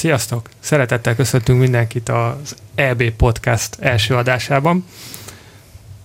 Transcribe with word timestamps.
Sziasztok! 0.00 0.48
Szeretettel 0.60 1.14
köszöntünk 1.14 1.60
mindenkit 1.60 2.08
az 2.08 2.54
EB 2.74 3.10
Podcast 3.10 3.76
első 3.80 4.14
adásában. 4.14 4.84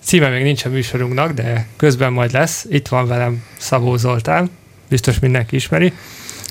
Címe 0.03 0.29
még 0.29 0.43
nincs 0.43 0.65
a 0.65 0.69
műsorunknak, 0.69 1.31
de 1.31 1.67
közben 1.75 2.13
majd 2.13 2.31
lesz. 2.31 2.65
Itt 2.69 2.87
van 2.87 3.07
velem 3.07 3.43
Szabó 3.57 3.97
Zoltán, 3.97 4.49
biztos 4.89 5.19
mindenki 5.19 5.55
ismeri, 5.55 5.93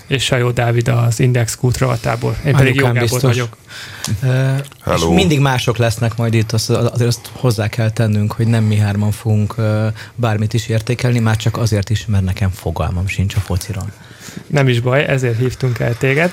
és 0.07 0.25
Sajó 0.25 0.51
Dávid 0.51 0.89
az 0.89 1.21
Index 1.21 1.55
Kult 1.57 1.79
rovatából. 1.79 2.37
Én 2.45 2.55
pedig 2.55 2.75
Jó 2.75 2.93
Gábor 2.93 3.21
vagyok. 3.21 3.57
Uh, 4.23 4.59
és 4.95 5.03
mindig 5.09 5.41
mások 5.41 5.77
lesznek 5.77 6.17
majd 6.17 6.35
itt, 6.35 6.53
azt, 6.53 6.71
azért 6.71 7.09
azt 7.09 7.31
hozzá 7.33 7.69
kell 7.69 7.91
tennünk, 7.91 8.33
hogy 8.33 8.47
nem 8.47 8.65
mi 8.65 8.77
hárman 8.77 9.11
fogunk 9.11 9.55
uh, 9.59 9.87
bármit 10.15 10.55
is 10.55 10.69
értékelni, 10.69 11.19
már 11.19 11.37
csak 11.37 11.57
azért 11.57 11.91
is, 11.91 12.07
mert 12.07 12.25
nekem 12.25 12.51
fogalmam 12.51 13.07
sincs 13.07 13.35
a 13.35 13.41
fociron. 13.41 13.93
Nem 14.47 14.69
is 14.69 14.81
baj, 14.81 15.05
ezért 15.05 15.39
hívtunk 15.39 15.79
el 15.79 15.97
téged. 15.97 16.33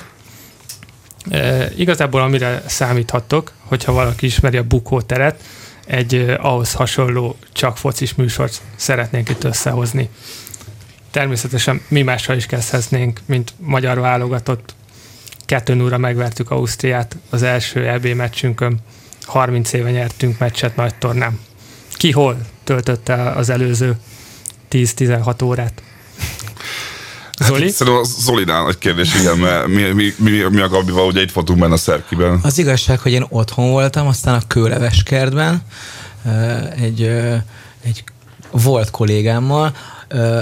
E, 1.30 1.72
igazából 1.76 2.22
amire 2.22 2.64
számíthattok, 2.66 3.52
hogyha 3.60 3.92
valaki 3.92 4.26
ismeri 4.26 4.58
a 4.58 4.64
bukóteret, 4.64 5.44
egy 5.92 6.16
eh, 6.16 6.46
ahhoz 6.46 6.74
hasonló 6.74 7.36
csak 7.52 7.78
focis 7.78 8.14
műsort 8.16 8.62
szeretnénk 8.76 9.30
itt 9.30 9.44
összehozni. 9.44 10.10
Természetesen 11.12 11.82
mi 11.88 12.02
mással 12.02 12.36
is 12.36 12.46
kezdhetnénk, 12.46 13.20
mint 13.26 13.54
magyar 13.58 14.00
válogatott. 14.00 14.76
2 15.46 15.74
0 15.74 15.98
megvertük 15.98 16.52
Ausztriát 16.52 17.18
az 17.30 17.44
első 17.44 17.88
EB 17.88 18.06
meccsünkön. 18.06 18.80
30 19.22 19.74
éve 19.74 19.92
nyertünk 19.92 20.40
meccset 20.40 20.76
nagy 20.76 20.96
tornám. 20.96 21.40
Ki 21.94 22.12
hol 22.12 22.38
töltötte 22.64 23.30
az 23.32 23.50
előző 23.50 23.98
10-16 24.72 25.44
órát? 25.44 25.82
Zoli? 27.42 27.64
Hát, 27.64 27.72
szerintem 27.72 28.04
a 28.04 28.06
Zolinál 28.20 28.68
egy 28.70 28.78
kérdés, 28.78 29.16
igen, 29.16 29.38
mert 29.38 29.68
mi, 29.68 29.82
mi, 29.82 30.14
mi, 30.18 30.30
mi 30.50 30.60
a 30.60 30.68
Gabival, 30.68 31.06
ugye 31.06 31.22
itt 31.22 31.32
voltunk 31.32 31.60
benne 31.60 31.74
a 31.74 31.78
Szerkiben. 31.78 32.40
Az 32.44 32.58
igazság, 32.58 33.00
hogy 33.00 33.12
én 33.12 33.26
otthon 33.30 33.70
voltam, 33.70 34.08
aztán 34.08 34.36
a 34.36 34.48
Kőleves 34.48 35.04
kertben 35.04 35.62
egy, 36.76 37.02
egy 37.84 38.04
volt 38.52 38.90
kollégámmal, 38.90 39.74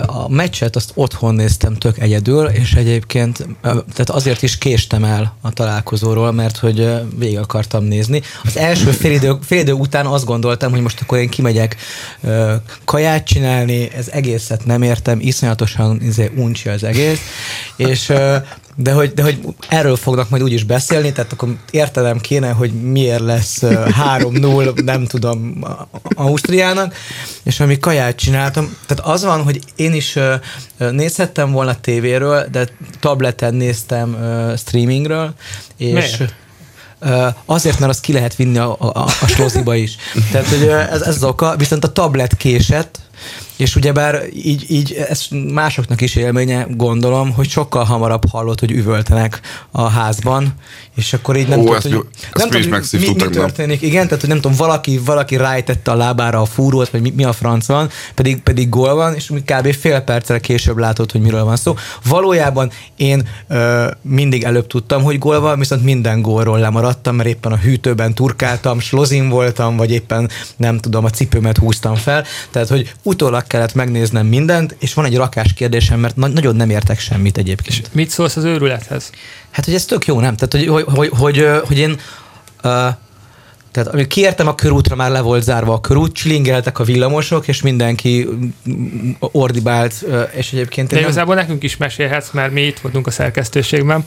a 0.06 0.30
meccset 0.30 0.76
azt 0.76 0.92
otthon 0.94 1.36
néztem 1.36 1.76
tök 1.76 2.00
egyedül, 2.00 2.46
és 2.46 2.74
egyébként 2.74 3.48
tehát 3.62 4.10
azért 4.10 4.42
is 4.42 4.58
késtem 4.58 5.04
el 5.04 5.36
a 5.42 5.52
találkozóról, 5.52 6.32
mert 6.32 6.58
hogy 6.58 6.92
végig 7.18 7.38
akartam 7.38 7.84
nézni. 7.84 8.22
Az 8.44 8.58
első 8.58 8.92
fél 8.92 9.12
idő, 9.12 9.38
fél 9.42 9.60
idő 9.60 9.72
után 9.72 10.06
azt 10.06 10.26
gondoltam, 10.26 10.72
hogy 10.72 10.82
most 10.82 11.02
akkor 11.02 11.18
én 11.18 11.30
kimegyek 11.30 11.76
kaját 12.86 13.26
csinálni, 13.26 13.92
ez 13.96 14.08
egészet 14.08 14.66
nem 14.66 14.82
értem, 14.82 15.20
iszonyatosan 15.20 16.02
izé, 16.02 16.32
uncsi 16.36 16.70
az 16.70 16.84
egész, 16.84 17.20
és 17.76 18.14
de 18.82 18.92
hogy, 18.92 19.14
de 19.14 19.24
hogy 19.24 19.40
erről 19.70 19.96
fognak 19.96 20.30
majd 20.30 20.44
úgyis 20.44 20.64
beszélni, 20.64 21.12
tehát 21.12 21.32
akkor 21.32 21.56
értelem 21.72 22.20
kéne, 22.20 22.50
hogy 22.50 22.72
miért 22.72 23.20
lesz 23.20 23.60
3-0, 23.62 24.84
nem 24.84 25.06
tudom, 25.06 25.66
Ausztriának, 26.16 26.96
és 27.44 27.60
ami 27.60 27.80
kaját 27.80 28.16
csináltam, 28.16 28.78
tehát 28.86 29.06
az 29.06 29.24
van, 29.24 29.44
hogy 29.44 29.60
én 29.76 29.94
is 29.94 30.18
nézhettem 30.78 31.52
volna 31.52 31.80
tévéről, 31.80 32.48
de 32.52 32.68
tableten 33.00 33.54
néztem 33.54 34.18
streamingről, 34.58 35.34
és 35.78 36.18
miért? 36.18 36.34
Azért, 37.46 37.80
mert 37.80 37.92
azt 37.92 38.02
ki 38.02 38.14
lehet 38.14 38.36
vinni 38.36 38.58
a, 38.58 38.76
a, 38.80 39.06
a 39.22 39.28
sloziba 39.28 39.76
is. 39.76 39.96
Tehát, 40.32 40.48
hogy 40.48 40.68
ez, 40.68 41.02
ez 41.02 41.16
az 41.16 41.24
oka, 41.24 41.56
viszont 41.56 41.84
a 41.84 41.92
tablet 41.92 42.38
késett, 42.38 43.00
és 43.60 43.76
ugyebár 43.76 44.24
így, 44.34 44.66
így 44.68 44.94
ez 45.10 45.26
másoknak 45.54 46.02
is 46.02 46.16
élménye, 46.16 46.68
gondolom, 46.70 47.34
hogy 47.34 47.50
sokkal 47.50 47.84
hamarabb 47.84 48.30
hallott, 48.30 48.60
hogy 48.60 48.72
üvöltenek 48.72 49.40
a 49.72 49.90
házban, 49.90 50.54
és 50.96 51.14
akkor 51.14 51.38
így 51.38 51.48
nem 51.48 51.60
Ó, 51.60 51.64
tudod, 51.64 51.76
ezt, 51.76 51.88
hogy, 51.88 52.06
ezt 52.34 52.50
nem 52.50 52.62
tudom, 52.62 52.80
mi, 52.92 52.98
mi, 52.98 53.26
mi 53.26 53.30
történik. 53.30 53.82
Igen, 53.82 54.04
tehát 54.04 54.20
hogy 54.20 54.30
nem 54.30 54.40
tudom, 54.42 54.58
valaki, 54.58 54.98
valaki 54.98 55.38
rájtette 55.38 55.92
a 55.92 55.96
lábára 55.96 56.42
a 56.42 56.46
fúrót, 56.46 56.90
vagy 56.90 57.02
mi, 57.02 57.14
mi 57.16 57.24
a 57.24 57.34
franc 57.34 57.66
van, 57.66 57.90
pedig, 58.14 58.42
pedig 58.42 58.70
gól 58.70 58.96
van, 58.96 59.16
és 59.16 59.32
kb. 59.46 59.74
fél 59.74 60.00
perccel 60.00 60.40
később 60.40 60.78
látod, 60.78 61.12
hogy 61.12 61.22
miről 61.22 61.44
van 61.44 61.56
szó. 61.56 61.76
Valójában 62.04 62.72
én 62.96 63.28
ö, 63.48 63.88
mindig 64.02 64.44
előbb 64.44 64.68
tudtam, 64.68 65.04
hogy 65.04 65.18
gól 65.18 65.40
van, 65.40 65.60
viszont 65.60 65.84
minden 65.84 66.22
gólról 66.22 66.60
lemaradtam, 66.60 67.16
mert 67.16 67.30
éppen 67.30 67.52
a 67.52 67.58
hűtőben 67.58 68.14
turkáltam, 68.14 68.80
slozin 68.80 69.30
voltam, 69.30 69.78
vagy 69.78 69.92
éppen 69.92 70.30
nem 70.58 70.78
tudom, 70.78 71.06
a 71.06 71.10
cipőmet 71.10 71.58
húztam 71.58 71.96
fel. 71.96 72.24
Tehát, 72.52 72.68
hogy 72.68 72.94
utólag 73.04 73.48
kellett 73.50 73.74
megnéznem 73.74 74.26
mindent, 74.26 74.76
és 74.80 74.94
van 74.94 75.06
egy 75.06 75.16
rakás 75.16 75.54
kérdésem, 75.54 76.00
mert 76.00 76.16
na- 76.16 76.28
nagyon 76.28 76.56
nem 76.56 76.70
értek 76.70 77.00
semmit 77.00 77.38
egyébként. 77.38 77.78
És 77.78 77.82
mit 77.92 78.10
szólsz 78.10 78.36
az 78.36 78.44
őrülethez? 78.44 79.10
Hát, 79.50 79.66
hogy 79.66 79.74
ez 79.74 79.86
tök 79.86 80.06
jó, 80.06 80.20
nem? 80.20 80.36
Tehát, 80.36 80.54
hogy, 80.54 80.84
hogy, 80.86 80.96
hogy, 80.96 81.10
hogy, 81.18 81.48
hogy 81.68 81.78
én 81.78 82.00
uh, 82.64 82.88
tehát 83.72 83.94
amikor 83.94 84.08
kiértem 84.08 84.48
a 84.48 84.56
körútra, 84.56 84.96
már 84.96 85.12
le 85.12 85.22
volt 85.22 85.44
zárva 85.44 85.74
a 85.74 85.82
körút, 85.82 86.14
csilingeltek 86.14 86.80
a 86.80 86.84
villamosok, 86.84 87.48
és 87.48 87.62
mindenki 87.62 88.28
ordibált, 89.20 90.06
és 90.32 90.52
egyébként... 90.52 90.90
De 90.90 91.00
igazából 91.00 91.36
nem... 91.36 91.44
nekünk 91.44 91.64
is 91.64 91.78
mesélhetsz, 91.78 92.32
mert 92.32 92.52
mi 92.52 92.62
itt 92.62 92.80
voltunk 92.80 93.08
a 93.08 93.12
szerkesztőségben, 93.12 94.04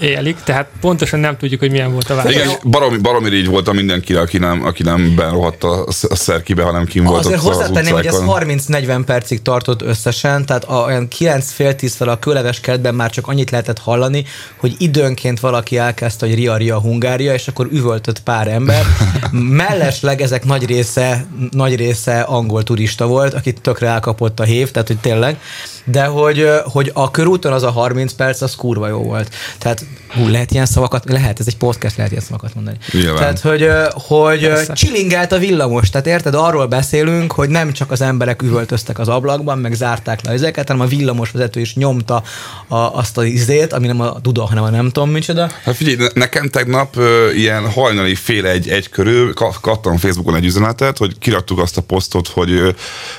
élik, 0.00 0.36
tehát 0.44 0.68
pontosan 0.80 1.20
nem 1.20 1.36
tudjuk, 1.36 1.60
hogy 1.60 1.70
milyen 1.70 1.92
volt 1.92 2.10
a 2.10 2.14
válasz. 2.14 2.32
Igen, 2.32 2.48
baromi, 2.64 2.96
baromi 2.96 3.30
így 3.30 3.46
volt 3.46 3.68
a 3.68 3.72
mindenki, 3.72 4.14
aki 4.14 4.38
nem, 4.38 4.64
aki 4.64 4.82
nem 4.82 5.14
benrohadt 5.16 5.64
a, 5.64 5.86
a 6.08 6.14
szerkibe, 6.14 6.62
hanem 6.62 6.84
kim 6.84 7.04
volt 7.04 7.24
Azért 7.24 7.40
hozzátenném, 7.40 7.92
hogy 7.92 8.06
ez 8.06 8.22
30-40 8.26 9.02
percig 9.06 9.42
tartott 9.42 9.82
összesen, 9.82 10.46
tehát 10.46 10.64
a, 10.64 10.84
olyan 10.84 11.08
9 11.08 11.52
fél 11.52 11.74
10 11.74 11.94
fel 11.94 12.08
a 12.08 12.18
kőleves 12.18 12.60
kertben 12.60 12.94
már 12.94 13.10
csak 13.10 13.26
annyit 13.26 13.50
lehetett 13.50 13.78
hallani, 13.78 14.24
hogy 14.56 14.74
időnként 14.78 15.40
valaki 15.40 15.78
elkezdte, 15.78 16.26
hogy 16.26 16.34
Ria 16.34 16.56
Ria 16.56 16.80
Hungária, 16.80 17.34
és 17.34 17.48
akkor 17.48 17.68
üvöltött 17.70 18.22
pár 18.22 18.48
ember. 18.48 18.84
Mellesleg 19.32 20.20
ezek 20.20 20.44
nagy 20.44 20.66
része, 20.66 21.26
nagy 21.50 21.76
része 21.76 22.20
angol 22.20 22.62
turista 22.62 23.06
volt, 23.06 23.34
akit 23.34 23.60
tökre 23.60 23.86
elkapott 23.86 24.40
a 24.40 24.44
hév, 24.44 24.70
tehát 24.70 24.88
hogy 24.88 24.98
tényleg 24.98 25.38
de 25.86 26.04
hogy, 26.04 26.50
hogy 26.64 26.90
a 26.94 27.10
körúton 27.10 27.52
az 27.52 27.62
a 27.62 27.70
30 27.70 28.12
perc, 28.12 28.40
az 28.40 28.54
kurva 28.54 28.88
jó 28.88 29.02
volt. 29.02 29.34
Tehát 29.58 29.84
hú, 30.16 30.28
lehet 30.28 30.50
ilyen 30.50 30.66
szavakat, 30.66 31.04
lehet, 31.10 31.40
ez 31.40 31.46
egy 31.46 31.56
podcast, 31.56 31.96
lehet 31.96 32.12
ilyen 32.12 32.24
szavakat 32.24 32.54
mondani. 32.54 32.76
Nyilván. 32.92 33.16
Tehát, 33.16 33.40
hogy, 33.40 33.68
hogy 33.92 34.72
csilingelt 34.72 35.32
a 35.32 35.38
villamos, 35.38 35.90
tehát 35.90 36.06
érted, 36.06 36.34
arról 36.34 36.66
beszélünk, 36.66 37.32
hogy 37.32 37.48
nem 37.48 37.72
csak 37.72 37.90
az 37.90 38.00
emberek 38.00 38.42
üvöltöztek 38.42 38.98
az 38.98 39.08
ablakban, 39.08 39.58
meg 39.58 39.72
zárták 39.72 40.24
le 40.24 40.32
ezeket, 40.32 40.68
hanem 40.68 40.82
a 40.82 40.88
villamos 40.88 41.30
vezető 41.30 41.60
is 41.60 41.74
nyomta 41.74 42.22
a, 42.68 42.76
azt 42.76 43.18
az 43.18 43.24
izét, 43.24 43.72
ami 43.72 43.86
nem 43.86 44.00
a 44.00 44.18
Duda, 44.22 44.44
hanem 44.44 44.64
a 44.64 44.70
nem 44.70 44.90
tudom 44.90 45.10
micsoda. 45.10 45.50
Hát 45.64 45.76
figyelj, 45.76 46.08
nekem 46.14 46.48
tegnap 46.48 46.96
ö, 46.96 47.30
ilyen 47.30 47.70
hajnali 47.70 48.14
fél 48.14 48.46
egy, 48.46 48.68
egy 48.68 48.88
körül 48.88 49.34
kattam 49.60 49.96
Facebookon 49.96 50.34
egy 50.34 50.44
üzenetet, 50.44 50.98
hogy 50.98 51.18
kiraktuk 51.18 51.58
azt 51.58 51.76
a 51.76 51.82
posztot, 51.82 52.28
hogy 52.28 52.50
ö, 52.50 52.70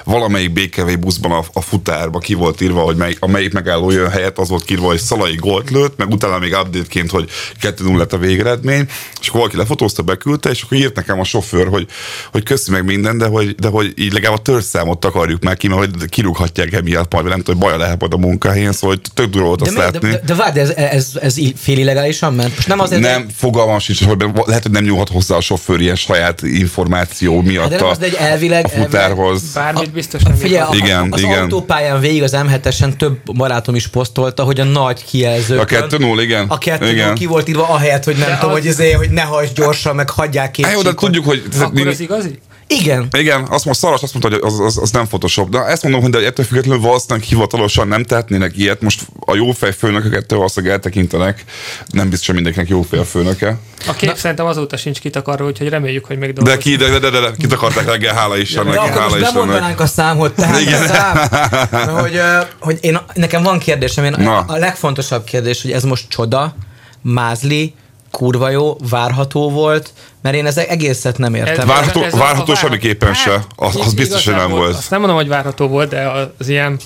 valamelyik 0.03 0.53
BKV 0.53 0.99
buszban 0.99 1.31
a, 1.31 1.43
a 1.53 1.61
futárba 1.61 2.19
ki 2.19 2.33
volt 2.33 2.56
volt 2.57 2.61
írva, 2.61 2.81
hogy 2.81 2.95
mely, 2.95 3.15
a 3.19 3.27
melyik 3.27 3.53
megálló 3.53 3.91
jön 3.91 4.09
helyett, 4.09 4.37
az 4.37 4.49
volt 4.49 4.71
írva, 4.71 4.85
hogy 4.85 4.99
Szalai 4.99 5.35
gólt 5.35 5.69
lőtt, 5.69 5.97
meg 5.97 6.09
utána 6.09 6.39
még 6.39 6.53
update-ként, 6.53 7.11
hogy 7.11 7.29
2-0 7.61 7.97
lett 7.97 8.13
a 8.13 8.17
végeredmény, 8.17 8.85
és 9.21 9.27
akkor 9.27 9.39
valaki 9.39 9.57
lefotózta, 9.57 10.01
beküldte, 10.01 10.49
és 10.49 10.61
akkor 10.61 10.77
írt 10.77 10.95
nekem 10.95 11.19
a 11.19 11.23
sofőr, 11.23 11.67
hogy, 11.67 11.87
hogy 12.31 12.43
köszi 12.43 12.71
meg 12.71 12.85
minden, 12.85 13.17
de 13.17 13.25
hogy, 13.25 13.55
de 13.55 13.67
hogy 13.67 13.93
így 13.95 14.13
legalább 14.13 14.37
a 14.37 14.41
törszámot 14.41 14.99
takarjuk 14.99 15.43
meg 15.43 15.57
ki, 15.57 15.67
mert 15.67 15.79
hogy 15.79 16.09
kirúghatják 16.09 16.73
emiatt 16.73 17.13
majd, 17.13 17.25
nem 17.25 17.37
tudom, 17.37 17.55
hogy 17.55 17.69
baja 17.69 17.77
lehet 17.77 17.99
majd 17.99 18.13
a 18.13 18.17
munkahelyén, 18.17 18.71
szóval 18.71 18.95
hogy 18.95 19.11
tök 19.13 19.29
durva 19.29 19.47
volt 19.47 19.61
azt 19.61 19.73
de, 19.73 19.79
látni. 19.79 19.99
De, 19.99 20.09
de, 20.09 20.21
de 20.25 20.35
várj, 20.35 20.59
ez, 20.59 20.69
ez, 20.69 21.11
ez 21.21 21.35
fél 21.55 21.77
illegálisan 21.77 22.33
ment? 22.33 22.55
Most 22.55 22.67
nem 22.67 22.79
azért, 22.79 23.01
nem, 23.01 23.27
fogalmam 23.35 23.79
sincs, 23.79 24.03
hogy 24.03 24.25
lehet, 24.45 24.63
hogy 24.63 24.71
nem 24.71 24.83
nyúlhat 24.83 25.09
hozzá 25.09 25.35
a 25.35 25.41
sofőr 25.41 25.79
ilyen 25.81 25.95
saját 25.95 26.41
információ 26.41 27.41
miatt 27.41 27.61
hát 27.61 27.69
de 27.69 27.77
nem 27.77 27.87
az, 27.87 27.97
de 27.97 28.05
egy 28.05 28.13
elvileg, 28.13 28.65
a 28.65 28.67
futárhoz. 28.67 29.41
Elvileg, 29.41 29.73
bármit 29.73 29.91
biztos 29.91 30.21
nem 30.21 30.35
figyelj, 30.35 30.77
igen, 30.77 31.07
az 31.11 31.19
igen. 31.19 31.41
autópályán 31.41 31.99
végig 31.99 32.23
az 32.23 32.33
m 32.47 32.97
több 32.97 33.17
barátom 33.33 33.75
is 33.75 33.87
posztolta, 33.87 34.43
hogy 34.43 34.59
a 34.59 34.63
nagy 34.63 35.03
kijelző. 35.05 35.59
A 35.59 35.65
2-0, 35.65 36.17
igen. 36.21 36.45
A 36.47 36.57
2 36.57 36.89
igen. 36.89 37.15
ki 37.15 37.25
volt 37.25 37.49
írva, 37.49 37.67
ahelyett, 37.69 38.03
hogy 38.03 38.17
nem 38.17 38.29
de 38.29 38.37
tudom, 38.37 38.49
az... 38.49 38.59
hogy, 38.59 38.67
izé, 38.67 38.91
hogy 38.91 39.09
ne 39.09 39.21
hagyd 39.21 39.53
gyorsan, 39.55 39.95
meg 39.95 40.09
hagyják 40.09 40.57
Jó, 40.57 40.81
de 40.81 40.93
tudjuk, 40.93 41.25
hogy... 41.25 41.43
Akkor 41.59 41.87
az 41.87 41.99
igazi? 41.99 42.39
Igen. 42.67 43.07
Igen, 43.17 43.45
azt 43.49 43.65
most 43.65 43.79
Szaras 43.79 44.01
azt 44.01 44.13
mondta, 44.13 44.31
hogy 44.31 44.53
az, 44.53 44.59
az, 44.59 44.77
az 44.77 44.91
nem 44.91 45.07
Photoshop, 45.07 45.49
de 45.49 45.59
ezt 45.59 45.83
mondom, 45.83 46.01
hogy 46.01 46.15
ettől 46.15 46.45
függetlenül 46.45 46.81
valószínűleg 46.81 47.27
hivatalosan 47.27 47.87
nem 47.87 48.03
tehetnének 48.03 48.57
ilyet. 48.57 48.81
Most 48.81 49.01
a 49.19 49.35
jó 49.35 49.51
fej 49.51 49.73
főnököket 49.73 50.31
valószínűleg 50.31 50.75
eltekintenek, 50.75 51.43
nem 51.87 52.09
biztos, 52.09 52.25
hogy 52.25 52.35
mindenkinek 52.35 52.69
jó 52.69 52.81
fej 52.81 52.99
a 52.99 53.05
főnöke. 53.05 53.57
A 53.87 53.93
kép 53.93 54.09
Na. 54.09 54.15
szerintem 54.15 54.45
azóta 54.45 54.77
sincs 54.77 54.99
kitakarva, 54.99 55.45
úgyhogy 55.45 55.69
reméljük, 55.69 56.05
hogy 56.05 56.17
még 56.17 56.33
De 56.33 56.57
ki, 56.57 56.75
de, 56.75 56.89
de, 56.89 56.99
de, 56.99 57.09
de, 57.09 57.19
de 57.19 57.31
kitakarták 57.37 57.85
reggel, 57.85 58.15
hála 58.15 58.37
Istennek. 58.37 58.73
Ja, 58.73 58.81
hála 58.81 58.95
akkor 58.95 59.19
most 59.19 59.33
bemondanánk 59.33 59.79
a 59.79 59.85
számot, 59.85 60.35
tehát 60.35 60.61
Igen. 60.61 60.81
a 60.81 60.85
szám, 60.87 61.87
hogy, 61.87 62.21
hogy 62.59 62.77
én, 62.81 62.99
nekem 63.13 63.43
van 63.43 63.59
kérdésem, 63.59 64.03
én 64.03 64.15
Na. 64.17 64.39
a 64.39 64.57
legfontosabb 64.57 65.23
kérdés, 65.23 65.61
hogy 65.61 65.71
ez 65.71 65.83
most 65.83 66.09
csoda, 66.09 66.55
mázli, 67.01 67.73
kurva 68.11 68.49
jó, 68.49 68.77
várható 68.89 69.49
volt, 69.49 69.93
mert 70.21 70.35
én 70.35 70.45
ezek 70.45 70.69
egészet 70.69 71.17
nem 71.17 71.35
értem. 71.35 71.59
Ez, 71.59 71.65
várható, 71.75 72.03
ez 72.03 72.13
várható 72.13 72.55
semmiképpen 72.55 73.13
se, 73.13 73.45
az, 73.55 73.75
az 73.75 73.93
biztos, 73.93 74.25
hogy 74.25 74.35
nem 74.35 74.49
volt. 74.49 74.75
Azt 74.75 74.89
nem 74.89 74.99
mondom, 74.99 75.17
hogy 75.17 75.27
várható 75.27 75.67
volt, 75.67 75.89
de 75.89 76.11
az 76.37 76.47
ilyen 76.47 76.79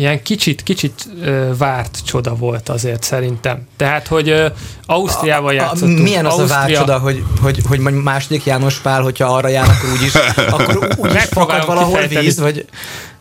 ilyen 0.00 0.22
kicsit, 0.22 0.62
kicsit 0.62 1.08
ö, 1.22 1.56
várt 1.56 1.98
csoda 2.04 2.34
volt 2.34 2.68
azért 2.68 3.02
szerintem. 3.02 3.66
Tehát, 3.76 4.06
hogy 4.06 4.28
ö, 4.28 4.46
Ausztriával 4.86 5.54
játszottunk. 5.54 5.98
Milyen 5.98 6.26
az 6.26 6.38
a 6.38 6.46
várt 6.46 6.52
Ausztria- 6.52 6.78
csoda, 6.78 6.98
hogy, 6.98 7.24
hogy, 7.42 7.60
hogy 7.68 7.78
majd 7.78 7.94
második 7.94 8.44
János 8.44 8.78
Pál, 8.78 9.02
hogyha 9.02 9.34
arra 9.34 9.48
jár, 9.48 9.68
akkor 9.68 9.92
úgyis, 9.92 10.14
akkor 10.50 10.94
úgyis 10.96 11.24
fakad 11.24 11.66
valahol 11.66 11.92
kifejteni. 11.92 12.24
víz, 12.24 12.40
vagy... 12.40 12.66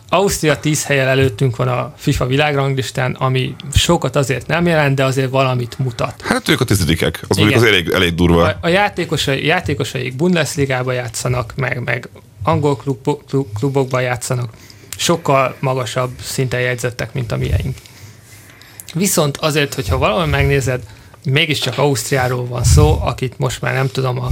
Ausztria 0.10 0.60
10 0.60 0.86
helyen 0.86 1.08
előttünk 1.08 1.56
van 1.56 1.68
a 1.68 1.94
FIFA 1.98 2.26
világranglistán, 2.26 3.14
ami 3.14 3.56
sokat 3.74 4.16
azért 4.16 4.48
nem 4.48 4.66
jelent, 4.66 4.96
de 4.96 5.04
azért 5.04 5.30
valamit 5.30 5.80
mutat. 5.80 6.22
Hát 6.22 6.50
ők 6.50 6.62
a 6.62 6.66
tizedikek. 6.66 7.26
Az 7.28 7.38
mondjuk 7.38 7.62
az 7.62 7.68
elég, 7.68 7.90
elég 7.90 8.16
durva. 8.16 8.46
A, 8.46 8.58
a 8.62 8.68
játékosai, 8.68 9.46
játékosaik 9.46 10.16
Bundesligába 10.16 10.92
játszanak, 10.92 11.54
meg, 11.56 11.84
meg 11.84 12.10
angol 12.44 12.78
klub, 12.78 12.98
klub, 13.28 13.48
klubokban 13.54 14.02
játszanak. 14.02 14.54
Sokkal 14.98 15.56
magasabb 15.60 16.12
szinten 16.22 16.60
jegyzettek, 16.60 17.14
mint 17.14 17.32
a 17.32 17.38
miénk. 17.38 17.78
Viszont 18.94 19.38
azért, 19.38 19.74
hogyha 19.74 19.98
valahol 19.98 20.26
megnézed, 20.26 20.82
mégiscsak 21.24 21.78
Ausztriáról 21.78 22.46
van 22.46 22.64
szó, 22.64 23.00
akit 23.02 23.38
most 23.40 23.62
már 23.62 23.74
nem 23.74 23.88
tudom, 23.88 24.22
a, 24.22 24.30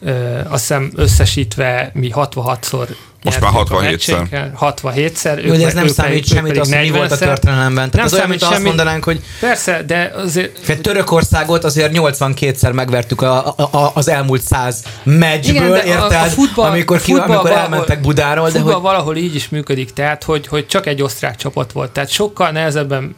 ö, 0.00 0.40
azt 0.48 0.60
hiszem 0.60 0.90
összesítve 0.94 1.90
mi 1.94 2.10
66-szor 2.14 2.88
Most 3.22 3.40
már 3.40 3.52
nyertünk 3.52 3.78
a 3.80 3.82
67-szer. 3.82 3.90
meccsénkkel, 3.90 4.52
67-szer. 4.60 5.44
Jó, 5.44 5.54
de 5.54 5.66
ez 5.66 5.74
nem 5.74 5.84
ők 5.84 5.90
számít 5.92 6.16
ők 6.18 6.24
semmit, 6.24 6.58
az, 6.58 6.68
mi 6.68 6.90
volt 6.90 7.10
a 7.12 7.16
40-szer. 7.16 7.18
történelemben. 7.18 7.90
Tehát 7.90 7.94
Nem 7.94 8.04
az 8.04 8.12
olyan, 8.14 8.28
mint 8.28 8.42
azt 8.42 8.62
mondanánk, 8.62 9.04
hogy 9.04 9.20
Persze, 9.40 9.82
de 9.86 10.12
azért... 10.16 10.80
Törökországot 10.82 11.64
azért 11.64 11.90
82-szer 11.94 12.72
megvertük 12.72 13.22
a, 13.22 13.46
a, 13.46 13.62
a, 13.76 13.90
az 13.94 14.08
elmúlt 14.08 14.40
száz 14.42 14.82
meccsből, 15.02 15.54
Igen, 15.56 15.70
de 15.70 15.78
a- 15.78 15.84
érted? 15.84 16.12
a 16.12 16.24
futball- 16.24 16.70
amikor, 16.70 17.00
ki, 17.00 17.04
futball 17.12 17.26
amikor 17.28 17.50
valahol- 17.50 17.72
elmentek 17.72 18.00
Budáról, 18.00 18.46
de 18.50 18.52
futball 18.58 18.72
hogy 18.72 18.82
valahol 18.82 19.16
így 19.16 19.34
is 19.34 19.48
működik, 19.48 19.92
tehát 19.92 20.24
hogy, 20.24 20.46
hogy 20.46 20.66
csak 20.66 20.86
egy 20.86 21.02
osztrák 21.02 21.36
csapat 21.36 21.72
volt, 21.72 21.90
tehát 21.90 22.10
sokkal 22.10 22.50
nehezebben, 22.50 23.14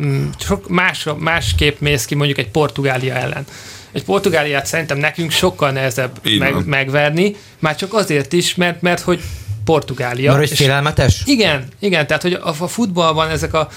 mm, 0.00 0.26
sok 0.38 0.68
más, 0.68 1.06
másképp 1.18 1.80
mész 1.80 2.04
ki 2.04 2.14
mondjuk 2.14 2.38
egy 2.38 2.50
Portugália 2.50 3.14
ellen. 3.14 3.44
Egy 3.92 4.04
Portugáliát 4.04 4.66
szerintem 4.66 4.98
nekünk 4.98 5.30
sokkal 5.30 5.70
nehezebb 5.70 6.18
Így 6.26 6.38
van. 6.38 6.52
meg, 6.52 6.66
megverni, 6.66 7.34
már 7.58 7.76
csak 7.76 7.94
azért 7.94 8.32
is, 8.32 8.54
mert, 8.54 8.82
mert 8.82 9.00
hogy 9.00 9.20
Portugália. 9.64 10.26
mert 10.32 10.42
hogy 10.42 10.50
és- 10.52 10.58
félelmetes? 10.58 11.22
igen, 11.24 11.64
igen, 11.78 12.06
tehát 12.06 12.22
hogy 12.22 12.32
a, 12.32 12.48
a 12.58 12.66
futballban 12.68 13.30
ezek 13.30 13.54
a 13.54 13.68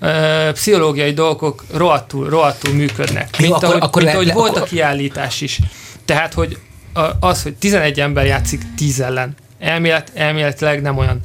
ö, 0.00 0.48
pszichológiai 0.52 1.12
dolgok 1.12 1.64
rohadtul, 1.72 2.28
rohadtul 2.28 2.72
működnek. 2.74 3.38
Mint 3.38 3.52
akkor- 3.52 3.64
ahogy, 3.64 3.80
akkor 3.82 4.02
mint 4.02 4.04
le- 4.06 4.12
ahogy 4.12 4.26
le- 4.26 4.32
volt 4.34 4.50
akkor- 4.50 4.62
a 4.62 4.66
kiállítás 4.66 5.40
is. 5.40 5.58
Tehát, 6.04 6.32
hogy 6.34 6.58
az, 7.20 7.42
hogy 7.42 7.54
11 7.54 8.00
ember 8.00 8.26
játszik 8.26 8.62
10 8.76 9.00
ellen, 9.00 9.34
elmélet, 9.58 10.10
elméletileg 10.14 10.82
nem 10.82 10.98
olyan, 10.98 11.20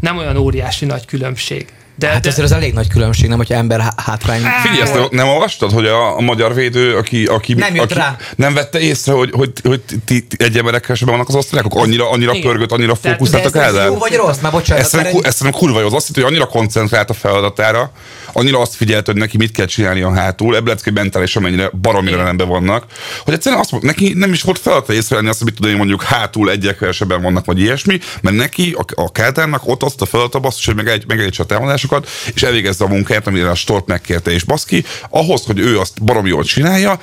nem 0.00 0.16
olyan 0.16 0.36
óriási 0.36 0.84
nagy 0.84 1.04
különbség. 1.04 1.72
De, 2.02 2.08
Hát 2.08 2.22
de, 2.22 2.28
azért 2.28 2.44
az 2.44 2.52
elég 2.52 2.72
nagy 2.72 2.88
különbség, 2.88 3.28
nem, 3.28 3.38
hogyha 3.38 3.54
ember 3.54 3.80
há- 3.80 4.00
hátrány. 4.00 4.40
Figyelj, 4.62 4.80
ezt 4.82 4.94
nem, 4.94 5.06
nem 5.10 5.28
olvastad, 5.28 5.72
hogy 5.72 5.86
a, 5.86 6.16
a 6.16 6.20
magyar 6.20 6.54
védő, 6.54 6.96
aki, 6.96 7.24
aki, 7.24 7.54
Nem 7.54 7.74
jött 7.74 7.84
aki 7.84 7.94
rá. 7.94 8.16
nem 8.36 8.54
vette 8.54 8.80
észre, 8.80 9.12
hogy, 9.12 9.30
hogy, 9.32 9.50
hogy 9.64 9.80
ti, 10.04 10.26
ti 10.26 10.36
egy 10.38 10.56
emberekkel 10.58 10.94
sem 10.94 11.08
vannak 11.08 11.28
az 11.28 11.34
osztrákok? 11.34 11.74
Annyira, 11.74 12.10
annyira 12.10 12.32
Igen. 12.34 12.42
pörgött, 12.50 12.72
annyira 12.72 12.94
fókuszáltak 12.94 13.52
de 13.52 13.62
ez, 13.62 13.74
el? 13.74 13.86
jó 13.86 13.98
vagy 13.98 14.14
rossz? 14.14 14.38
Már 14.40 14.52
bocsánat. 14.52 14.84
Ezt 14.84 15.10
ku- 15.10 15.26
ezt 15.26 15.36
szerintem 15.36 15.60
kurva 15.60 15.80
jó. 15.80 15.86
Az 15.86 15.92
azt 15.94 16.06
hitt, 16.06 16.14
hogy 16.14 16.24
annyira 16.24 16.46
koncentrált 16.46 17.10
a 17.10 17.14
feladatára, 17.14 17.90
annyira 18.32 18.60
azt 18.60 18.74
figyelt, 18.74 19.06
hogy 19.06 19.16
neki 19.16 19.36
mit 19.36 19.50
kell 19.50 19.66
csinálni 19.66 20.02
a 20.02 20.12
hátul, 20.12 20.54
ebből 20.54 20.66
lehet, 20.66 20.82
hogy 20.82 20.92
mentálisan 20.92 21.42
mennyire 21.42 21.70
baromira 21.80 22.24
rendben 22.24 22.48
vannak, 22.48 22.86
hogy 23.24 23.34
egyszerűen 23.34 23.60
azt 23.60 23.70
mondta, 23.70 23.90
neki 23.90 24.12
nem 24.14 24.32
is 24.32 24.42
volt 24.42 24.58
feladata 24.58 24.92
észrevenni 24.92 25.28
azt, 25.28 25.38
hogy 25.38 25.46
mit 25.46 25.60
tudom 25.60 25.76
mondjuk 25.76 26.02
hátul 26.02 26.50
egyek 26.50 26.78
kevesebben 26.78 27.22
vannak, 27.22 27.44
vagy 27.44 27.60
ilyesmi, 27.60 27.98
mert 28.20 28.36
neki, 28.36 28.76
a, 28.78 29.02
a 29.02 29.12
Káltárnak 29.12 29.68
ott 29.68 29.82
azt 29.82 30.00
a 30.00 30.06
feladata, 30.06 30.40
basszus, 30.40 30.66
hogy 30.66 30.74
meg 30.74 30.88
egy, 30.88 31.04
megegyítse 31.06 31.42
a 31.42 31.46
támadásokat, 31.46 32.08
és 32.34 32.42
elvégezze 32.42 32.84
a 32.84 32.88
munkáját, 32.88 33.26
amire 33.26 33.50
a 33.50 33.54
Stort 33.54 33.86
megkérte, 33.86 34.30
és 34.30 34.44
baszki, 34.44 34.84
ahhoz, 35.10 35.44
hogy 35.44 35.58
ő 35.58 35.78
azt 35.78 36.04
barom 36.04 36.26
jól 36.26 36.44
csinálja, 36.44 37.00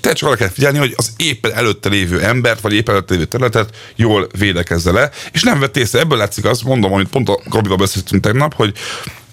te 0.00 0.12
csak 0.12 0.28
arra 0.28 0.36
kell 0.36 0.48
figyelni, 0.48 0.78
hogy 0.78 0.92
az 0.96 1.12
éppen 1.16 1.52
előtte 1.54 1.88
lévő 1.88 2.22
embert, 2.22 2.60
vagy 2.60 2.72
éppen 2.72 2.94
előtte 2.94 3.14
lévő 3.14 3.26
területet 3.26 3.76
jól 3.96 4.28
védekezze 4.38 4.92
le, 4.92 5.10
és 5.32 5.42
nem 5.42 5.60
vett 5.60 5.76
észre. 5.76 5.98
Ebből 5.98 6.18
látszik 6.18 6.44
azt, 6.44 6.64
mondom, 6.64 6.92
amit 6.92 7.08
pont 7.08 7.28
a 7.28 7.40
Gabival 7.48 7.76
beszéltünk 7.76 8.22
tegnap, 8.22 8.54
hogy 8.54 8.72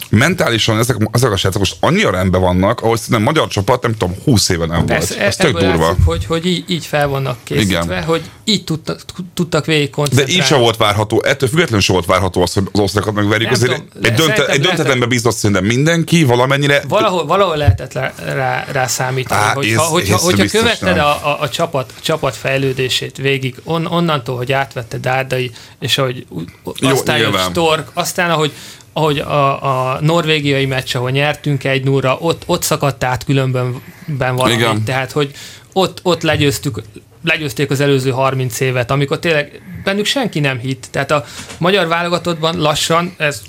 mentálisan 0.10 0.78
ezek, 0.80 0.96
ezek 1.12 1.31
a 1.31 1.38
srácok 1.38 1.60
most 1.60 1.75
annyira 1.80 2.10
rendben 2.10 2.42
vannak, 2.42 2.81
ahogy 2.81 2.98
szerintem 3.00 3.22
magyar 3.24 3.48
csapat, 3.48 3.81
nem 3.81 3.92
tudom, 3.98 4.16
20 4.24 4.50
éve 4.50 4.66
nem 4.66 4.86
Persze, 4.86 5.13
volt. 5.16 5.28
Ez 5.28 5.36
tök 5.36 5.48
ebből 5.50 5.62
durva. 5.69 5.86
látszik, 5.88 6.06
hogy, 6.06 6.25
hogy 6.25 6.46
így, 6.46 6.63
így 6.68 6.86
fel 6.86 7.07
vannak 7.07 7.38
készítve, 7.44 7.84
Igen. 7.86 8.04
hogy 8.04 8.22
így 8.44 8.63
tudtak, 8.63 9.00
tudtak 9.34 9.66
végig 9.66 9.86
De 9.86 9.92
koncentrálni. 9.92 10.31
így 10.34 10.44
sem 10.44 10.60
volt 10.60 10.78
várható, 10.78 11.24
ettől 11.24 11.50
függetlenül 11.50 11.81
sem 11.81 11.96
volt 11.96 12.07
várható 12.07 12.42
az, 12.42 12.54
hogy 12.54 12.63
az 12.72 12.80
osztrákat 12.80 13.13
megverjük. 13.13 13.52
Azért 13.52 13.72
tudom, 13.72 13.88
egy, 14.04 14.13
dönte, 14.13 14.46
egy 14.48 14.62
döntetemben 14.62 15.10
bízott 15.10 15.36
szerintem 15.36 15.66
mindenki, 15.66 16.24
valamennyire. 16.24 16.84
Valahol, 16.88 17.25
valahol 17.25 17.57
lehetett 17.57 17.94
rá, 17.94 18.13
rá, 18.25 18.66
rá 18.72 18.88
számítani, 18.88 19.42
Á, 19.42 19.54
hogyha, 19.54 19.69
ész- 19.69 19.78
hogyha, 19.90 20.18
hogyha 20.18 20.42
biztos 20.42 20.60
követted 20.62 20.96
nem. 20.96 21.06
a, 21.06 21.10
a, 21.28 21.38
a, 21.42 21.50
csapat, 21.50 21.94
a 21.98 22.02
csapat 22.02 22.36
fejlődését 22.36 23.18
végig, 23.18 23.56
on, 23.63 23.86
onnantól, 23.86 24.38
hogy 24.38 24.52
átvette 24.52 24.98
Dárdai, 24.98 25.52
és 25.80 25.98
ahogy 25.98 26.25
u- 26.30 26.50
Jó, 26.80 26.90
aztán 26.90 27.18
jött. 27.18 27.40
Stork, 27.40 27.90
aztán 27.94 28.30
ahogy 28.30 28.52
ahogy 28.97 29.19
a, 29.19 29.94
a 29.94 30.00
norvégiai 30.01 30.65
meccs, 30.65 30.95
ahol 30.95 31.09
nyertünk 31.09 31.63
egy 31.63 31.83
núra, 31.83 32.18
ott, 32.19 32.44
ott 32.45 32.63
szakadt 32.63 33.03
át 33.03 33.24
különben 33.24 33.81
ben 34.06 34.36
valami. 34.36 34.53
Igen. 34.53 34.83
Tehát, 34.83 35.12
hogy 35.12 35.31
ott, 35.74 36.00
ott 36.03 36.21
legyőztük, 36.21 36.81
legyőzték 37.24 37.71
az 37.71 37.80
előző 37.80 38.09
30 38.09 38.59
évet, 38.59 38.92
amikor 38.92 39.19
tényleg 39.19 39.62
bennük 39.83 40.06
senki 40.06 40.39
nem 40.39 40.59
hitt. 40.59 40.88
Tehát 40.92 41.12
a 41.12 41.25
magyar 41.57 41.88
válogatottban 41.88 42.59
lassan, 42.59 43.13
ez 43.18 43.42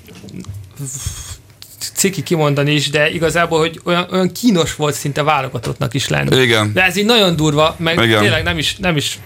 ciki 1.95 2.23
kimondani 2.23 2.73
is, 2.73 2.91
de 2.91 3.11
igazából, 3.11 3.59
hogy 3.59 3.81
olyan, 3.85 4.07
olyan 4.11 4.33
kínos 4.33 4.75
volt 4.75 4.95
szinte 4.95 5.23
válogatottnak 5.23 5.95
is 5.95 6.09
lenni. 6.09 6.41
Igen. 6.41 6.73
De 6.73 6.83
ez 6.83 6.97
így 6.97 7.05
nagyon 7.05 7.37
durva, 7.37 7.75
meg 7.79 8.03
Igen. 8.03 8.21
tényleg 8.21 8.43
nem 8.43 8.59
is, 8.59 8.77
nem 8.77 8.97
is 8.97 9.19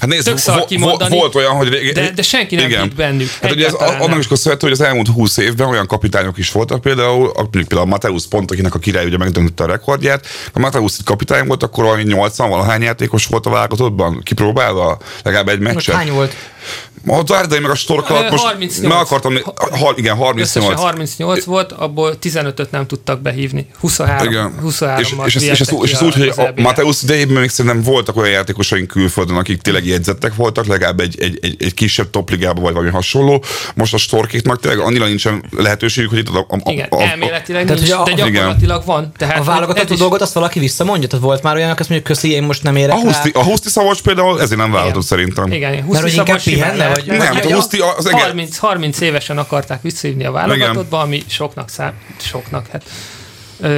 Hát 0.00 0.06
nézd, 0.06 0.26
Tök 0.26 0.38
szar 0.38 0.64
kimondani, 0.64 1.16
volt 1.16 1.34
olyan, 1.34 1.52
hogy... 1.52 1.68
rég- 1.68 1.92
de- 1.92 2.10
de 2.10 2.22
senki 2.22 2.54
nem 2.54 2.68
hitt 2.68 2.94
bennük. 2.94 3.28
Hát 3.42 3.50
ugye 3.52 3.66
ez 3.66 3.72
annak 3.72 4.08
nem. 4.08 4.18
is 4.18 4.26
köszönhető, 4.26 4.68
hogy 4.68 4.80
az 4.80 4.86
elmúlt 4.86 5.08
20 5.08 5.36
évben 5.36 5.68
olyan 5.68 5.86
kapitányok 5.86 6.38
is 6.38 6.52
voltak, 6.52 6.80
például, 6.80 7.32
például 7.50 7.80
a 7.80 7.84
Mateusz 7.84 8.26
Pont, 8.26 8.50
akinek 8.50 8.74
a 8.74 8.78
király 8.78 9.04
ugye 9.04 9.16
megdöntötte 9.16 9.62
a 9.64 9.66
rekordját. 9.66 10.26
A 10.52 10.58
Mateusz 10.58 10.98
itt 10.98 11.04
kapitány 11.04 11.46
volt, 11.46 11.62
akkor 11.62 11.84
valami 11.84 12.02
80 12.02 12.48
valahány 12.48 12.82
játékos 12.82 13.26
volt 13.26 13.46
a 13.46 13.50
válogatottban, 13.50 14.20
kipróbálva 14.22 14.98
legalább 15.22 15.48
egy 15.48 15.58
Most 15.60 15.74
meccset. 15.74 15.94
hány 15.94 16.12
volt? 16.12 16.34
A 17.06 17.22
Dárdai 17.22 17.58
meg 17.58 17.70
a 17.70 17.74
Stork 17.74 18.10
alatt 18.10 18.30
most 18.30 18.42
38. 18.44 18.78
meg 18.92 18.98
akartam, 18.98 19.34
ha, 19.80 19.92
igen, 19.96 20.16
Összesen 20.36 20.62
38. 20.62 20.80
38 20.80 21.44
volt, 21.44 21.72
abból 21.72 22.14
15-öt 22.22 22.70
nem 22.70 22.86
tudtak 22.86 23.20
behívni. 23.20 23.66
23, 23.80 24.26
Igen. 24.32 24.54
23 24.60 25.00
és, 25.26 25.34
és, 25.34 25.34
ez, 25.34 25.42
és, 25.42 25.60
ez, 25.60 25.68
és 25.82 25.92
ez 25.92 26.02
úgy, 26.02 26.14
hogy 26.14 26.32
a 26.36 26.52
Mateusz 26.56 27.02
idejében 27.02 27.40
még 27.40 27.48
szerintem 27.50 27.82
voltak 27.82 28.16
olyan 28.16 28.30
játékosaink 28.30 28.86
külföldön, 28.88 29.36
akik 29.36 29.60
tényleg 29.60 29.86
jegyzettek 29.86 30.34
voltak, 30.34 30.66
legalább 30.66 31.00
egy, 31.00 31.20
egy, 31.20 31.38
egy, 31.42 31.56
egy 31.58 31.74
kisebb 31.74 32.10
topligában 32.10 32.62
vagy 32.62 32.72
valami 32.72 32.90
hasonló. 32.90 33.44
Most 33.74 33.94
a 33.94 33.98
Storkéknak 33.98 34.60
tényleg 34.60 34.80
annyira 34.80 35.06
nincsen 35.06 35.44
lehetőségük, 35.56 36.10
hogy 36.10 36.18
itt 36.18 36.28
a, 36.28 36.46
a, 36.48 36.56
a, 36.64 36.70
Igen, 36.70 36.86
a, 36.90 36.96
a, 36.96 37.02
elméletileg 37.02 37.64
Tehát, 37.66 37.80
nincs, 37.82 37.92
hogy 37.92 38.12
a- 38.14 38.22
de 38.22 38.30
gyakorlatilag 38.30 38.84
van. 38.84 39.12
Tehát, 39.16 39.38
A 39.38 39.42
válogatott 39.42 39.90
is- 39.90 39.98
dolgot 39.98 40.20
azt 40.20 40.32
valaki 40.34 40.58
visszamondja? 40.58 41.08
Tehát 41.08 41.24
volt 41.24 41.42
már 41.42 41.56
olyan, 41.56 41.70
aki 41.70 41.80
azt 41.80 41.88
mondja, 41.88 42.06
köszi, 42.06 42.30
én 42.32 42.42
most 42.42 42.62
nem 42.62 42.76
érek 42.76 42.96
a 42.96 43.00
Huszti, 43.00 43.30
a 43.34 43.42
Huszti 43.44 43.68
Szavacs 43.68 44.02
például 44.02 44.40
ezért 44.40 44.60
nem 44.60 44.70
vállalhatott 44.70 45.04
szerintem. 45.04 45.52
Igen, 45.52 45.70
Mert 45.70 45.84
20 45.84 46.00
hogy 46.00 46.14
inkább 46.14 46.42
pihenne, 46.42 46.91
vagy- 46.94 47.06
Nem, 47.06 47.36
Ja, 47.36 47.50
a 47.50 47.54
Huszti 47.54 47.78
az 47.96 48.06
egész- 48.06 48.22
30, 48.22 48.56
30 48.58 49.00
évesen 49.00 49.38
akarták 49.38 49.82
visszahívni 49.82 50.24
a 50.24 50.30
válogatottba, 50.30 51.00
ami 51.00 51.22
soknak 51.28 51.68
szám, 51.68 51.92
soknak, 52.20 52.66
hát 52.66 52.82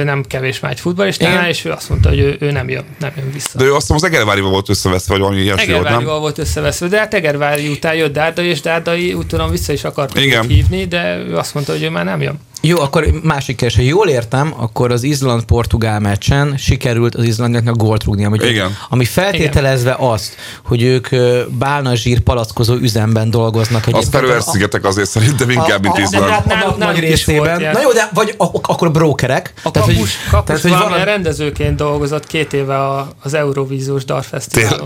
nem 0.03 0.23
kevés 0.27 0.59
már 0.59 0.71
egy 0.71 0.79
futbalistánál, 0.79 1.33
Igen. 1.35 1.49
és 1.49 1.65
ő 1.65 1.71
azt 1.71 1.89
mondta, 1.89 2.09
hogy 2.09 2.19
ő, 2.19 2.37
ő 2.39 2.51
nem, 2.51 2.69
jön, 2.69 2.83
nem 2.99 3.11
jön 3.17 3.31
vissza. 3.31 3.57
De 3.57 3.63
ő 3.63 3.69
azt 3.73 3.79
hiszem 3.81 3.95
az 3.95 4.03
Egervárival 4.03 4.49
volt 4.51 4.69
összeveszve, 4.69 5.13
vagy 5.13 5.21
valami 5.21 5.41
ilyesmi 5.41 5.73
volt, 5.73 5.89
nem? 5.89 6.03
Volt 6.03 6.37
összeveszve, 6.37 6.87
de 6.87 6.97
hát 6.99 7.13
Egervári 7.13 7.67
után 7.67 7.95
jött 7.95 8.13
Dárdai, 8.13 8.47
és 8.47 8.61
Dárdai 8.61 9.13
úgy 9.13 9.27
tudom 9.27 9.49
vissza 9.49 9.73
is 9.73 9.83
akart 9.83 10.17
hívni, 10.47 10.85
de 10.85 11.17
ő 11.17 11.37
azt 11.37 11.53
mondta, 11.53 11.71
hogy 11.71 11.83
ő 11.83 11.89
már 11.89 12.05
nem 12.05 12.21
jön. 12.21 12.39
Jó, 12.67 12.79
akkor 12.79 13.05
másik 13.23 13.55
kérdés. 13.55 13.77
Ha 13.77 13.83
jól 13.83 14.07
értem, 14.07 14.53
akkor 14.57 14.91
az 14.91 15.03
Izland-Portugál 15.03 15.99
meccsen 15.99 16.57
sikerült 16.57 17.15
az 17.15 17.23
izlandiaknak 17.23 17.75
gólt 17.75 18.03
rúgni, 18.03 18.25
ami, 18.25 18.37
Igen. 18.41 18.75
ami 18.89 19.05
feltételezve 19.05 19.95
azt, 19.99 20.35
hogy 20.63 20.81
ők 20.83 21.07
bálna 21.49 21.95
zsír 21.95 22.19
palackozó 22.19 22.73
üzemben 22.75 23.29
dolgoznak. 23.29 23.83
Az 23.91 24.09
A- 24.13 24.41
szigetek 24.41 24.85
azért 24.85 25.09
szerintem 25.09 25.49
inkább, 25.49 25.81
mint 25.81 25.93
a- 25.95 25.97
a- 25.97 26.01
Izland. 26.01 26.23
a- 26.29 26.43
a- 26.53 26.67
a- 26.67 26.75
nagy 26.77 26.99
részében. 26.99 27.61
Na 27.61 27.81
jó, 27.81 27.91
de 27.91 28.09
vagy 28.13 28.35
akkor 28.61 28.91
brókerek. 28.91 29.53
A 29.63 29.71
Tehát, 29.71 29.87
hogy- 29.87 29.97
kapus, 29.97 30.17
kapus 30.31 30.45
tehát, 30.45 30.61
hogy 30.61 30.87
valami- 30.89 31.03
rendezőként 31.03 31.75
dolgozott 31.75 32.27
két 32.27 32.53
éve 32.53 32.77
a, 32.77 33.09
az 33.23 33.33
Eurovíziós 33.33 34.05
Dalfesztiválon. 34.05 34.83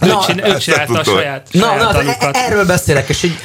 Ő, 0.00 0.56
csinálta 0.58 0.98
a 0.98 1.04
saját, 1.04 1.48
Na, 1.52 1.74
na 1.76 2.02
e- 2.02 2.30
erről 2.32 2.66
beszélek, 2.66 3.08
és 3.08 3.20
hogy, 3.20 3.36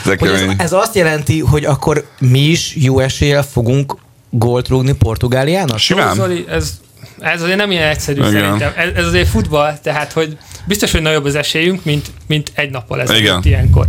ez, 0.57 0.73
azt 0.73 0.95
jelenti, 0.95 1.39
hogy 1.39 1.65
akkor 1.65 2.05
mi 2.19 2.39
is 2.39 2.75
jó 2.75 2.99
eséllyel 2.99 3.43
fogunk 3.51 3.97
gólt 4.29 4.67
rúgni 4.67 4.93
Portugáliának? 4.93 5.77
Simán. 5.77 6.15
Zoli, 6.15 6.45
ez, 6.49 6.79
ez 7.19 7.41
azért 7.41 7.57
nem 7.57 7.71
ilyen 7.71 7.87
egyszerű 7.87 8.19
Igen. 8.19 8.31
szerintem. 8.31 8.73
Ez, 8.75 8.89
ez 8.95 9.05
azért 9.05 9.27
futball, 9.27 9.77
tehát 9.77 10.11
hogy 10.11 10.37
biztos, 10.65 10.91
hogy 10.91 11.01
nagyobb 11.01 11.25
az 11.25 11.35
esélyünk, 11.35 11.83
mint, 11.83 12.11
mint 12.27 12.51
egy 12.55 12.69
nappal 12.69 13.01
ezelőtt 13.01 13.45
ilyenkor. 13.45 13.87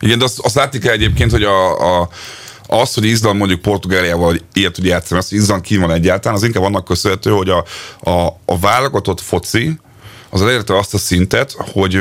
Igen, 0.00 0.18
de 0.18 0.24
azt, 0.24 0.38
azt 0.38 0.54
látni 0.54 0.78
kell 0.78 0.92
egyébként, 0.92 1.30
hogy 1.30 1.42
a, 1.42 2.00
a, 2.00 2.08
az, 2.66 2.94
hogy 2.94 3.04
Izland 3.04 3.38
mondjuk 3.38 3.60
Portugáliával 3.60 4.36
ilyet 4.52 4.72
tud 4.72 4.84
játszani, 4.84 5.20
az, 5.20 5.28
hogy 5.28 5.38
Izland 5.38 5.62
ki 5.62 5.76
van 5.76 5.92
egyáltalán, 5.92 6.36
az 6.36 6.44
inkább 6.44 6.62
annak 6.62 6.84
köszönhető, 6.84 7.30
hogy 7.30 7.48
a, 7.48 7.64
a, 8.10 8.26
a 8.44 8.58
válogatott 8.58 9.20
foci 9.20 9.78
az 10.30 10.42
elérte 10.42 10.78
azt 10.78 10.94
a 10.94 10.98
szintet, 10.98 11.54
hogy 11.72 12.00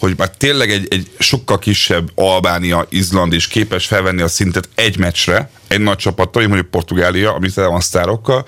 hogy 0.00 0.14
már 0.16 0.30
tényleg 0.30 0.70
egy, 0.70 0.86
egy 0.90 1.10
sokkal 1.18 1.58
kisebb 1.58 2.10
Albánia, 2.14 2.86
Izland 2.88 3.32
is 3.32 3.48
képes 3.48 3.86
felvenni 3.86 4.22
a 4.22 4.28
szintet 4.28 4.68
egy 4.74 4.98
meccsre, 4.98 5.50
egy 5.68 5.80
nagy 5.80 5.96
csapattal, 5.96 6.46
mondjuk 6.46 6.70
Portugália, 6.70 7.34
ami 7.34 7.50
tele 7.50 7.66
van 7.66 7.80
sztárokkal, 7.80 8.44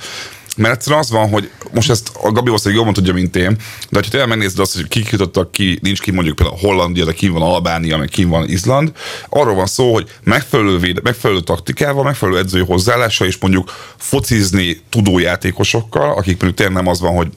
mert 0.57 0.75
egyszerűen 0.75 1.01
az 1.01 1.11
van, 1.11 1.29
hogy 1.29 1.51
most 1.73 1.91
ezt 1.91 2.11
a 2.15 2.31
Gabi 2.31 2.47
valószínűleg 2.47 2.79
jobban 2.79 2.95
tudja, 2.95 3.13
mint 3.13 3.37
én, 3.37 3.57
de 3.91 4.01
ha 4.03 4.11
tényleg 4.11 4.29
megnézed 4.29 4.59
azt, 4.59 4.75
hogy 4.75 4.89
kik 4.89 5.09
jutottak 5.11 5.53
ki, 5.53 5.79
nincs 5.83 6.01
ki 6.01 6.11
mondjuk 6.11 6.37
például 6.37 6.59
Hollandia, 6.61 7.05
de 7.05 7.13
ki 7.13 7.29
van 7.29 7.43
Albánia, 7.43 7.97
meg 7.97 8.09
ki 8.09 8.25
van 8.25 8.49
Izland, 8.49 8.93
arról 9.29 9.55
van 9.55 9.67
szó, 9.67 9.93
hogy 9.93 10.11
megfelelő, 10.25 10.79
véde, 10.79 11.01
megfelelő 11.03 11.41
taktikával, 11.41 12.05
megfelelő 12.05 12.39
edzői 12.39 12.63
hozzáállással 12.63 13.27
és 13.27 13.37
mondjuk 13.41 13.73
focizni 13.97 14.81
tudó 14.89 15.19
játékosokkal, 15.19 16.11
akik 16.11 16.41
mondjuk 16.41 16.55
tényleg 16.55 16.77
nem 16.77 16.87
az 16.87 17.01
van, 17.01 17.17
hogy 17.17 17.29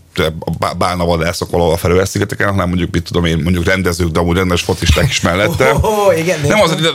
bálna 0.78 1.06
vadászok 1.06 1.50
valahol 1.50 1.74
a 1.74 1.78
felőle 1.78 2.06
szigeteken, 2.06 2.50
hanem 2.50 2.68
mondjuk, 2.68 2.92
mit 2.92 3.04
tudom 3.04 3.26
én, 3.26 3.38
mondjuk 3.38 3.66
rendezők, 3.66 4.08
de 4.08 4.20
amúgy 4.20 4.36
rendes 4.36 4.62
focisták 4.62 5.10
is 5.10 5.22
mellette. 5.22 5.74
Oh, 5.86 6.08
oh, 6.08 6.20
igen, 6.20 6.40
nem 6.48 6.62
az, 6.62 6.72
hogy 6.72 6.92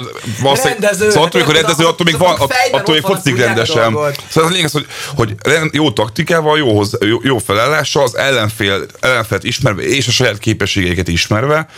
rendező, 0.63 1.11
szóval 1.11 1.27
attól, 1.27 1.43
hogy 1.43 1.55
rendező, 1.55 1.87
attól 1.87 2.05
még 2.05 2.19
van, 2.19 2.37
attól 2.71 2.95
még 2.95 3.03
fociszik 3.03 3.37
rendesen. 3.37 3.97
Szóval 4.29 4.51
az 4.51 4.51
lényeg, 4.51 4.71
hogy, 4.71 4.87
hogy 5.15 5.35
jó 5.73 5.93
taktikával, 6.11 6.59
jó, 6.59 6.77
hozzá, 6.77 6.99
jó, 7.07 7.19
jó 7.23 7.39
felállással, 7.39 8.03
az 8.03 8.17
ellenfél, 8.17 8.87
ellenfélt 9.01 9.45
ismerve 9.45 9.83
és 9.83 10.09
a 10.09 10.11
saját 10.11 10.39
képességeiket 10.39 11.09
ismerve 11.09 11.69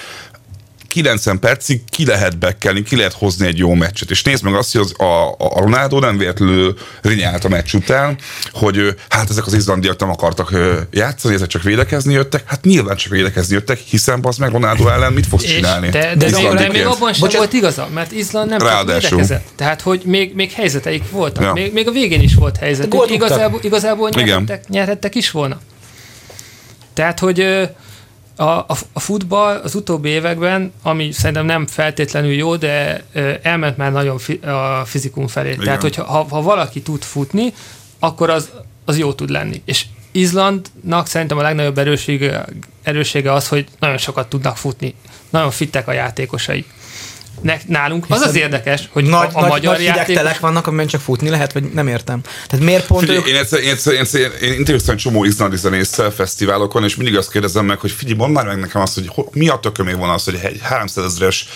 90 0.93 1.39
percig 1.39 1.81
ki 1.91 2.07
lehet 2.07 2.39
bekkelni, 2.39 2.83
ki 2.83 2.97
lehet 2.97 3.13
hozni 3.13 3.47
egy 3.47 3.59
jó 3.59 3.75
meccset. 3.75 4.11
És 4.11 4.23
nézd 4.23 4.45
meg 4.45 4.55
azt, 4.55 4.73
hogy 4.73 4.81
az, 4.81 5.07
a, 5.07 5.29
a 5.39 5.61
Ronaldo 5.61 5.99
nem 5.99 6.19
véletlenül 6.19 6.77
rinyált 7.03 7.45
a 7.45 7.49
meccs 7.49 7.75
után, 7.75 8.17
hogy 8.53 8.95
hát 9.09 9.31
ezek 9.31 9.47
az 9.47 9.53
izlandiak 9.55 9.99
nem 9.99 10.11
akartak 10.11 10.53
játszani, 10.91 11.35
ezek 11.35 11.49
csak 11.49 11.63
védekezni 11.63 12.13
jöttek. 12.13 12.43
Hát 12.47 12.65
nyilván 12.65 12.97
csak 12.97 13.13
védekezni 13.13 13.55
jöttek, 13.55 13.79
hiszen 13.79 14.21
az 14.23 14.37
meg 14.37 14.51
Ronaldo 14.51 14.89
ellen 14.89 15.13
mit 15.13 15.27
fogsz 15.27 15.45
csinálni? 15.45 15.89
De, 15.89 16.15
de, 16.17 16.31
de, 16.31 16.55
de 16.55 16.69
még 16.69 16.87
abban 16.87 17.13
sem 17.13 17.29
volt 17.37 17.53
igaza, 17.53 17.89
mert 17.95 18.13
Izland 18.13 18.51
nem 18.51 18.59
védekezett. 18.87 19.47
Tehát, 19.57 19.81
hogy 19.81 20.03
még, 20.05 20.35
még 20.35 20.53
helyzeteik 20.53 21.11
voltak. 21.11 21.45
Ja. 21.45 21.53
Még, 21.53 21.73
még 21.73 21.89
a 21.89 21.91
végén 21.91 22.21
is 22.21 22.35
volt 22.35 22.57
helyzet. 22.57 22.95
Igazából, 23.09 23.61
igazából 23.63 24.09
nyerhettek, 24.09 24.69
nyerhettek 24.69 25.15
is 25.15 25.31
volna. 25.31 25.61
Tehát, 26.95 27.19
hogy 27.19 27.69
a, 28.37 28.43
a, 28.43 28.67
a 28.93 29.01
futball 29.01 29.61
az 29.65 29.75
utóbbi 29.75 30.09
években, 30.09 30.73
ami 30.83 31.13
szerintem 31.13 31.47
nem 31.47 31.67
feltétlenül 31.67 32.33
jó, 32.33 32.57
de 32.57 33.05
elment 33.43 33.77
már 33.77 33.93
nagyon 33.93 34.19
fi, 34.19 34.33
a 34.33 34.83
fizikum 34.85 35.27
felé. 35.27 35.51
Igen. 35.51 35.65
Tehát, 35.65 35.83
hogyha 35.83 36.05
ha, 36.05 36.27
ha 36.31 36.43
valaki 36.43 36.83
tud 36.83 37.03
futni, 37.03 37.53
akkor 37.99 38.31
az, 38.31 38.51
az 38.85 38.99
jó 38.99 39.13
tud 39.13 39.31
lenni. 39.31 39.63
És 39.65 39.87
Izlandnak 40.13 41.07
szerintem 41.07 41.39
a 41.39 41.43
legnagyobb 41.43 41.79
erőssége, 41.79 42.45
erőssége 42.83 43.33
az, 43.33 43.49
hogy 43.49 43.67
nagyon 43.79 43.99
sokat 43.99 44.29
tudnak 44.29 44.57
futni. 44.57 44.95
Nagyon 45.31 45.51
fittek 45.51 45.89
a 45.89 45.93
játékosai 45.93 46.65
ne, 47.41 47.57
nálunk 47.67 48.07
az 48.09 48.21
az 48.21 48.35
érdekes, 48.35 48.89
hogy 48.93 49.05
nagy, 49.05 49.29
a, 49.33 49.39
a 49.39 49.41
nagy, 49.41 49.51
magyar 49.51 49.75
nagy 49.75 49.85
játék... 49.85 50.17
telek 50.17 50.41
vannak, 50.41 50.67
amiben 50.67 50.87
csak 50.87 51.01
futni 51.01 51.29
lehet, 51.29 51.53
vagy 51.53 51.65
nem 51.65 51.89
értem. 51.89 52.21
Tehát 52.47 52.65
miért 52.65 52.87
pont 52.87 53.01
figyelj, 53.01 53.19
ők... 53.19 53.27
Én, 53.27 53.37
egyszer, 53.37 53.61
én, 53.61 53.71
egyszer, 53.71 53.93
én, 53.93 54.01
egyszer, 54.01 54.21
én 54.21 54.53
interjúztam 54.53 54.95
egy 54.95 55.01
csomó 55.01 55.25
izlandi 55.25 55.57
zenésszel 55.57 56.11
fesztiválokon, 56.11 56.85
és 56.85 56.97
mindig 56.97 57.17
azt 57.17 57.31
kérdezem 57.31 57.65
meg, 57.65 57.79
hogy 57.79 57.91
figyelj, 57.91 58.17
mondd 58.17 58.33
már 58.33 58.47
meg 58.47 58.59
nekem 58.59 58.81
azt, 58.81 58.95
hogy 58.95 59.11
mi 59.33 59.49
a 59.49 59.59
tököm 59.59 59.99
van 59.99 60.11
az, 60.11 60.25
hogy 60.25 60.39
egy 60.43 60.59
300 60.63 61.05
ezeres 61.05 61.49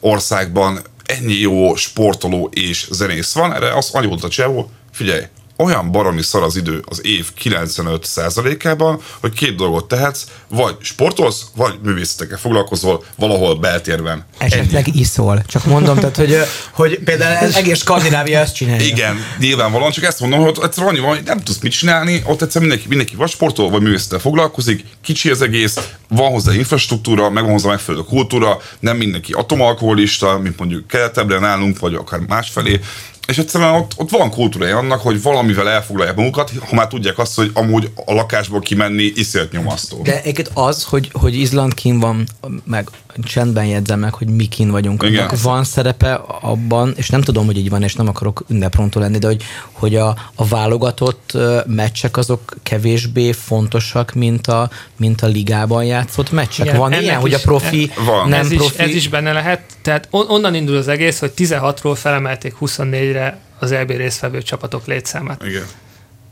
országban 0.00 0.82
ennyi 1.04 1.34
jó 1.34 1.74
sportoló 1.74 2.50
és 2.52 2.86
zenész 2.90 3.32
van, 3.32 3.54
erre 3.54 3.76
azt 3.76 3.94
annyi 3.94 4.06
volt 4.06 4.24
a 4.24 4.28
csávó, 4.28 4.70
figyelj, 4.92 5.22
olyan 5.56 5.90
baromi 5.90 6.22
szar 6.22 6.42
az 6.42 6.56
idő 6.56 6.84
az 6.88 7.04
év 7.04 7.26
95%-ában, 7.42 9.00
hogy 9.20 9.32
két 9.32 9.54
dolgot 9.54 9.88
tehetsz, 9.88 10.26
vagy 10.48 10.76
sportolsz, 10.80 11.42
vagy 11.56 11.78
művészetekkel 11.82 12.38
foglalkozol 12.38 13.04
valahol 13.16 13.54
beltérben. 13.58 14.24
Esetleg 14.38 14.88
Ennyi. 14.88 14.98
iszol. 14.98 15.44
Csak 15.46 15.64
mondom, 15.64 15.96
tehát, 15.96 16.16
hogy, 16.16 16.36
hogy 16.70 16.98
például 17.04 17.52
egész 17.54 17.78
Skandinávia 17.78 18.38
ezt 18.38 18.54
csinálja. 18.54 18.86
Igen, 18.86 19.16
nyilvánvalóan, 19.38 19.90
csak 19.90 20.04
ezt 20.04 20.20
mondom, 20.20 20.40
hogy 20.40 20.58
egyszerűen 20.62 20.92
annyi 20.92 21.00
van, 21.00 21.14
hogy 21.14 21.24
nem 21.24 21.40
tudsz 21.40 21.60
mit 21.60 21.72
csinálni, 21.72 22.22
ott 22.24 22.42
egyszerűen 22.42 22.70
mindenki, 22.70 22.88
mindenki 22.88 23.16
vagy 23.16 23.30
sportol, 23.30 23.70
vagy 23.70 23.82
művészettel 23.82 24.18
foglalkozik, 24.18 24.84
kicsi 25.02 25.30
az 25.30 25.42
egész, 25.42 25.78
van 26.08 26.30
hozzá 26.30 26.52
infrastruktúra, 26.52 27.30
meg 27.30 27.42
van 27.42 27.52
hozzá 27.52 27.68
megfelelő 27.68 28.04
kultúra, 28.04 28.58
nem 28.78 28.96
mindenki 28.96 29.32
atomalkoholista, 29.32 30.38
mint 30.38 30.58
mondjuk 30.58 30.86
keletebbre 30.86 31.38
nálunk, 31.38 31.78
vagy 31.78 31.94
akár 31.94 32.20
másfelé, 32.20 32.80
és 33.26 33.38
egyszerűen 33.38 33.74
ott, 33.74 33.92
ott 33.96 34.10
van 34.10 34.30
kultúrája 34.30 34.78
annak, 34.78 35.00
hogy 35.00 35.22
valamivel 35.22 35.68
elfoglalják 35.68 36.16
magukat, 36.16 36.52
ha 36.68 36.74
már 36.74 36.86
tudják 36.86 37.18
azt, 37.18 37.36
hogy 37.36 37.50
amúgy 37.54 37.90
a 38.06 38.12
lakásból 38.12 38.60
kimenni 38.60 39.12
iszért 39.14 39.52
nyomasztó. 39.52 40.02
De 40.02 40.20
egyébként 40.20 40.50
az, 40.54 40.84
hogy, 40.84 41.10
hogy 41.12 41.34
Izland 41.34 41.74
kín 41.74 42.00
van, 42.00 42.26
meg 42.64 42.88
csendben 43.24 43.66
jegyzem 43.66 43.98
meg, 43.98 44.14
hogy 44.14 44.28
mi 44.28 44.46
kín 44.46 44.70
vagyunk. 44.70 45.02
Igen. 45.02 45.30
Van 45.42 45.64
szerepe 45.64 46.14
abban, 46.40 46.92
és 46.96 47.08
nem 47.08 47.20
tudom, 47.20 47.46
hogy 47.46 47.58
így 47.58 47.70
van, 47.70 47.82
és 47.82 47.94
nem 47.94 48.08
akarok 48.08 48.44
ünneprontó 48.48 49.00
lenni, 49.00 49.18
de 49.18 49.26
hogy, 49.26 49.42
hogy 49.72 49.96
a, 49.96 50.16
a 50.34 50.46
válogatott 50.46 51.38
meccsek 51.66 52.16
azok 52.16 52.56
kevésbé 52.62 53.32
fontosak, 53.32 54.12
mint 54.12 54.46
a, 54.46 54.70
mint 54.96 55.22
a 55.22 55.26
ligában 55.26 55.84
játszott 55.84 56.32
meccsek. 56.32 56.66
Igen, 56.66 56.78
van 56.78 56.92
ilyen, 56.92 57.16
is, 57.16 57.20
hogy 57.20 57.32
a 57.32 57.38
profi, 57.38 57.90
van. 58.04 58.28
nem 58.28 58.40
ez 58.40 58.48
profi? 58.48 58.74
Is, 58.74 58.78
ez 58.78 58.94
is 58.94 59.08
benne 59.08 59.32
lehet. 59.32 59.62
Tehát 59.82 60.08
on, 60.10 60.26
onnan 60.28 60.54
indul 60.54 60.76
az 60.76 60.88
egész, 60.88 61.18
hogy 61.18 61.32
16-ról 61.36 61.96
felemelték 61.96 62.54
24-re 62.60 63.38
az 63.58 63.72
EB 63.72 63.90
résztvevő 63.90 64.42
csapatok 64.42 64.86
létszámát. 64.86 65.42
Igen 65.44 65.66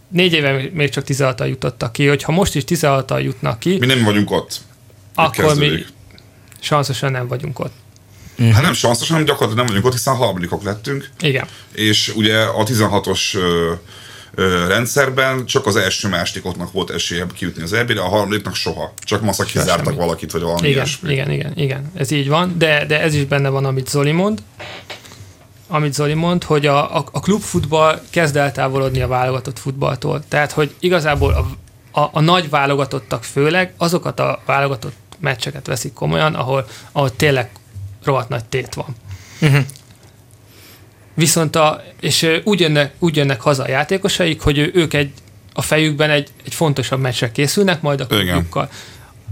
négy 0.09 0.33
éve 0.33 0.69
még 0.73 0.89
csak 0.89 1.05
16 1.05 1.41
jutottak 1.49 1.93
ki, 1.93 2.07
hogyha 2.07 2.33
most 2.33 2.55
is 2.55 2.65
16 2.65 3.13
jutnak 3.21 3.59
ki. 3.59 3.77
Mi 3.79 3.87
nem 3.87 4.05
vagyunk 4.05 4.31
ott. 4.31 4.61
Akkor 5.15 5.57
mi, 5.57 5.85
sanszosan 6.65 7.11
nem 7.11 7.29
vagyunk 7.29 7.59
ott. 7.59 7.73
Uh-huh. 8.39 8.55
Hát 8.55 8.63
nem 8.63 8.73
sanszosan, 8.73 9.13
hanem 9.13 9.25
gyakorlatilag 9.25 9.57
nem 9.57 9.67
vagyunk 9.67 9.85
ott, 9.85 9.93
hiszen 9.93 10.17
harmadikok 10.17 10.63
lettünk. 10.63 11.09
Igen. 11.21 11.47
És 11.73 12.13
ugye 12.17 12.39
a 12.39 12.63
16-os 12.63 13.35
ö, 13.35 13.73
ö, 14.35 14.67
rendszerben 14.67 15.47
csak 15.47 15.67
az 15.67 15.77
első 15.77 16.09
másodikoknak 16.09 16.73
volt 16.73 16.91
esélye 16.91 17.27
kijutni 17.35 17.63
az 17.63 17.73
eb 17.73 17.91
a 17.91 18.09
harmadiknak 18.09 18.55
soha. 18.55 18.93
Csak 18.99 19.23
maszak 19.23 19.47
kizártak 19.47 19.95
valakit, 19.95 20.33
vagy 20.33 20.43
valami 20.43 20.61
igen, 20.61 20.73
ilyesmi. 20.73 21.13
Igen, 21.13 21.31
igen, 21.31 21.53
igen, 21.55 21.91
ez 21.95 22.11
így 22.11 22.29
van, 22.29 22.55
de, 22.59 22.85
de 22.87 23.01
ez 23.01 23.15
is 23.15 23.25
benne 23.25 23.49
van, 23.49 23.65
amit 23.65 23.89
Zoli 23.89 24.13
mond, 24.13 24.43
amit 25.69 25.95
Zoli 25.95 26.15
mond, 26.15 26.45
hogy 26.45 26.67
a, 26.67 26.97
a, 26.97 27.05
a 27.13 27.21
klubfutball 27.21 28.01
kezd 28.11 28.37
eltávolodni 28.37 29.01
a 29.01 29.09
válogatott 29.09 29.59
futballtól. 29.59 30.25
Tehát, 30.29 30.53
hogy 30.53 30.75
igazából 30.79 31.33
a, 31.33 32.01
a, 32.01 32.09
a 32.13 32.21
nagy 32.21 32.51
válogatottak 32.51 33.25
főleg 33.25 33.75
azokat 33.77 34.21
a 34.21 34.43
válogatott 34.47 34.95
meccseket 35.19 35.67
veszik 35.67 35.93
komolyan, 35.93 36.35
ahol, 36.35 36.67
ahol 36.93 37.17
tényleg 37.17 37.51
rohadt 38.05 38.29
nagy 38.29 38.45
tét 38.45 38.75
van. 38.75 38.97
Uh-huh. 39.41 39.65
Viszont 41.15 41.57
a, 41.57 41.83
és 42.01 42.41
úgy 42.45 42.61
jönnek, 42.61 42.95
úgy 42.99 43.17
jönnek 43.17 43.41
haza 43.41 43.63
a 43.63 43.69
játékosaik, 43.69 44.41
hogy 44.41 44.71
ők 44.75 44.95
egy, 44.95 45.13
a 45.53 45.63
fejükben 45.63 46.11
egy, 46.11 46.29
egy 46.45 46.55
fontosabb 46.55 47.01
meccsre 47.01 47.33
készülnek, 47.33 47.81
majd 47.81 48.01
a 48.01 48.07
klubjukkal. 48.07 48.71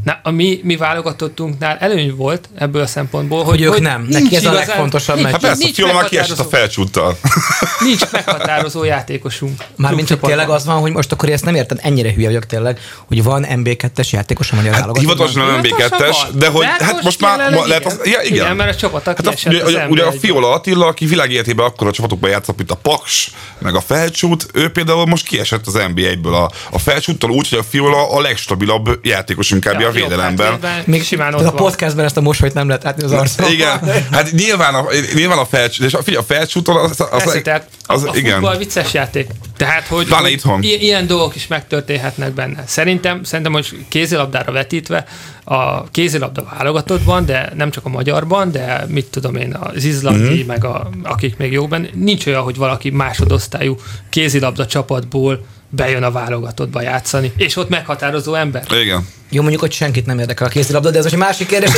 Na, 0.04 0.20
a 0.22 0.30
mi, 0.30 0.60
mi 0.62 0.76
válogatottunknál 0.76 1.76
előny 1.76 2.14
volt 2.16 2.48
ebből 2.54 2.82
a 2.82 2.86
szempontból, 2.86 3.44
hogy, 3.44 3.48
hogy 3.48 3.62
ők 3.62 3.72
hogy 3.72 3.82
nem. 3.82 4.06
Neki 4.08 4.36
ez 4.36 4.44
a 4.44 4.52
legfontosabb 4.52 5.20
meccs. 5.20 5.32
Hát 5.32 5.40
persze, 5.40 5.64
nincs 5.64 5.74
Fiala 5.74 6.04
kiesett 6.04 6.38
a 6.38 6.44
felcsúttal. 6.44 7.18
Nincs 7.80 8.10
meghatározó 8.12 8.84
játékosunk. 8.84 9.64
Mármint 9.76 10.06
csak 10.08 10.20
tényleg 10.20 10.48
az 10.48 10.64
van, 10.66 10.80
hogy 10.80 10.92
most 10.92 11.12
akkor 11.12 11.28
ezt 11.28 11.44
nem 11.44 11.54
érted, 11.54 11.78
ennyire 11.82 12.12
hülye 12.12 12.26
vagyok 12.26 12.46
tényleg, 12.46 12.80
hogy 13.06 13.22
van 13.22 13.46
MB2-es 13.48 14.10
játékos 14.10 14.50
a 14.50 14.54
magyar 14.54 14.74
hát, 14.74 14.98
Hivatalosan 14.98 15.60
MB2-es, 15.62 16.16
de 16.34 16.48
hogy 16.48 16.64
hát, 16.64 16.82
hát 16.82 17.02
most 17.02 17.20
már 17.20 17.52
lehet 17.66 17.86
az, 17.86 18.00
ja, 18.04 18.20
igen. 18.22 18.44
igen. 18.44 18.56
mert 18.56 18.74
a 18.74 18.76
csapat 18.76 19.04
hát 19.04 19.26
a, 19.26 19.32
ugye, 19.46 19.86
ugye 19.88 20.04
a 20.04 20.12
Fiola 20.12 20.52
Attila, 20.52 20.86
aki 20.86 21.06
világéletében 21.06 21.66
akkor 21.66 21.86
a 21.86 21.92
csapatokban 21.92 22.30
játszott, 22.30 22.56
mint 22.56 22.70
a 22.70 22.74
Paks, 22.74 23.30
meg 23.58 23.74
a 23.74 23.80
Felcsút, 23.80 24.46
ő 24.52 24.68
például 24.68 25.06
most 25.06 25.26
kiesett 25.26 25.66
az 25.66 25.80
NBA-ből 25.94 26.34
a, 26.34 26.50
a 26.70 26.78
Felcsúttal 26.78 27.30
úgy, 27.30 27.48
hogy 27.48 27.58
a 27.58 27.62
Fiola 27.62 28.10
a 28.10 28.20
legstabilabb 28.20 28.98
játékos 29.02 29.50
inkább 29.50 29.80
a 29.82 29.91
védelemben. 29.92 30.60
Még 30.84 31.04
simán 31.04 31.34
ott 31.34 31.44
a 31.44 31.52
podcastben 31.52 32.04
ezt 32.04 32.16
a 32.16 32.20
mosolyt 32.20 32.54
nem 32.54 32.66
lehet 32.66 32.82
látni 32.82 33.02
az 33.02 33.12
arcon. 33.12 33.50
Igen, 33.50 33.80
hát 34.10 34.32
nyilván 34.32 34.74
a, 34.74 34.86
nyilván 35.14 35.38
a 35.38 35.44
felcsút, 35.44 35.86
és 35.86 35.94
a, 35.94 36.02
figyelj, 36.02 36.24
a 36.24 36.34
felcsúton 36.34 36.76
az, 36.76 36.90
az, 36.90 37.08
az, 37.10 37.26
az, 37.26 37.62
az, 37.86 38.04
a, 38.04 38.10
igen. 38.14 38.32
futball 38.32 38.56
vicces 38.56 38.94
játék. 38.94 39.26
Tehát, 39.56 39.86
hogy, 39.86 40.08
itthon. 40.26 40.62
ilyen 40.62 41.06
dolgok 41.06 41.34
is 41.34 41.46
megtörténhetnek 41.46 42.32
benne. 42.32 42.64
Szerintem, 42.66 43.24
szerintem 43.24 43.52
hogy 43.52 43.84
kézilabdára 43.88 44.52
vetítve, 44.52 45.04
a 45.44 45.90
kézilabda 45.90 46.44
válogatottban, 46.50 47.24
de 47.24 47.52
nem 47.56 47.70
csak 47.70 47.84
a 47.84 47.88
magyarban, 47.88 48.50
de 48.50 48.84
mit 48.88 49.06
tudom 49.06 49.36
én, 49.36 49.56
az 49.60 49.84
izlandi, 49.84 50.22
mm-hmm. 50.22 50.46
meg 50.46 50.64
a, 50.64 50.90
akik 51.02 51.36
még 51.36 51.52
jóban, 51.52 51.88
nincs 51.94 52.26
olyan, 52.26 52.42
hogy 52.42 52.56
valaki 52.56 52.90
másodosztályú 52.90 53.76
kézilabda 54.10 54.66
csapatból 54.66 55.44
bejön 55.68 56.02
a 56.02 56.10
válogatottba 56.10 56.82
játszani, 56.82 57.32
és 57.36 57.56
ott 57.56 57.68
meghatározó 57.68 58.34
ember. 58.34 58.64
Igen. 58.80 59.08
Jó, 59.34 59.40
mondjuk, 59.40 59.60
hogy 59.60 59.72
senkit 59.72 60.06
nem 60.06 60.18
érdekel 60.18 60.46
a 60.46 60.50
kézilabda, 60.50 60.90
de 60.90 60.98
ez 60.98 61.02
most 61.02 61.14
egy 61.14 61.20
másik 61.20 61.46
kérdés. 61.46 61.70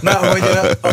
Na, 0.00 0.12
hogy, 0.12 0.42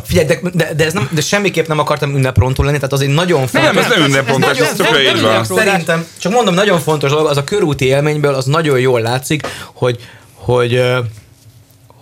figyelj, 0.04 0.26
de, 0.26 0.40
de, 0.54 0.74
de, 0.74 0.86
ez 0.86 0.94
nem, 0.94 1.10
de 1.12 1.22
semmiképp 1.22 1.68
nem 1.68 1.80
akartam 1.80 2.16
ünneprontól 2.16 2.66
lenni, 2.66 2.78
tehát 2.78 2.94
az 2.94 3.02
egy 3.02 3.10
nagyon 3.10 3.48
fontos. 3.48 3.74
Nem, 3.74 3.78
ez 3.78 3.90
nem 3.90 4.04
ünneprontás, 4.04 4.58
ez 4.58 4.74
tökre 4.76 5.02
így 5.02 5.22
van. 5.22 5.44
Szerintem, 5.44 6.06
csak 6.18 6.32
mondom, 6.32 6.54
nagyon 6.54 6.80
fontos 6.80 7.10
dolog, 7.10 7.28
az 7.28 7.38
a 7.38 7.44
körúti 7.44 7.86
élményből 7.86 8.34
az 8.34 8.46
nagyon 8.46 8.80
jól 8.80 9.02
látszik, 9.02 9.48
hogy, 9.74 10.00
hogy, 10.34 10.84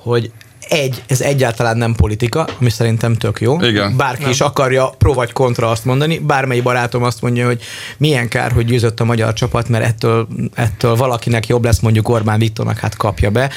hogy 0.01 0.31
egy, 0.69 1.03
ez 1.07 1.21
egyáltalán 1.21 1.77
nem 1.77 1.95
politika, 1.95 2.47
ami 2.59 2.69
szerintem 2.69 3.13
tök 3.15 3.41
jó. 3.41 3.61
Igen. 3.61 3.97
Bárki 3.97 4.21
Nem. 4.21 4.31
is 4.31 4.41
akarja 4.41 4.89
pro 4.97 5.13
vagy 5.13 5.31
kontra 5.31 5.69
azt 5.69 5.85
mondani. 5.85 6.17
Bármely 6.17 6.59
barátom 6.59 7.03
azt 7.03 7.21
mondja, 7.21 7.45
hogy 7.45 7.61
milyen 7.97 8.27
kár, 8.27 8.51
hogy 8.51 8.65
győzött 8.65 8.99
a 8.99 9.05
magyar 9.05 9.33
csapat, 9.33 9.69
mert 9.69 9.85
ettől, 9.85 10.27
ettől 10.53 10.95
valakinek 10.95 11.47
jobb 11.47 11.63
lesz 11.63 11.79
mondjuk 11.79 12.09
Orbán 12.09 12.39
Viktornak, 12.39 12.79
hát 12.79 12.95
kapja 12.95 13.29
be. 13.29 13.49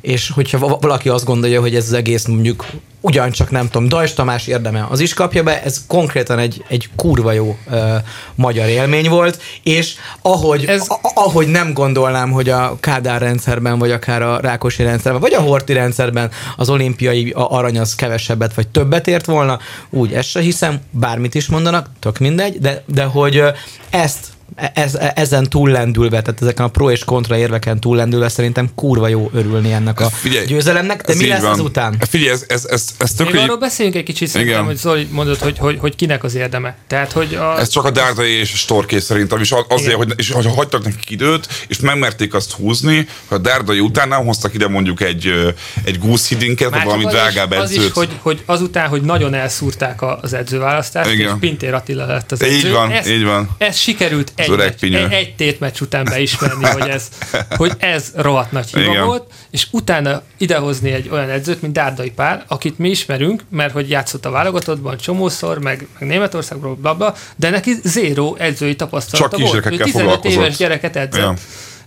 És 0.00 0.30
hogyha 0.30 0.58
va- 0.58 0.82
valaki 0.82 1.08
azt 1.08 1.24
gondolja, 1.24 1.60
hogy 1.60 1.74
ez 1.74 1.84
az 1.84 1.92
egész 1.92 2.26
mondjuk 2.26 2.66
ugyancsak 3.00 3.50
nem 3.50 3.68
tudom, 3.68 3.88
Dajs 3.88 4.12
Tamás 4.12 4.46
érdeme, 4.46 4.86
az 4.90 5.00
is 5.00 5.14
kapja 5.14 5.42
be, 5.42 5.62
ez 5.62 5.84
konkrétan 5.86 6.38
egy, 6.38 6.64
egy 6.68 6.88
kurva 6.96 7.32
jó 7.32 7.58
ö, 7.70 7.94
magyar 8.34 8.68
élmény 8.68 9.08
volt, 9.08 9.42
és 9.62 9.94
ahogy, 10.22 10.64
Ez- 10.64 10.88
a, 10.88 10.98
ahogy 11.14 11.46
nem 11.46 11.72
gondolnám, 11.72 12.30
hogy 12.30 12.48
a 12.48 12.76
Kádár 12.80 13.20
rendszerben, 13.20 13.78
vagy 13.78 13.90
akár 13.90 14.22
a 14.22 14.40
Rákosi 14.40 14.82
rendszerben, 14.82 15.20
vagy 15.20 15.34
a 15.34 15.40
Horti 15.40 15.72
rendszerben 15.72 16.30
az 16.56 16.70
olimpiai 16.70 17.32
arany 17.34 17.78
az 17.78 17.94
kevesebbet, 17.94 18.54
vagy 18.54 18.68
többet 18.68 19.06
ért 19.06 19.26
volna, 19.26 19.58
úgy 19.90 20.12
ezt 20.12 20.28
se 20.28 20.40
hiszem, 20.40 20.80
bármit 20.90 21.34
is 21.34 21.46
mondanak, 21.46 21.86
tök 22.00 22.18
mindegy, 22.18 22.58
de, 22.58 22.82
de 22.86 23.04
hogy 23.04 23.42
ezt 23.90 24.26
ez, 24.74 24.98
ezen 25.14 25.48
túllendülve, 25.48 26.22
tehát 26.22 26.42
ezeken 26.42 26.64
a 26.64 26.68
pro 26.68 26.90
és 26.90 27.04
kontra 27.04 27.36
érveken 27.36 27.80
túllendülve 27.80 28.28
szerintem 28.28 28.68
kurva 28.74 29.08
jó 29.08 29.30
örülni 29.34 29.72
ennek 29.72 30.00
a 30.00 30.08
Figyelj, 30.10 30.46
győzelemnek, 30.46 31.02
de 31.02 31.14
mi 31.14 31.22
így 31.22 31.28
lesz 31.28 31.42
van. 31.42 31.52
ezután? 31.52 31.96
Figyelj, 32.08 32.30
ez, 32.30 32.44
ez, 32.48 32.64
ez, 32.64 32.84
ez 32.98 33.12
tök 33.12 33.26
Még 33.26 33.34
így- 33.36 33.42
arról 33.42 33.56
beszéljünk 33.58 33.96
egy 33.96 34.04
kicsit 34.04 34.28
szerintem, 34.28 34.54
Igen. 34.56 34.66
hogy 34.66 34.76
Zoli 34.76 35.08
mondod, 35.10 35.38
hogy, 35.38 35.58
hogy, 35.58 35.76
hogy 35.80 35.94
kinek 35.94 36.24
az 36.24 36.34
érdeme. 36.34 36.76
Tehát, 36.86 37.12
hogy 37.12 37.34
a, 37.34 37.58
Ez 37.58 37.68
csak 37.68 37.84
a 37.84 37.90
Dárdai 37.90 38.30
és 38.30 38.52
a 38.52 38.56
Storké 38.56 38.98
szerintem, 38.98 39.40
és 39.40 39.52
azért, 39.68 39.86
Igen. 39.86 39.96
hogy, 39.96 40.12
és, 40.16 40.30
hogy 40.30 40.46
hagytak 40.54 40.84
nekik 40.84 41.10
időt, 41.10 41.48
és 41.68 41.78
megmerték 41.80 42.34
azt 42.34 42.52
húzni, 42.52 43.06
hogy 43.26 43.38
a 43.38 43.40
Dárdai 43.40 43.80
után 43.80 44.08
nem 44.08 44.24
hoztak 44.26 44.54
ide 44.54 44.68
mondjuk 44.68 45.00
egy, 45.02 45.54
egy 45.84 45.98
gúszhidinket, 45.98 46.70
vagy 46.70 46.84
valami 46.84 47.04
drágább 47.04 47.52
is, 47.52 47.58
az 47.58 47.70
edzőt. 47.70 47.84
is, 47.86 47.92
hogy, 47.92 48.08
hogy 48.22 48.42
azután, 48.46 48.88
hogy 48.88 49.02
nagyon 49.02 49.34
elszúrták 49.34 50.02
az 50.22 50.32
edzőválasztást, 50.32 51.10
Igen. 51.10 51.26
és 51.26 51.32
Pintér 51.40 51.74
Attila 51.74 52.06
lett 52.06 52.32
az 52.32 52.42
Így 52.44 52.52
edző. 52.52 52.72
van, 52.72 52.90
ez, 52.90 53.08
így 53.08 53.24
van. 53.24 53.50
Ez 53.58 53.76
sikerült 53.76 54.32
egy, 54.42 54.50
öreg 54.50 54.66
meccs, 54.66 54.78
pinyő. 54.80 55.04
egy, 55.04 55.12
egy 55.12 55.34
tétmeccs 55.34 55.80
után 55.80 56.04
beismerni, 56.04 56.64
hogy 56.64 56.88
ez, 56.88 57.08
hogy 57.56 57.72
ez 57.78 58.12
rohadt 58.14 58.52
nagy 58.52 58.68
hiba 58.68 58.90
Igen. 58.90 59.04
volt, 59.04 59.32
és 59.50 59.66
utána 59.70 60.22
idehozni 60.38 60.90
egy 60.90 61.08
olyan 61.08 61.30
edzőt, 61.30 61.62
mint 61.62 61.72
Dárdai 61.72 62.10
Pál, 62.10 62.44
akit 62.48 62.78
mi 62.78 62.90
ismerünk, 62.90 63.44
mert 63.50 63.72
hogy 63.72 63.90
játszott 63.90 64.26
a 64.26 64.30
válogatottban 64.30 64.96
csomószor, 64.96 65.58
meg, 65.58 65.86
meg 65.98 66.08
Németországból, 66.08 66.74
bla, 66.74 66.94
bla, 66.94 67.14
de 67.36 67.50
neki 67.50 67.74
zéró 67.82 68.36
edzői 68.38 68.76
tapasztalata 68.76 69.36
Csak 69.36 69.40
volt. 69.40 69.54
Ő 69.54 69.60
kisgyerekekkel 69.60 69.86
15 69.86 70.06
foglalkozott. 70.06 70.42
éves 70.42 70.56
gyereket 70.56 70.96
edzett. 70.96 71.22
Ja. 71.22 71.34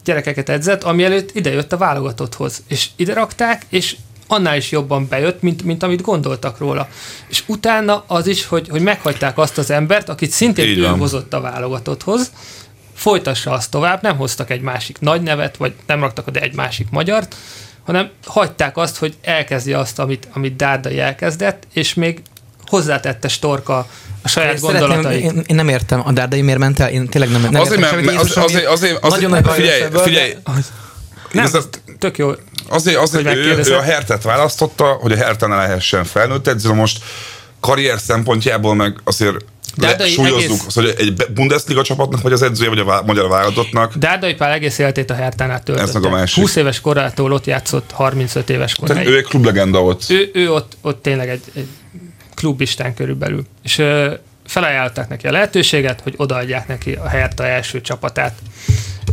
Gyerekeket 0.03 0.49
edzett, 0.49 0.83
ami 0.83 1.03
előtt 1.03 1.35
idejött 1.35 1.73
a 1.73 1.77
válogatotthoz. 1.77 2.63
És 2.67 2.87
ide 2.95 3.13
rakták, 3.13 3.65
és 3.69 3.95
annál 4.33 4.57
is 4.57 4.71
jobban 4.71 5.07
bejött, 5.07 5.41
mint, 5.41 5.63
mint 5.63 5.83
amit 5.83 6.01
gondoltak 6.01 6.57
róla. 6.57 6.87
És 7.27 7.43
utána 7.45 8.03
az 8.07 8.27
is, 8.27 8.45
hogy, 8.45 8.67
hogy 8.69 8.81
meghagyták 8.81 9.37
azt 9.37 9.57
az 9.57 9.69
embert, 9.69 10.09
akit 10.09 10.31
szintén 10.31 10.77
ő 10.77 10.85
hozott 10.85 11.33
a 11.33 11.41
válogatotthoz, 11.41 12.31
folytassa 12.95 13.51
azt 13.51 13.71
tovább, 13.71 14.01
nem 14.01 14.17
hoztak 14.17 14.49
egy 14.49 14.61
másik 14.61 14.99
nagy 14.99 15.21
nevet, 15.21 15.57
vagy 15.57 15.73
nem 15.85 15.99
raktak 15.99 16.27
oda 16.27 16.39
egy 16.39 16.55
másik 16.55 16.87
magyart, 16.89 17.35
hanem 17.85 18.09
hagyták 18.25 18.77
azt, 18.77 18.97
hogy 18.97 19.15
elkezdje 19.21 19.77
azt, 19.77 19.99
amit, 19.99 20.27
amit 20.33 20.55
Dárdai 20.55 20.99
elkezdett, 20.99 21.67
és 21.73 21.93
még 21.93 22.21
hozzátette 22.65 23.27
Storka 23.27 23.87
a 24.21 24.27
saját 24.27 24.59
gondolatait. 24.59 25.23
Én, 25.23 25.43
én, 25.47 25.55
nem 25.55 25.69
értem, 25.69 26.01
a 26.05 26.11
Dárdai 26.11 26.41
miért 26.41 26.59
ment 26.59 26.79
el? 26.79 26.89
Én 26.89 27.07
tényleg 27.07 27.31
nem, 27.31 27.41
nem 27.41 27.61
Azért, 27.61 27.79
értem 27.79 27.95
mert, 27.95 28.05
mert 28.05 28.19
az, 28.19 28.37
azért, 28.37 28.65
azért, 28.65 29.03
azért, 29.03 29.29
baj 29.43 29.55
figyelj, 29.55 29.89
de- 29.89 29.99
figyelj, 29.99 30.35
Nem, 31.31 31.45
ez- 31.45 31.55
ez 31.55 31.67
tök 31.99 32.17
jó. 32.17 32.31
Azért, 32.69 32.97
azért 32.97 33.27
Hogy 33.27 33.37
ő, 33.37 33.61
ő 33.69 33.75
a 33.75 33.81
Hertet 33.81 34.23
választotta, 34.23 34.83
hogy 34.83 35.11
a 35.11 35.15
Herten 35.15 35.49
ne 35.49 35.55
lehessen 35.55 36.03
felnőtt 36.03 36.47
edző. 36.47 36.73
Most 36.73 37.03
karrier 37.59 37.99
szempontjából 37.99 38.75
meg 38.75 38.99
azért 39.03 39.35
De 39.75 39.87
le, 39.87 39.95
egy 39.97 40.11
súlyozzuk, 40.11 40.43
egész- 40.43 40.65
az, 40.67 40.73
hogy 40.73 40.93
egy 40.97 41.25
Bundesliga 41.33 41.83
csapatnak, 41.83 42.21
vagy 42.21 42.31
az 42.33 42.41
edzője, 42.41 42.69
vagy 42.69 42.79
a 42.79 42.83
vá- 42.83 43.05
magyar 43.05 43.29
válogatottnak. 43.29 43.95
Dárdai 43.95 44.33
Pál 44.33 44.51
egész 44.51 44.77
életét 44.77 45.09
a 45.09 45.13
Hertánál 45.13 45.57
Ez 45.57 45.63
meg 45.67 45.77
a 45.77 45.89
töltötte. 45.89 46.09
másik. 46.09 46.43
20 46.43 46.55
éves 46.55 46.81
korától 46.81 47.31
ott 47.31 47.45
játszott 47.45 47.91
35 47.91 48.49
éves 48.49 48.73
Tehát 48.73 48.89
koráig. 48.89 49.07
ő 49.07 49.17
egy 49.17 49.23
klublegenda 49.25 49.83
ott. 49.83 50.03
ő, 50.09 50.29
ő 50.33 50.51
ott, 50.51 50.77
ott 50.81 51.01
tényleg 51.01 51.29
egy, 51.29 51.41
egy 51.55 51.67
klubistán 52.35 52.93
körülbelül. 52.93 53.45
És 53.63 53.77
ö, 53.77 54.13
felajánlották 54.47 55.09
neki 55.09 55.27
a 55.27 55.31
lehetőséget, 55.31 56.01
hogy 56.01 56.13
odaadják 56.17 56.67
neki 56.67 56.91
a 56.93 57.07
Herta 57.07 57.45
első 57.45 57.81
csapatát. 57.81 58.33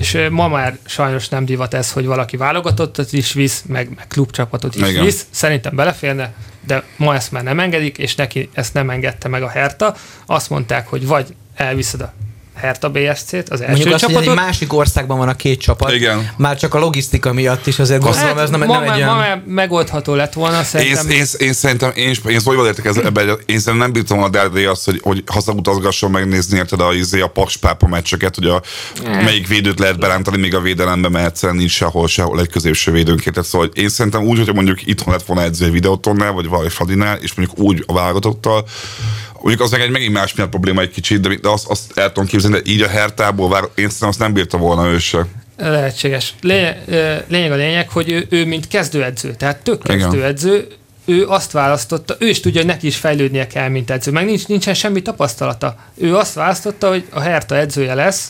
És 0.01 0.19
ma 0.31 0.49
már 0.49 0.79
sajnos 0.87 1.29
nem 1.29 1.45
divat 1.45 1.75
ez, 1.75 1.93
hogy 1.93 2.07
valaki 2.07 2.37
válogatottat 2.37 3.13
is 3.13 3.33
visz, 3.33 3.63
meg, 3.67 3.91
meg 3.97 4.07
klubcsapatot 4.07 4.75
is 4.75 4.89
Igen. 4.89 5.05
visz. 5.05 5.27
Szerintem 5.31 5.77
beleférne, 5.77 6.35
de 6.67 6.85
ma 6.97 7.15
ezt 7.15 7.33
már 7.33 7.43
nem 7.43 7.61
engedik, 7.61 7.99
és 7.99 8.15
neki 8.15 8.49
ezt 8.53 8.75
nem 8.75 8.91
engedte 8.91 9.29
meg 9.29 9.43
a 9.43 9.49
Herta. 9.49 9.95
Azt 10.27 10.51
mondták, 10.51 10.89
hogy 10.89 11.07
vagy 11.07 11.35
elviszed 11.55 12.01
a 12.01 12.13
Herta 12.61 12.91
BSC-t, 12.91 13.49
az 13.49 13.61
első 13.61 13.67
Mondjuk 13.67 13.95
azt, 13.95 14.05
hogy 14.05 14.15
csapatot, 14.15 14.39
egy 14.39 14.45
másik 14.45 14.73
országban 14.73 15.19
van 15.19 15.29
a 15.29 15.35
két 15.35 15.61
csapat. 15.61 15.93
Igen. 15.93 16.31
Már 16.37 16.57
csak 16.57 16.75
a 16.75 16.79
logisztika 16.79 17.33
miatt 17.33 17.67
is 17.67 17.79
azért 17.79 18.03
gondolom, 18.03 18.39
ez 18.39 18.51
nem, 18.51 18.61
Hát 18.61 18.69
ma, 18.69 18.75
nem 18.75 18.85
már, 18.85 18.99
egy 18.99 19.05
ma 19.05 19.11
olyan... 19.11 19.19
már 19.19 19.43
megoldható 19.47 20.15
lett 20.15 20.33
volna, 20.33 20.59
Én, 20.59 20.65
szerintem. 20.65 21.11
én, 21.11 21.25
én, 21.39 21.53
szerintem, 21.53 21.91
én, 21.95 22.15
én 22.29 22.39
Zolival 22.39 22.67
értek 22.67 22.85
ez, 22.85 22.97
ebben, 22.97 23.29
én 23.29 23.37
szerintem 23.59 23.77
nem 23.77 23.93
bírtam 23.93 24.19
volna 24.19 24.39
a 24.39 24.41
Dárdai 24.41 24.65
azt, 24.65 24.85
hogy, 24.85 25.01
hogy 25.03 25.23
hazautazgasson 25.27 26.11
megnézni, 26.11 26.57
érted 26.57 26.81
a, 26.81 26.93
izé, 26.93 27.21
a 27.21 27.29
Paks 27.29 27.57
pápa 27.57 27.87
meccseket, 27.87 28.35
hogy 28.35 28.47
a, 28.47 28.63
melyik 29.05 29.49
védőt 29.49 29.79
lehet 29.79 29.99
berántani 29.99 30.37
még 30.37 30.55
a 30.55 30.61
védelembe, 30.61 31.09
mert 31.09 31.27
egyszerűen 31.27 31.59
nincs 31.59 31.73
sehol, 31.73 32.09
sehol 32.09 32.41
egy 32.41 32.49
középső 32.49 32.93
védőnként. 32.93 33.35
Tehát 33.35 33.49
Szóval 33.49 33.71
én 33.73 33.89
szerintem 33.89 34.23
úgy, 34.23 34.37
hogyha 34.39 34.53
mondjuk 34.53 34.87
itthon 34.87 35.13
lett 35.13 35.25
volna 35.25 35.43
edző 35.43 35.65
egy 35.65 35.73
videótonnál, 35.73 36.33
vagy 36.33 36.49
valami 36.49 36.69
Fradinál, 36.69 37.17
és 37.17 37.35
mondjuk 37.35 37.59
úgy 37.59 37.85
a 37.87 37.93
válogatottal, 37.93 38.65
Mondjuk 39.41 39.61
az 39.61 39.71
meg 39.71 39.81
egy 39.81 39.91
megint 39.91 40.13
más 40.13 40.35
miatt 40.35 40.51
probléma 40.51 40.81
egy 40.81 40.91
kicsit, 40.91 41.21
de, 41.21 41.35
de 41.35 41.49
azt, 41.49 41.67
azt 41.67 41.99
el 41.99 42.13
tudom 42.13 42.29
képzelni, 42.29 42.61
de 42.61 42.71
így 42.71 42.83
a 42.83 42.89
Hertából 42.89 43.49
vár, 43.49 43.63
én 43.63 43.85
szerintem 43.85 44.09
azt 44.09 44.19
nem 44.19 44.33
bírta 44.33 44.59
volna 44.59 44.87
ő 44.87 44.99
se. 44.99 45.27
Lehetséges. 45.57 46.35
Lényeg, 46.41 46.83
lényeg 47.29 47.53
a 47.53 47.55
lényeg, 47.55 47.89
hogy 47.89 48.11
ő, 48.11 48.27
ő 48.31 48.47
mint 48.47 48.69
kezdőedző, 48.69 49.35
tehát 49.35 49.63
tök 49.63 49.83
Igen. 49.85 49.99
kezdőedző, 49.99 50.67
ő 51.05 51.27
azt 51.27 51.53
választotta, 51.53 52.17
ő 52.19 52.29
is 52.29 52.41
tudja, 52.41 52.61
hogy 52.61 52.71
neki 52.71 52.87
is 52.87 52.97
fejlődnie 52.97 53.47
kell, 53.47 53.69
mint 53.69 53.91
edző. 53.91 54.11
Meg 54.11 54.25
nincs, 54.25 54.47
nincsen 54.47 54.75
semmi 54.75 55.03
tapasztalata. 55.03 55.77
Ő 55.95 56.17
azt 56.17 56.35
választotta, 56.35 56.89
hogy 56.89 57.05
a 57.11 57.21
Herta 57.21 57.57
edzője 57.57 57.95
lesz, 57.95 58.29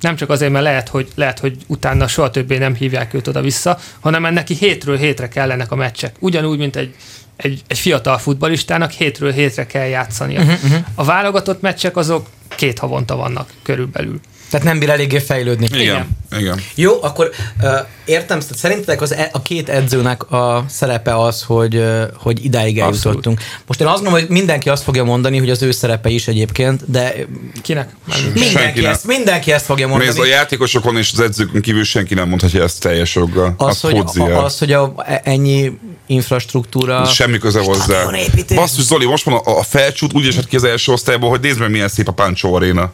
nem 0.00 0.16
csak 0.16 0.30
azért, 0.30 0.52
mert 0.52 0.64
lehet, 0.64 0.88
hogy, 0.88 1.08
lehet, 1.14 1.38
hogy 1.38 1.56
utána 1.66 2.08
soha 2.08 2.30
többé 2.30 2.58
nem 2.58 2.74
hívják 2.74 3.14
őt 3.14 3.28
oda-vissza, 3.28 3.78
hanem 4.00 4.32
neki 4.32 4.54
hétről 4.54 4.96
hétre 4.96 5.28
kellenek 5.28 5.72
a 5.72 5.76
meccsek. 5.76 6.16
Ugyanúgy, 6.18 6.58
mint 6.58 6.76
egy, 6.76 6.94
egy, 7.42 7.62
egy 7.66 7.78
fiatal 7.78 8.18
futbalistának 8.18 8.90
hétről 8.90 9.32
hétre 9.32 9.66
kell 9.66 9.86
játszania. 9.86 10.40
Uh-huh, 10.40 10.64
uh-huh. 10.64 10.84
A 10.94 11.04
válogatott 11.04 11.60
meccsek 11.60 11.96
azok 11.96 12.26
két 12.56 12.78
havonta 12.78 13.16
vannak 13.16 13.50
körülbelül. 13.62 14.20
Tehát 14.50 14.66
nem 14.66 14.78
bír 14.78 14.90
eléggé 14.90 15.18
fejlődni. 15.18 15.64
Igen. 15.64 15.80
Igen. 15.80 16.18
Igen. 16.38 16.60
Jó, 16.74 17.02
akkor 17.02 17.30
uh, 17.62 17.70
értem, 18.04 18.40
szerintetek 18.40 19.00
az, 19.00 19.14
e- 19.14 19.28
a 19.32 19.42
két 19.42 19.68
edzőnek 19.68 20.30
a 20.32 20.64
szerepe 20.68 21.16
az, 21.16 21.42
hogy, 21.42 21.76
uh, 21.76 22.02
hogy 22.14 22.44
idáig 22.44 22.78
Abszolút. 22.78 23.04
eljutottunk. 23.04 23.40
Most 23.66 23.80
én 23.80 23.86
azt 23.86 23.96
gondolom, 23.96 24.20
hogy 24.20 24.30
mindenki 24.30 24.68
azt 24.68 24.82
fogja 24.82 25.04
mondani, 25.04 25.38
hogy 25.38 25.50
az 25.50 25.62
ő 25.62 25.70
szerepe 25.70 26.08
is 26.08 26.28
egyébként, 26.28 26.90
de 26.90 27.14
Kinek? 27.62 27.94
Mindenki 28.34 28.80
nem. 28.80 28.90
ezt, 28.90 29.06
mindenki 29.06 29.52
ezt 29.52 29.64
fogja 29.64 29.86
mondani. 29.86 30.08
Nézd, 30.08 30.20
a 30.22 30.26
játékosokon 30.26 30.96
és 30.96 31.12
az 31.12 31.20
edzőkön 31.20 31.60
kívül 31.60 31.84
senki 31.84 32.14
nem 32.14 32.28
mondhatja 32.28 32.62
ezt 32.62 32.80
teljes 32.80 33.14
joggal. 33.14 33.54
az, 33.56 33.66
Azt 33.66 33.80
hogy, 33.80 33.98
a, 33.98 34.44
az, 34.44 34.58
hogy 34.58 34.72
a, 34.72 34.94
e- 35.06 35.20
ennyi 35.24 35.78
infrastruktúra... 36.10 37.04
Semmi 37.04 37.38
köze 37.38 37.60
hozzá. 37.60 38.10
Basszus, 38.54 38.84
Zoli, 38.84 39.06
most 39.06 39.24
van 39.24 39.34
a, 39.44 39.58
a 39.58 39.62
felcsút 39.62 40.12
úgy 40.12 40.26
esett 40.26 40.46
ki 40.46 40.56
az 40.56 40.64
első 40.64 40.92
osztályból, 40.92 41.28
hogy 41.28 41.40
nézd 41.40 41.58
meg, 41.60 41.70
milyen 41.70 41.88
szép 41.88 42.08
a 42.08 42.12
Pancho 42.12 42.52
Arena. 42.54 42.92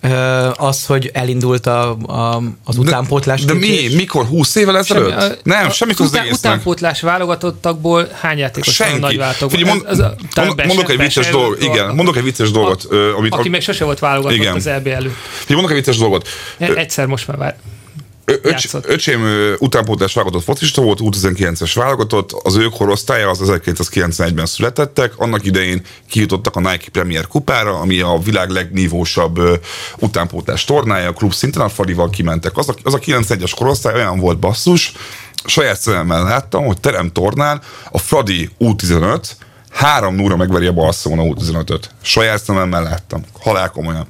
Ö, 0.00 0.48
az, 0.56 0.86
hogy 0.86 1.10
elindult 1.12 1.66
a, 1.66 1.90
a, 1.96 2.42
az 2.64 2.76
utánpótlás. 2.78 3.44
De 3.44 3.52
mi? 3.52 3.60
képzés. 3.66 3.96
Mikor? 3.96 4.24
20 4.24 4.54
évvel 4.54 4.78
ezelőtt? 4.78 5.10
Semmi, 5.10 5.22
a- 5.32 5.36
nem, 5.42 5.66
a- 5.66 5.70
semmi 5.70 5.94
köze 5.94 6.04
az 6.04 6.12
után. 6.26 6.32
Utánpótlás 6.32 7.00
válogatottakból 7.00 8.08
hány 8.20 8.38
játékos 8.38 8.78
van 8.78 8.86
a 8.86 8.90
Senki. 8.90 9.04
nagyváltókban? 9.06 9.58
Figyelj, 9.58 9.76
mond, 9.78 9.90
Ez- 9.90 9.98
ez 9.98 10.04
a- 10.34 10.44
mond, 10.44 10.66
mondok 10.66 10.90
egy 10.90 10.96
vicces 10.98 11.28
dolgot. 11.30 11.62
Igen, 11.62 11.94
mondok 11.94 12.16
egy 12.16 12.22
vicces 12.22 12.50
dolgot. 12.50 12.86
amit, 13.18 13.34
Aki 13.34 13.48
még 13.48 13.60
sose 13.62 13.84
volt 13.84 13.98
válogatott 13.98 14.36
Igen. 14.38 14.54
az 14.54 14.66
EB 14.66 14.86
előtt. 14.86 15.14
Figyelj, 15.38 15.60
mondok 15.60 15.70
egy 15.70 15.76
vicces 15.76 15.96
dolgot. 15.98 16.28
Ö, 16.58 16.74
Egyszer 16.76 17.06
most 17.06 17.26
már 17.26 17.36
vár. 17.36 17.56
Öcs, 18.24 18.74
öcsém 18.82 19.24
utánpótlás 19.58 20.14
válogatott 20.14 20.44
focista 20.44 20.82
volt, 20.82 20.98
U19-es 21.02 21.70
válogatott, 21.74 22.32
az 22.32 22.56
ő 22.56 22.64
korosztálya 22.64 23.28
az 23.28 23.40
1991-ben 23.42 24.46
születettek, 24.46 25.12
annak 25.18 25.44
idején 25.44 25.82
kijutottak 26.08 26.56
a 26.56 26.60
Nike 26.60 26.90
Premier 26.92 27.26
kupára, 27.26 27.80
ami 27.80 28.00
a 28.00 28.18
világ 28.24 28.50
legnívósabb 28.50 29.60
utánpótlás 29.98 30.64
tornája, 30.64 31.08
a 31.08 31.12
klub 31.12 31.32
szinten 31.32 31.62
a 31.62 31.68
Fadival 31.68 32.10
kimentek. 32.10 32.56
Az 32.56 32.68
a, 32.68 32.74
az 32.82 32.94
a 32.94 32.98
91-es 32.98 33.52
korosztály 33.56 33.94
olyan 33.94 34.18
volt 34.18 34.38
basszus, 34.38 34.92
saját 35.44 35.80
szememmel 35.80 36.22
láttam, 36.22 36.64
hogy 36.64 36.80
teremtornán 36.80 37.60
a 37.90 37.98
Fradi 37.98 38.50
U15 38.60 39.24
három 39.70 40.14
núra 40.14 40.36
megveri 40.36 40.66
a 40.66 40.72
Barcelona 40.72 41.22
U15-öt. 41.22 41.90
Saját 42.02 42.42
szememmel 42.42 42.82
láttam. 42.82 43.24
Halál 43.40 43.70
komolyan. 43.70 44.06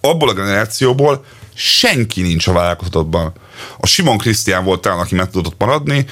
Abból 0.00 0.28
a 0.28 0.32
generációból 0.32 1.24
senki 1.54 2.22
nincs 2.22 2.46
a 2.46 2.52
válogatottban. 2.52 3.32
A 3.78 3.86
Simon 3.86 4.18
Krisztián 4.18 4.64
volt 4.64 4.80
talán, 4.80 4.98
aki 4.98 5.14
meg 5.14 5.30
tudott 5.30 5.54
maradni, 5.58 6.04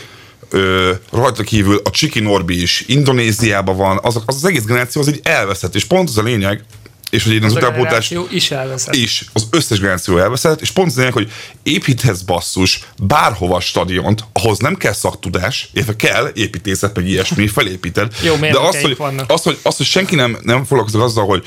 ö, 0.51 0.93
rajta 1.13 1.43
kívül 1.43 1.81
a 1.85 1.91
Csiki 1.91 2.21
Norbi 2.21 2.63
is 2.63 2.85
Indonéziában 2.87 3.77
van, 3.77 3.99
az, 4.03 4.17
az, 4.17 4.23
az 4.27 4.45
egész 4.45 4.65
generáció 4.65 5.01
az 5.01 5.09
így 5.09 5.21
elveszett, 5.23 5.75
és 5.75 5.85
pont 5.85 6.09
az 6.09 6.19
a 6.19 6.23
lényeg, 6.23 6.65
és 7.11 7.25
hogy 7.25 7.33
én 7.33 7.45
az 7.45 7.51
Az 7.51 7.57
utánpótlás 7.57 8.15
is 8.31 8.51
elveszett. 8.51 8.95
is, 8.95 9.25
az 9.33 9.47
összes 9.51 9.79
generáció 9.79 10.19
elveszett, 10.19 10.61
és 10.61 10.71
pont 10.71 10.89
az 10.89 10.97
a 10.97 10.99
lényeg, 10.99 11.15
hogy 11.15 11.33
építhetsz 11.63 12.21
basszus 12.21 12.81
bárhova 13.03 13.61
stadiont, 13.61 14.25
ahhoz 14.33 14.59
nem 14.59 14.77
kell 14.77 14.93
szaktudás, 14.93 15.71
illetve 15.73 15.97
kell 15.97 16.31
építészet, 16.35 16.97
meg 16.97 17.09
ilyesmi, 17.09 17.47
felépíted. 17.47 18.13
Jó, 18.23 18.37
De 18.37 18.59
az, 18.59 18.81
hogy, 18.81 18.97
vannak. 18.97 19.31
az, 19.31 19.43
hogy, 19.43 19.59
az, 19.63 19.77
hogy 19.77 19.87
senki 19.87 20.15
nem, 20.15 20.39
nem 20.43 20.65
foglalkozik 20.65 21.01
azzal, 21.01 21.27
hogy 21.27 21.47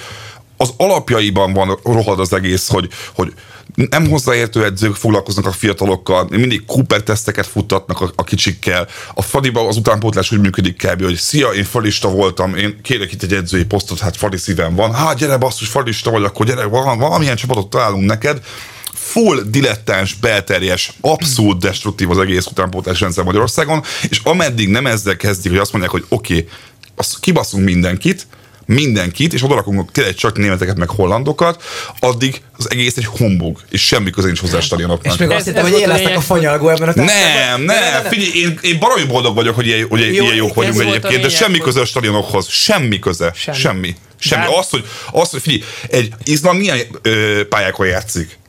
az 0.58 0.74
alapjaiban 0.78 1.54
van 1.54 1.80
rohad 1.84 2.20
az 2.20 2.34
egész, 2.34 2.68
hogy, 2.68 2.90
hogy 3.14 3.34
nem 3.76 4.10
hozzáértő 4.10 4.64
edzők 4.64 4.96
foglalkoznak 4.96 5.46
a 5.46 5.52
fiatalokkal, 5.52 6.28
mindig 6.30 6.66
Cooper 6.66 7.02
teszteket 7.02 7.48
futtatnak 7.48 8.02
a, 8.02 8.12
a 8.16 8.24
kicsikkel. 8.24 8.88
A 9.14 9.22
Fadiban 9.22 9.68
az 9.68 9.78
utánpótlás 9.78 10.32
úgy 10.32 10.40
működik 10.40 10.88
kb. 10.88 11.04
hogy 11.04 11.16
szia, 11.16 11.50
én 11.50 11.64
falista 11.64 12.10
voltam, 12.10 12.56
én 12.56 12.80
kérek 12.82 13.12
itt 13.12 13.24
egy 13.24 13.34
edzői 13.34 13.66
posztot, 13.66 14.00
hát 14.00 14.18
Fadi 14.18 14.38
szívem 14.38 14.76
van. 14.76 14.94
Hát 14.94 15.18
gyere 15.18 15.38
basszus, 15.38 15.68
falista 15.68 16.12
vagy, 16.12 16.24
akkor 16.24 16.46
gyere, 16.46 16.64
val- 16.64 17.00
valamilyen 17.00 17.36
csapatot 17.36 17.70
találunk 17.70 18.06
neked. 18.06 18.42
Full 18.94 19.42
dilettáns, 19.46 20.14
belterjes, 20.14 20.94
abszolút 21.02 21.60
destruktív 21.60 22.10
az 22.10 22.18
egész 22.18 22.46
utánpótlás 22.46 23.00
rendszer 23.00 23.24
Magyarországon, 23.24 23.84
és 24.10 24.22
ameddig 24.24 24.70
nem 24.70 24.88
ezzel 24.88 25.16
kezdik, 25.16 25.52
hogy 25.52 25.60
azt 25.60 25.72
mondják, 25.72 25.94
hogy 25.94 26.06
oké, 26.10 26.34
okay, 26.34 26.50
kibaszunk 27.20 27.64
mindenkit, 27.64 28.28
mindenkit, 28.74 29.34
és 29.34 29.44
odarakunk 29.44 29.92
tényleg 29.92 30.14
csak 30.14 30.38
németeket, 30.38 30.78
meg 30.78 30.90
hollandokat, 30.90 31.64
addig 32.00 32.42
az 32.58 32.70
egész 32.70 32.98
egy 32.98 33.06
humbug, 33.06 33.60
és 33.70 33.86
semmi 33.86 34.10
köze 34.10 34.28
nincs 34.28 34.40
hozzá 34.40 34.58
a 34.58 34.62
stadionoknak. 34.62 35.14
És 35.14 35.20
még 35.20 35.30
azt 35.30 35.46
hittem, 35.46 35.64
hogy 35.64 35.74
a 35.74 35.78
élesztek 35.78 36.18
a 36.18 36.22
fanyalgó 36.22 36.70
ebben 36.70 36.90
a 36.90 36.94
Nem, 36.96 37.62
nem, 37.62 38.04
figyelj, 38.04 38.32
én, 38.36 38.60
én 38.62 38.80
baromi 38.80 39.04
boldog 39.06 39.36
vagyok, 39.36 39.56
hogy 39.56 39.66
ilyen, 39.68 39.88
hogy 39.90 40.00
Jó, 40.00 40.24
ilyen 40.24 40.36
jók 40.36 40.54
vagyunk 40.54 40.82
egyébként, 40.82 41.22
de 41.22 41.30
semmi 41.30 41.58
köze 41.58 41.82
a 41.82 41.86
stadionokhoz. 41.86 42.48
Semmi 42.50 43.00
köze. 43.00 43.32
Semmi. 43.36 43.58
Semmi. 43.58 43.96
Semmi. 44.20 44.46
Azt, 44.56 44.70
hogy, 44.70 44.86
azt, 45.12 45.32
hogy 45.32 45.42
figyelj, 45.42 45.64
egy 45.90 46.14
Izland 46.24 46.60
milyen 46.60 46.80
ö, 47.02 47.42
pályákon 47.50 47.88
játszik? 47.88 48.40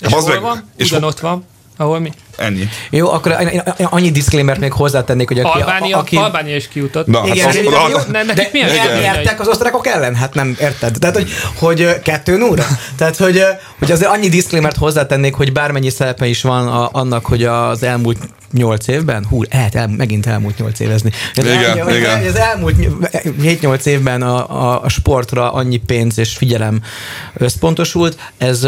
És 0.00 0.06
Az 0.06 0.12
hol 0.12 0.32
meg- 0.32 0.40
van? 0.40 0.70
és 0.76 0.90
Ugyanott 0.90 1.20
van. 1.20 1.46
Ahol 1.80 1.98
mi? 2.00 2.12
Ennyi. 2.36 2.68
Jó, 2.90 3.10
akkor 3.12 3.36
én- 3.52 3.62
annyi 3.84 4.10
disclaimert 4.10 4.60
még 4.60 4.72
hozzátennék, 4.72 5.28
hogy 5.28 5.38
aki... 5.38 5.60
Albánia, 5.60 5.98
aki 5.98 6.16
Albánia 6.16 6.56
is 6.56 6.68
kijutott. 6.68 7.06
Na, 7.06 7.18
hát 7.18 7.34
igen, 7.34 7.48
az- 7.48 7.54
igen, 7.56 7.72
az- 7.72 7.90
jó, 7.90 7.96
Ne- 8.12 8.22
de 8.24 8.48
milyen 8.52 8.68
nyertek 9.00 9.40
az 9.40 9.48
osztrákok 9.48 9.86
ellen? 9.86 10.14
Hát 10.14 10.34
nem, 10.34 10.56
érted? 10.60 10.96
Tehát, 10.98 11.16
hogy, 11.16 11.30
hogy 11.58 12.00
kettő 12.02 12.36
núra? 12.36 12.64
Tehát, 12.96 13.16
hogy, 13.16 13.42
hogy 13.78 13.90
azért 13.92 14.10
annyi 14.10 14.28
disclaimert 14.28 14.76
hozzátennék, 14.76 15.34
hogy 15.34 15.52
bármennyi 15.52 15.90
szerepe 15.90 16.26
is 16.26 16.42
van 16.42 16.68
a, 16.68 16.88
annak, 16.92 17.26
hogy 17.26 17.44
az 17.44 17.82
elmúlt 17.82 18.18
nyolc 18.52 18.86
évben, 18.86 19.26
hú, 19.28 19.42
el, 19.48 19.68
el, 19.72 19.88
megint 19.96 20.26
elmúlt 20.26 20.58
nyolc 20.58 20.80
évezni. 20.80 21.10
Tehát 21.34 21.60
Igen, 21.60 21.78
el- 21.78 21.84
hogy 21.84 21.94
igen. 21.94 22.26
Az 22.26 22.34
elmúlt 22.36 22.76
7-8 23.42 23.84
évben 23.86 24.22
a, 24.22 24.62
a, 24.72 24.82
a 24.84 24.88
sportra 24.88 25.52
annyi 25.52 25.76
pénz 25.76 26.18
és 26.18 26.36
figyelem 26.36 26.82
összpontosult, 27.34 28.18
ez 28.38 28.66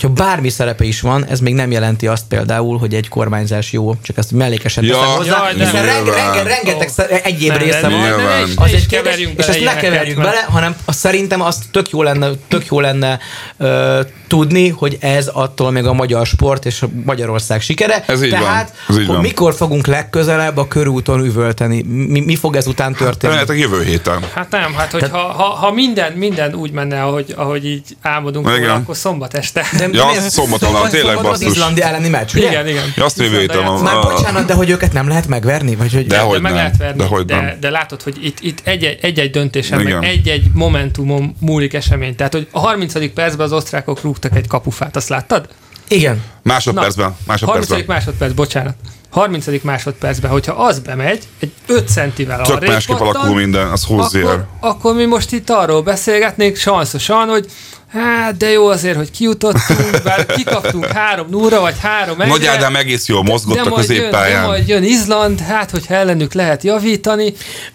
hogyha 0.00 0.24
bármi 0.24 0.48
szerepe 0.48 0.84
is 0.84 1.00
van, 1.00 1.24
ez 1.26 1.40
még 1.40 1.54
nem 1.54 1.70
jelenti 1.70 2.06
azt 2.06 2.24
például, 2.28 2.78
hogy 2.78 2.94
egy 2.94 3.08
kormányzás 3.08 3.72
jó, 3.72 3.94
csak 4.02 4.16
ezt 4.16 4.30
mellékesen 4.32 4.84
Ja, 4.84 4.92
teszem 4.98 5.16
hozzá, 5.16 5.38
jaj, 5.42 5.54
de 5.54 5.64
hiszen 5.64 5.84
renge, 5.86 6.10
renge, 6.12 6.42
rengeteg 6.42 6.88
szer- 6.88 7.10
egyéb 7.26 7.50
Ne, 7.50 7.56
része 7.58 7.80
van. 7.80 7.90
Nyilván. 7.90 8.42
Az 8.56 8.72
egy 8.72 8.86
kérdés, 8.86 8.88
keverjünk 8.88 9.38
és 9.38 9.46
ezt 9.46 9.64
ne 9.64 9.76
keverjük 9.76 10.16
bele, 10.16 10.46
hanem 10.48 10.76
azt 10.84 10.98
szerintem 10.98 11.40
azt 11.40 11.62
tök 11.70 11.90
jó 11.90 12.02
lenne, 12.02 12.30
tök 12.48 12.66
jó 12.66 12.80
lenne 12.80 13.18
ö, 13.56 14.00
tudni, 14.26 14.68
hogy 14.68 14.96
ez 15.00 15.26
attól 15.26 15.70
még 15.70 15.84
a 15.86 15.92
magyar 15.92 16.26
sport 16.26 16.66
és 16.66 16.82
a 16.82 16.88
Magyarország 17.04 17.60
sikere. 17.60 18.04
Ez 18.06 18.22
így 18.22 18.30
van. 18.30 18.40
Tehát, 18.40 18.74
Ez 18.88 18.98
így 18.98 19.06
van. 19.06 19.20
mikor 19.20 19.54
fogunk 19.54 19.86
legközelebb 19.86 20.56
a 20.56 20.68
körúton 20.68 21.24
üvölteni? 21.24 21.82
Mi, 21.82 22.20
mi 22.20 22.36
fog 22.36 22.56
ezután 22.56 22.92
történni? 22.94 23.32
Remélhetőleg 23.34 23.62
jövő 23.62 23.84
héten. 23.84 24.24
Hát 24.34 24.50
nem, 24.50 24.74
hát 24.74 24.90
hogy 24.92 25.08
ha, 25.10 25.18
ha, 25.18 25.42
ha 25.42 25.72
minden, 25.72 26.12
minden 26.12 26.54
úgy 26.54 26.70
menne, 26.70 27.02
ahogy, 27.02 27.34
ahogy 27.36 27.66
így 27.66 27.96
álmodunk 28.02 28.48
róla, 28.56 28.72
akkor 28.74 28.96
szombat 28.96 29.34
este. 29.34 29.64
De- 29.78 29.85
Ja, 29.92 30.12
de- 30.12 30.18
az 30.18 30.32
szombaton 30.32 30.58
van, 30.60 30.70
szombat- 30.72 30.90
tényleg 30.90 31.14
szombaton 31.14 31.32
az 31.32 31.38
basszus. 31.40 31.56
izlandi 31.56 31.82
elleni 31.82 32.08
meccs, 32.08 32.34
ugye? 32.34 32.48
igen, 32.48 32.68
igen. 32.68 32.92
Ja, 32.96 33.04
azt 33.04 33.18
jövő 33.18 33.38
héten 33.38 33.64
van. 33.64 33.82
Már 33.82 34.02
bocsánat, 34.02 34.44
de 34.46 34.54
hogy 34.54 34.70
őket 34.70 34.92
nem 34.92 35.08
lehet 35.08 35.26
megverni? 35.28 35.76
Vagy 35.76 35.92
hogy... 35.92 36.06
De- 36.06 36.14
de 36.16 36.20
Dehogy 36.20 36.40
meg 36.40 36.52
nem, 36.52 36.60
lehet 36.60 36.76
verni, 36.76 37.24
de, 37.24 37.34
nem. 37.40 37.56
de 37.60 37.70
látod, 37.70 38.02
hogy 38.02 38.24
itt, 38.24 38.38
itt 38.40 38.60
egy-egy, 38.64 38.98
egy-egy 39.02 39.30
döntésen, 39.30 39.80
Igen. 39.80 39.98
meg 39.98 40.08
egy-egy 40.08 40.44
momentumon 40.52 41.36
múlik 41.40 41.74
esemény. 41.74 42.16
Tehát, 42.16 42.32
hogy 42.32 42.48
a 42.50 42.58
30. 42.60 43.12
percben 43.12 43.46
az 43.46 43.52
osztrákok 43.52 44.02
rúgtak 44.02 44.36
egy 44.36 44.46
kapufát, 44.46 44.96
azt 44.96 45.08
láttad? 45.08 45.48
Igen. 45.88 46.22
Másodpercben. 46.42 47.04
30. 47.04 47.26
Másodpercben. 47.26 47.84
másodperc, 47.86 48.32
bocsánat. 48.32 48.74
30. 49.10 49.46
másodpercben, 49.62 50.30
hogyha 50.30 50.52
az 50.52 50.78
bemegy, 50.78 51.22
egy 51.40 51.52
5 51.66 51.88
centivel 51.88 52.40
Tök 52.42 52.56
arrébb 52.56 52.70
másképp 52.70 52.96
alakul 52.96 53.34
minden, 53.34 53.66
az 53.66 53.84
hozzáér. 53.84 54.24
akkor, 54.24 54.46
akkor 54.60 54.94
mi 54.94 55.04
most 55.04 55.32
itt 55.32 55.50
arról 55.50 55.82
beszélgetnénk 55.82 56.56
sanszosan, 56.56 57.28
hogy 57.28 57.46
hát 57.88 58.36
de 58.36 58.50
jó 58.50 58.66
azért, 58.66 58.96
hogy 58.96 59.10
kijutottunk, 59.10 60.02
bár 60.04 60.26
kikaptunk 60.26 60.86
három 60.86 61.26
núra, 61.30 61.60
vagy 61.60 61.78
három 61.78 62.20
egyre. 62.20 62.32
Nagy 62.32 62.46
Ádám 62.46 62.76
egész 62.76 63.06
jól 63.08 63.22
mozgott 63.22 63.58
a 63.58 63.62
de 63.62 63.70
majd, 63.70 63.88
jön, 63.88 63.96
de 63.96 64.02
középpályán. 64.02 64.46
majd 64.46 64.68
jön 64.68 64.82
Izland, 64.82 65.40
hát 65.40 65.70
hogyha 65.70 65.94
ellenük 65.94 66.32
lehet 66.32 66.62
javítani. 66.62 67.34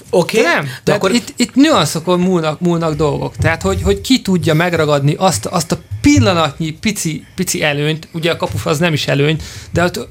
Oké, 0.10 0.41
De 0.41 0.47
nem, 0.47 0.69
de 0.84 0.93
akkor 0.93 1.10
akkor... 1.10 1.21
itt, 1.21 1.34
itt 1.36 1.56
nüanszokon 1.56 2.19
múlnak, 2.19 2.60
múlnak 2.60 2.95
dolgok. 2.95 3.36
Tehát, 3.36 3.62
hogy, 3.62 3.82
hogy 3.84 4.02
ki 4.02 4.21
tudja 4.21 4.54
megragadni 4.54 5.15
azt, 5.17 5.45
azt 5.45 5.71
a 5.71 5.80
pillanatnyi 6.02 6.71
pici, 6.71 7.26
pici 7.36 7.63
előnyt, 7.63 8.08
ugye 8.12 8.32
a 8.32 8.36
kapufa 8.38 8.69
az 8.69 8.80
nem 8.80 8.93
is 8.93 9.08
előny, 9.08 9.41
de 9.71 9.84
ott 9.84 10.08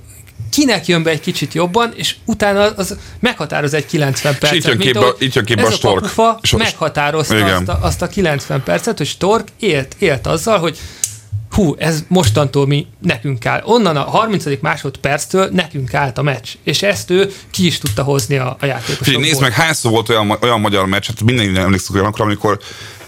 kinek 0.60 0.86
jön 0.86 1.02
be 1.02 1.10
egy 1.10 1.20
kicsit 1.20 1.54
jobban, 1.54 1.92
és 1.94 2.14
utána 2.24 2.70
az 2.76 2.96
meghatároz 3.20 3.74
egy 3.74 3.86
90 3.86 4.32
percet. 4.38 4.56
itt 4.58 4.64
jön 4.64 4.76
mint 4.76 4.82
képbe- 4.90 5.02
ahogy 5.02 5.16
itt 5.22 5.34
jön 5.34 5.44
képbe 5.44 5.62
ez 5.62 5.68
a 5.68 5.72
Stork. 5.72 6.04
És 6.40 6.52
a- 6.52 6.56
meghatározta 6.56 7.36
Igen. 7.36 7.54
azt 7.54 7.68
a, 7.68 7.78
azt 7.82 8.02
a 8.02 8.06
90 8.06 8.62
percet, 8.62 8.96
hogy 8.98 9.06
Stork 9.06 9.48
élt, 9.58 9.96
élt 9.98 10.26
azzal, 10.26 10.58
hogy 10.58 10.78
hú, 11.50 11.74
ez 11.78 12.04
mostantól 12.08 12.66
mi 12.66 12.86
nekünk 13.02 13.46
áll. 13.46 13.62
Onnan 13.64 13.96
a 13.96 14.02
30. 14.02 14.44
másodperctől 14.60 15.48
nekünk 15.52 15.94
állt 15.94 16.18
a 16.18 16.22
meccs, 16.22 16.48
és 16.62 16.82
ezt 16.82 17.10
ő 17.10 17.32
ki 17.50 17.66
is 17.66 17.78
tudta 17.78 18.02
hozni 18.02 18.36
a, 18.36 18.56
a 18.60 18.66
játékosokból. 18.66 19.22
Nézd 19.22 19.40
meg, 19.40 19.52
hányszor 19.52 19.90
volt 19.90 20.08
olyan, 20.08 20.36
olyan 20.40 20.60
magyar 20.60 20.86
meccs, 20.86 21.06
hát 21.06 21.22
mindenki 21.22 21.58
emlékszik 21.58 21.94
olyanokra, 21.94 22.24
amikor 22.24 22.58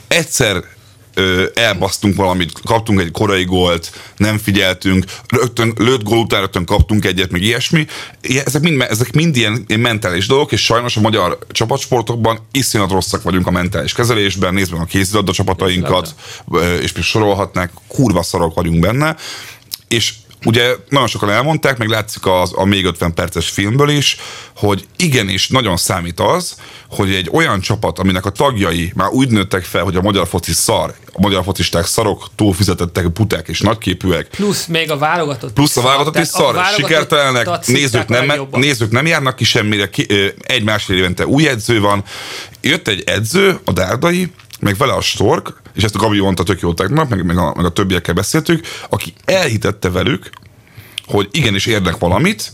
egyszer 0.08 0.62
ö, 1.14 1.44
elbasztunk 1.54 2.16
valamit, 2.16 2.52
kaptunk 2.64 3.00
egy 3.00 3.10
korai 3.10 3.44
gólt, 3.44 3.92
nem 4.16 4.38
figyeltünk, 4.38 5.04
rögtön 5.28 5.72
lőtt 5.78 6.02
gól 6.02 6.18
után 6.18 6.40
rögtön 6.40 6.64
kaptunk 6.64 7.04
egyet, 7.04 7.30
meg 7.30 7.42
ilyesmi. 7.42 7.86
Ezek 8.44 8.62
mind, 8.62 8.80
ezek 8.80 9.12
mind 9.12 9.36
ilyen, 9.36 9.64
ilyen 9.66 9.80
mentális 9.80 10.26
dolgok, 10.26 10.52
és 10.52 10.64
sajnos 10.64 10.96
a 10.96 11.00
magyar 11.00 11.38
csapatsportokban 11.50 12.38
iszonyat 12.52 12.90
rosszak 12.90 13.22
vagyunk 13.22 13.46
a 13.46 13.50
mentális 13.50 13.92
kezelésben, 13.92 14.54
nézd 14.54 14.72
meg 14.72 14.80
a 14.80 14.84
kézilabda 14.84 15.32
csapatainkat, 15.32 16.14
és 16.80 16.92
még 16.92 17.04
sorolhatnák, 17.04 17.70
kurva 17.88 18.22
szarok 18.22 18.54
vagyunk 18.54 18.80
benne, 18.80 19.16
és 19.88 20.12
ugye 20.44 20.74
nagyon 20.88 21.06
sokan 21.06 21.30
elmondták, 21.30 21.78
meg 21.78 21.88
látszik 21.88 22.26
az, 22.26 22.52
a 22.54 22.64
még 22.64 22.84
50 22.84 23.14
perces 23.14 23.48
filmből 23.48 23.88
is, 23.88 24.16
hogy 24.56 24.86
igenis 24.96 25.48
nagyon 25.48 25.76
számít 25.76 26.20
az, 26.20 26.54
hogy 26.90 27.14
egy 27.14 27.28
olyan 27.32 27.60
csapat, 27.60 27.98
aminek 27.98 28.26
a 28.26 28.30
tagjai 28.30 28.92
már 28.94 29.08
úgy 29.08 29.28
nőttek 29.28 29.64
fel, 29.64 29.82
hogy 29.82 29.96
a 29.96 30.02
magyar 30.02 30.28
foci 30.28 30.52
szar, 30.52 30.94
a 31.12 31.20
magyar 31.20 31.44
focisták 31.44 31.86
szarok, 31.86 32.26
túlfizetettek, 32.36 33.06
puták 33.06 33.48
és 33.48 33.60
nagyképűek, 33.60 34.26
Plusz 34.26 34.66
még 34.66 34.90
a 34.90 34.98
válogatott. 34.98 35.52
Plusz 35.52 35.76
a 35.76 35.82
válogatott 35.82 36.22
is 36.22 36.28
szar, 36.28 36.64
sikertelenek, 36.76 37.66
nézők 37.66 38.08
nem, 38.08 38.32
nézők 38.50 38.90
nem 38.90 39.06
járnak 39.06 39.36
ki 39.36 39.44
semmire, 39.44 39.90
ki, 39.90 40.06
egy 40.40 40.62
másfél 40.62 40.96
évente 40.96 41.26
új 41.26 41.48
edző 41.48 41.80
van. 41.80 42.04
Jött 42.60 42.88
egy 42.88 43.02
edző, 43.06 43.60
a 43.64 43.72
Dárdai, 43.72 44.32
meg 44.62 44.76
vele 44.76 44.92
a 44.92 45.00
Stork, 45.00 45.52
és 45.74 45.82
ezt 45.82 45.94
a 45.94 45.98
Gabi 45.98 46.20
mondta 46.20 46.42
tök 46.42 46.60
jó 46.60 46.74
tegnap, 46.74 47.08
meg, 47.08 47.24
meg, 47.24 47.38
a, 47.38 47.54
meg 47.56 47.64
a 47.64 47.72
többiekkel 47.72 48.14
beszéltük, 48.14 48.66
aki 48.88 49.14
elhitette 49.24 49.90
velük, 49.90 50.30
hogy 51.06 51.28
igenis 51.30 51.66
érnek 51.66 51.98
valamit, 51.98 52.52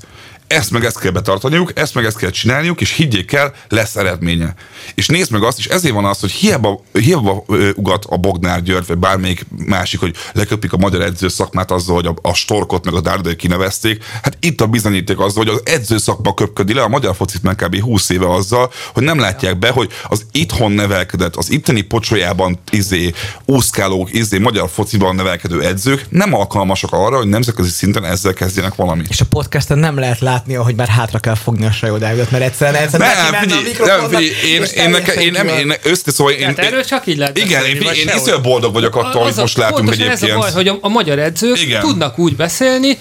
ezt 0.48 0.70
meg 0.70 0.84
ezt 0.84 0.98
kell 0.98 1.10
betartaniuk, 1.10 1.72
ezt 1.74 1.94
meg 1.94 2.04
ezt 2.04 2.16
kell 2.16 2.30
csinálniuk, 2.30 2.80
és 2.80 2.92
higgyék 2.92 3.32
el, 3.32 3.52
lesz 3.68 3.96
eredménye. 3.96 4.54
És 4.94 5.06
nézd 5.06 5.32
meg 5.32 5.42
azt, 5.42 5.58
és 5.58 5.66
ezért 5.66 5.94
van 5.94 6.04
az, 6.04 6.20
hogy 6.20 6.30
hiába, 6.30 6.82
hiába 6.92 7.44
ugat 7.74 8.04
a 8.04 8.16
Bognár 8.16 8.62
György, 8.62 8.86
vagy 8.86 8.98
bármelyik 8.98 9.46
másik, 9.66 10.00
hogy 10.00 10.14
leköpik 10.32 10.72
a 10.72 10.76
magyar 10.76 11.00
edző 11.00 11.28
szakmát 11.28 11.70
azzal, 11.70 11.94
hogy 11.94 12.06
a, 12.06 12.14
a 12.28 12.34
Storkot 12.34 12.84
meg 12.84 12.94
a 12.94 13.00
Dárdai 13.00 13.36
kinevezték. 13.36 14.04
Hát 14.22 14.36
itt 14.40 14.60
a 14.60 14.66
bizonyíték 14.66 15.18
azzal, 15.18 15.44
hogy 15.44 15.54
az 15.54 15.62
edző 15.64 15.98
szakma 15.98 16.34
köpködi 16.34 16.74
le 16.74 16.82
a 16.82 16.88
magyar 16.88 17.14
focit 17.14 17.42
meg 17.42 17.54
kb. 17.54 17.80
20 17.80 18.08
éve 18.08 18.32
azzal, 18.32 18.72
hogy 18.92 19.02
nem 19.02 19.18
látják 19.18 19.58
be, 19.58 19.70
hogy 19.70 19.90
az 20.08 20.26
itthon 20.32 20.72
nevelkedett, 20.72 21.36
az 21.36 21.50
itteni 21.50 21.80
pocsolyában 21.80 22.58
izé, 22.70 23.12
úszkálók, 23.44 24.12
izé, 24.12 24.38
magyar 24.38 24.68
fociban 24.68 25.14
nevelkedő 25.14 25.62
edzők 25.62 26.06
nem 26.08 26.34
alkalmasak 26.34 26.92
arra, 26.92 27.16
hogy 27.16 27.26
nemzetközi 27.26 27.70
szinten 27.70 28.04
ezzel 28.04 28.32
kezdjenek 28.32 28.74
valamit. 28.74 29.08
És 29.08 29.20
a 29.20 29.24
podcasten 29.24 29.78
nem 29.78 29.98
lehet 29.98 30.18
látni, 30.18 30.36
hogy 30.46 30.74
már 30.74 30.88
hátra 30.88 31.18
kell 31.18 31.34
fogni 31.34 31.66
a 31.66 31.70
sajódágot, 31.70 32.30
mert 32.30 32.44
egyszerűen 32.44 32.82
ez 32.82 32.92
nem, 32.92 33.08
figyelj, 33.40 33.62
nem, 33.84 34.08
figyelj, 34.08 34.26
én, 34.26 34.62
én, 34.74 34.90
neke, 34.90 35.12
én, 35.12 35.32
nem, 35.32 35.48
én, 35.48 35.74
össze, 35.82 36.10
szóval 36.10 36.32
én, 36.32 36.54
Tehát 36.54 36.70
erről 36.70 36.84
csak 36.84 37.06
így 37.06 37.16
lehet 37.16 37.38
Igen, 37.38 37.64
én, 37.64 37.76
én, 37.76 38.08
én 38.26 38.42
boldog 38.42 38.72
vagyok 38.72 38.96
attól, 38.96 39.22
hogy 39.22 39.34
most 39.36 39.56
látunk 39.56 39.92
egyébként. 39.92 40.22
ez 40.22 40.22
a 40.22 40.38
baj, 40.38 40.52
hogy 40.52 40.68
a, 40.68 40.78
a 40.80 40.88
magyar 40.88 41.18
edzők 41.18 41.60
igen. 41.60 41.80
tudnak 41.80 42.18
úgy 42.18 42.36
beszélni, 42.36 42.98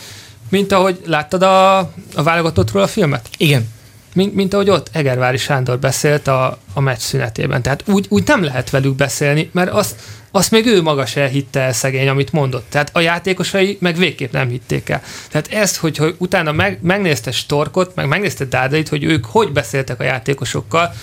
mint 0.50 0.72
ahogy 0.72 1.00
láttad 1.06 1.42
a, 1.42 1.78
a 2.16 2.24
válogatottról 2.24 2.84
a 2.84 2.88
filmet. 2.88 3.30
Igen. 3.38 3.76
Mint, 4.18 4.34
mint 4.34 4.54
ahogy 4.54 4.70
ott 4.70 4.90
Egervári 4.92 5.38
Sándor 5.38 5.80
beszélt 5.80 6.28
a, 6.28 6.58
a 6.74 6.80
meccs 6.80 7.00
szünetében. 7.00 7.62
Tehát 7.62 7.84
úgy, 7.88 8.06
úgy 8.10 8.24
nem 8.26 8.44
lehet 8.44 8.70
velük 8.70 8.96
beszélni, 8.96 9.50
mert 9.54 9.72
azt, 9.72 9.96
azt 10.32 10.52
még 10.52 10.66
ő 10.66 10.82
maga 10.82 11.06
se 11.06 11.28
hitte 11.28 11.60
el 11.60 11.74
szegény, 11.74 12.08
amit 12.08 12.32
mondott. 12.32 12.66
Tehát 12.70 12.90
a 12.94 13.00
játékosai 13.00 13.78
meg 13.80 13.96
végképp 13.96 14.32
nem 14.32 14.50
hitték 14.50 14.90
el. 14.90 15.02
Tehát 15.30 15.48
ezt, 15.52 15.76
hogy, 15.76 15.98
hogy 15.98 16.16
utána 16.18 16.52
meg, 16.52 16.80
megnézte 16.82 17.32
Storkot, 17.32 17.96
meg 17.96 18.08
megnézte 18.08 18.46
Dádait, 18.46 18.90
hogy 18.90 19.04
ők 19.04 19.26
hogy 19.26 19.52
beszéltek 19.52 20.00
a 20.00 20.04
játékosokkal, 20.04 20.94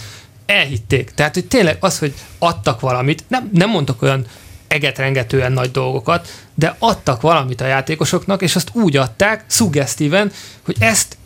elhitték. 0.46 1.10
Tehát, 1.10 1.34
hogy 1.34 1.46
tényleg 1.46 1.76
az, 1.80 1.98
hogy 1.98 2.14
adtak 2.38 2.80
valamit, 2.80 3.24
nem, 3.28 3.50
nem 3.52 3.70
mondtak 3.70 4.02
olyan 4.02 4.26
egetrengetően 4.68 5.52
nagy 5.52 5.70
dolgokat, 5.70 6.28
de 6.54 6.76
adtak 6.78 7.20
valamit 7.20 7.60
a 7.60 7.66
játékosoknak, 7.66 8.42
és 8.42 8.56
azt 8.56 8.70
úgy 8.72 8.96
adták, 8.96 9.44
szuggesztíven, 9.46 10.32
hogy 10.64 10.76
ezt 10.78 11.16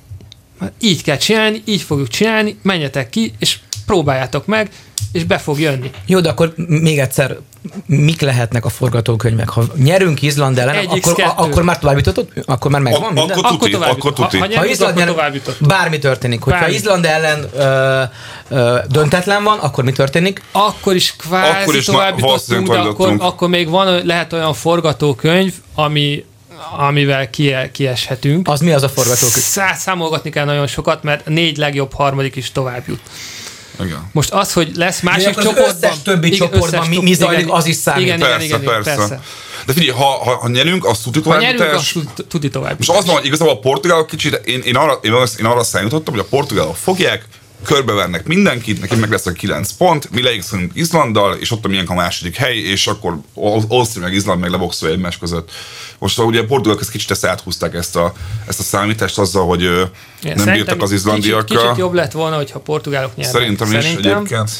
így 0.80 1.02
kell 1.02 1.16
csinálni, 1.16 1.62
így 1.64 1.82
fogjuk 1.82 2.08
csinálni, 2.08 2.58
menjetek 2.62 3.10
ki, 3.10 3.32
és 3.38 3.58
próbáljátok 3.86 4.46
meg, 4.46 4.70
és 5.12 5.24
be 5.24 5.38
fog 5.38 5.60
jönni. 5.60 5.90
Jó, 6.06 6.20
de 6.20 6.28
akkor 6.28 6.52
még 6.56 6.98
egyszer, 6.98 7.36
mik 7.86 8.20
lehetnek 8.20 8.64
a 8.64 8.68
forgatókönyvek? 8.68 9.48
Ha 9.48 9.64
nyerünk 9.76 10.22
Izland 10.22 10.58
ellen, 10.58 10.86
akkor, 10.86 11.22
a, 11.22 11.34
akkor 11.36 11.62
már 11.62 11.78
tovább 11.78 11.96
jutott, 11.96 12.32
akkor 12.44 12.70
már 12.70 12.80
megvan 12.80 13.12
minden? 13.12 13.38
Akkor, 13.38 13.70
tovább 13.70 13.90
akkor 13.90 14.12
tuti. 14.12 14.38
Ha, 14.38 14.46
ha, 14.50 14.58
ha 14.58 14.66
Izland 14.66 14.98
akkor 14.98 15.14
tovább 15.14 15.34
Bármi 15.60 15.98
történik. 15.98 16.42
Hogyha 16.42 16.60
bármi. 16.60 16.74
Izland 16.74 17.04
ellen 17.04 17.46
ö, 17.54 18.02
ö, 18.48 18.78
döntetlen 18.88 19.42
van, 19.42 19.58
akkor 19.58 19.84
mi 19.84 19.92
történik? 19.92 20.42
Akkor 20.52 20.94
is 20.94 21.16
kvázi 21.16 21.62
akkor 21.62 21.74
is 21.76 21.84
tovább 21.84 22.18
jutottunk, 22.18 22.68
de 22.68 22.78
akkor, 22.78 23.14
akkor 23.18 23.48
még 23.48 23.68
van, 23.68 24.06
lehet 24.06 24.32
olyan 24.32 24.54
forgatókönyv, 24.54 25.54
ami 25.74 26.24
amivel 26.76 27.30
kieshetünk. 27.72 28.48
Az 28.48 28.60
mi 28.60 28.72
az 28.72 28.82
a 28.82 28.88
forgatókönyv? 28.88 29.44
Számolgatni 29.76 30.30
kell 30.30 30.44
nagyon 30.44 30.66
sokat, 30.66 31.02
mert 31.02 31.26
négy 31.26 31.56
legjobb 31.56 31.92
harmadik 31.92 32.36
is 32.36 32.52
tovább 32.52 32.82
jut. 32.88 33.00
Igen. 33.84 34.10
Most 34.12 34.30
az, 34.30 34.52
hogy 34.52 34.70
lesz 34.74 35.00
másik 35.00 35.36
az 35.36 35.44
csoportban... 35.44 35.90
Összes 35.90 36.02
többi 36.02 36.26
igen, 36.26 36.38
csoportban 36.38 36.80
összes 36.80 36.88
mi, 36.88 37.02
mi 37.02 37.14
zajlik, 37.14 37.38
igen, 37.38 37.54
az 37.54 37.66
is 37.66 37.76
számít. 37.76 38.04
Igen, 38.04 38.18
persze, 38.18 38.44
igen, 38.44 38.62
igen, 38.62 38.72
persze. 38.72 38.96
persze. 38.96 39.20
De 39.66 39.72
figyelj, 39.72 39.90
ha, 39.90 40.04
ha, 40.04 40.36
ha 40.36 40.48
nyerünk, 40.48 40.84
az 40.84 40.98
tuti 40.98 41.20
tovább. 41.20 41.40
Ha 41.40 41.46
nyerünk, 41.46 41.74
az 41.74 41.92
tuti 42.28 42.48
tovább. 42.48 42.76
Most 42.78 42.90
az 42.90 43.06
van, 43.06 43.14
hogy 43.14 43.26
igazából 43.26 43.52
a 43.52 43.58
portugálok 43.58 44.06
kicsit, 44.06 44.34
én, 44.34 44.60
én, 44.60 44.76
arra, 44.76 44.98
én, 45.02 45.12
én 45.38 45.44
arra 45.44 45.62
számítottam, 45.62 46.14
hogy 46.14 46.22
a 46.22 46.28
portugálok 46.30 46.76
fogják, 46.76 47.24
körbevernek 47.62 48.26
mindenkit, 48.26 48.80
neki 48.80 48.94
meg 48.94 49.10
lesz 49.10 49.26
a 49.26 49.32
9 49.32 49.72
pont, 49.72 50.10
mi 50.10 50.22
leigszolunk 50.22 50.70
Izlanddal, 50.74 51.34
és 51.34 51.50
ott 51.50 51.64
a 51.64 51.68
miénk 51.68 51.90
a 51.90 51.94
második 51.94 52.36
hely, 52.36 52.56
és 52.56 52.86
akkor 52.86 53.18
Ausztria 53.68 54.02
meg 54.02 54.14
Izland 54.14 54.40
meg 54.40 54.50
leboxolja 54.50 54.94
egymás 54.94 55.18
között. 55.18 55.50
Most 55.98 56.18
ugye 56.18 56.40
a 56.40 56.44
portugálok 56.44 56.80
ezt 56.80 56.90
kicsit 56.90 57.10
ezt 57.10 57.24
áthúzták 57.24 57.74
ezt 57.74 57.96
a, 57.96 58.12
ezt 58.46 58.60
a 58.60 58.62
számítást 58.62 59.18
azzal, 59.18 59.46
hogy 59.46 59.62
Igen, 59.62 60.36
nem 60.36 60.54
bírtak 60.54 60.82
az 60.82 60.92
izlandiakkal. 60.92 61.44
Kicsit, 61.44 61.62
kicsit 61.62 61.76
jobb 61.76 61.92
lett 61.92 62.12
volna, 62.12 62.36
hogyha 62.36 62.58
portugálok 62.58 63.16
nyernek. 63.16 63.40
Szerintem, 63.40 63.66
Szerintem 63.66 64.00
is 64.00 64.06
egyébként. 64.06 64.50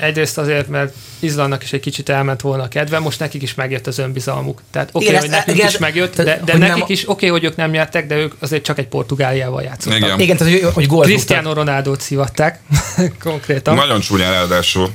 Egyrészt 0.00 0.38
azért, 0.38 0.68
mert 0.68 0.94
Izlandnak 1.18 1.62
is 1.62 1.72
egy 1.72 1.80
kicsit 1.80 2.08
elment 2.08 2.40
volna 2.40 2.62
a 2.62 2.68
kedve, 2.68 2.98
most 2.98 3.18
nekik 3.18 3.42
is 3.42 3.54
megjött 3.54 3.86
az 3.86 3.98
önbizalmuk. 3.98 4.62
Tehát 4.70 4.88
oké, 4.92 5.06
okay, 5.06 5.18
hogy 5.18 5.28
nekik 5.30 5.54
igen, 5.54 5.68
is 5.68 5.78
megjött, 5.78 6.16
de, 6.16 6.40
de 6.44 6.56
nekik 6.56 6.76
nem, 6.76 6.84
is 6.86 7.02
oké, 7.02 7.12
okay, 7.12 7.28
hogy 7.28 7.44
ők 7.44 7.56
nem 7.56 7.70
nyertek, 7.70 8.06
de 8.06 8.16
ők 8.16 8.34
azért 8.38 8.64
csak 8.64 8.78
egy 8.78 8.86
Portugáliával 8.86 9.62
játszottak. 9.62 9.98
Igen, 9.98 10.20
igen 10.20 10.36
tehát, 10.36 10.52
hogy, 10.52 10.72
hogy 10.72 10.86
gólt 10.86 11.06
Cristiano 11.06 11.52
Ronaldo-t 11.52 12.00
szivatták 12.00 12.60
konkrétan. 13.24 13.74
Nagyon 13.74 14.00
csúnyán 14.00 14.32
ráadásul. 14.32 14.90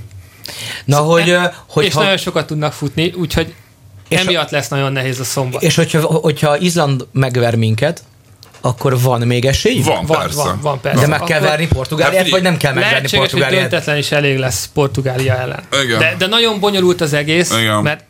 Na, 0.85 0.97
hogy, 0.97 1.37
hogy 1.67 1.85
és 1.85 1.93
ha... 1.93 2.01
nagyon 2.01 2.17
sokat 2.17 2.47
tudnak 2.47 2.73
futni, 2.73 3.13
úgyhogy 3.17 3.53
és 4.07 4.19
emiatt 4.19 4.49
lesz 4.49 4.67
nagyon 4.67 4.91
nehéz 4.91 5.19
a 5.19 5.23
szombat. 5.23 5.61
És 5.61 5.75
hogyha, 5.75 6.01
hogyha 6.01 6.57
Izland 6.57 7.07
megver 7.11 7.55
minket, 7.55 8.03
akkor 8.61 9.01
van 9.01 9.21
még 9.21 9.45
esély? 9.45 9.81
Van, 9.81 10.05
van 10.05 10.19
persze. 10.19 10.43
Van, 10.43 10.59
van, 10.61 10.79
persze. 10.81 11.01
De 11.01 11.07
meg 11.07 11.23
kell 11.23 11.39
verni 11.39 11.67
Portugáliát, 11.67 12.21
hát, 12.21 12.31
vagy 12.31 12.41
nem 12.41 12.57
kell 12.57 12.73
megverni 12.73 13.09
Portugáliát? 13.09 13.61
hogy 13.61 13.69
döntetlen 13.69 13.97
is 13.97 14.11
elég 14.11 14.37
lesz 14.37 14.69
Portugália 14.73 15.37
ellen. 15.37 15.63
Igen. 15.83 15.99
De, 15.99 16.15
de 16.17 16.27
nagyon 16.27 16.59
bonyolult 16.59 17.01
az 17.01 17.13
egész, 17.13 17.51
Igen. 17.51 17.81
mert 17.81 18.03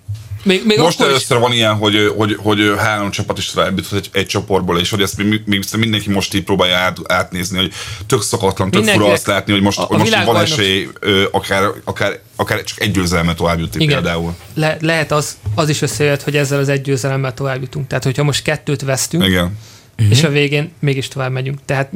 még, 0.44 0.66
még 0.66 0.78
Most 0.78 1.02
először 1.02 1.38
is... 1.38 1.44
van 1.44 1.52
ilyen, 1.52 1.76
hogy, 1.76 2.14
hogy, 2.18 2.38
hogy 2.40 2.74
három 2.78 3.12
csapat 3.12 3.38
is 3.38 3.46
tovább 3.46 3.80
egy, 3.94 4.10
egy 4.12 4.26
csoportból, 4.26 4.80
és 4.80 4.90
hogy 4.90 5.02
ezt 5.02 5.18
mi, 5.18 5.42
mi, 5.46 5.60
mindenki 5.78 6.10
most 6.10 6.34
így 6.34 6.44
próbálja 6.44 6.78
át, 6.78 6.98
átnézni, 7.08 7.58
hogy 7.58 7.74
tök 8.08 8.22
szakatlan, 8.22 8.72
tök 8.72 8.84
fura 8.86 9.06
azt 9.06 9.28
látni, 9.28 9.52
hogy 9.52 9.62
most, 9.62 9.80
a, 9.80 9.82
hogy 9.82 9.98
most 9.98 10.24
van 10.24 10.42
esély 10.42 10.90
akár, 11.32 11.64
akár, 11.84 12.20
akár 12.36 12.64
csak 12.64 12.82
egy 12.82 12.92
győzelemmel 12.92 13.36
tovább 13.36 13.60
jutni 13.60 13.84
Igen. 13.84 14.02
például. 14.02 14.36
Le, 14.54 14.78
lehet 14.82 15.12
az, 15.12 15.38
az 15.56 15.70
is 15.70 15.82
összejött, 15.82 16.24
hogy 16.24 16.36
ezzel 16.36 16.60
az 16.60 16.70
egy 16.70 16.82
győzelemmel 16.82 17.34
tovább 17.34 17.62
jutunk. 17.62 17.88
Tehát, 17.88 18.04
hogyha 18.04 18.24
most 18.24 18.44
kettőt 18.44 18.82
vesztünk, 18.82 19.26
Igen 19.26 19.58
uh-huh. 20.00 20.18
és 20.18 20.24
a 20.24 20.30
végén 20.30 20.72
mégis 20.80 21.08
tovább 21.08 21.32
megyünk. 21.32 21.60
Tehát 21.66 21.92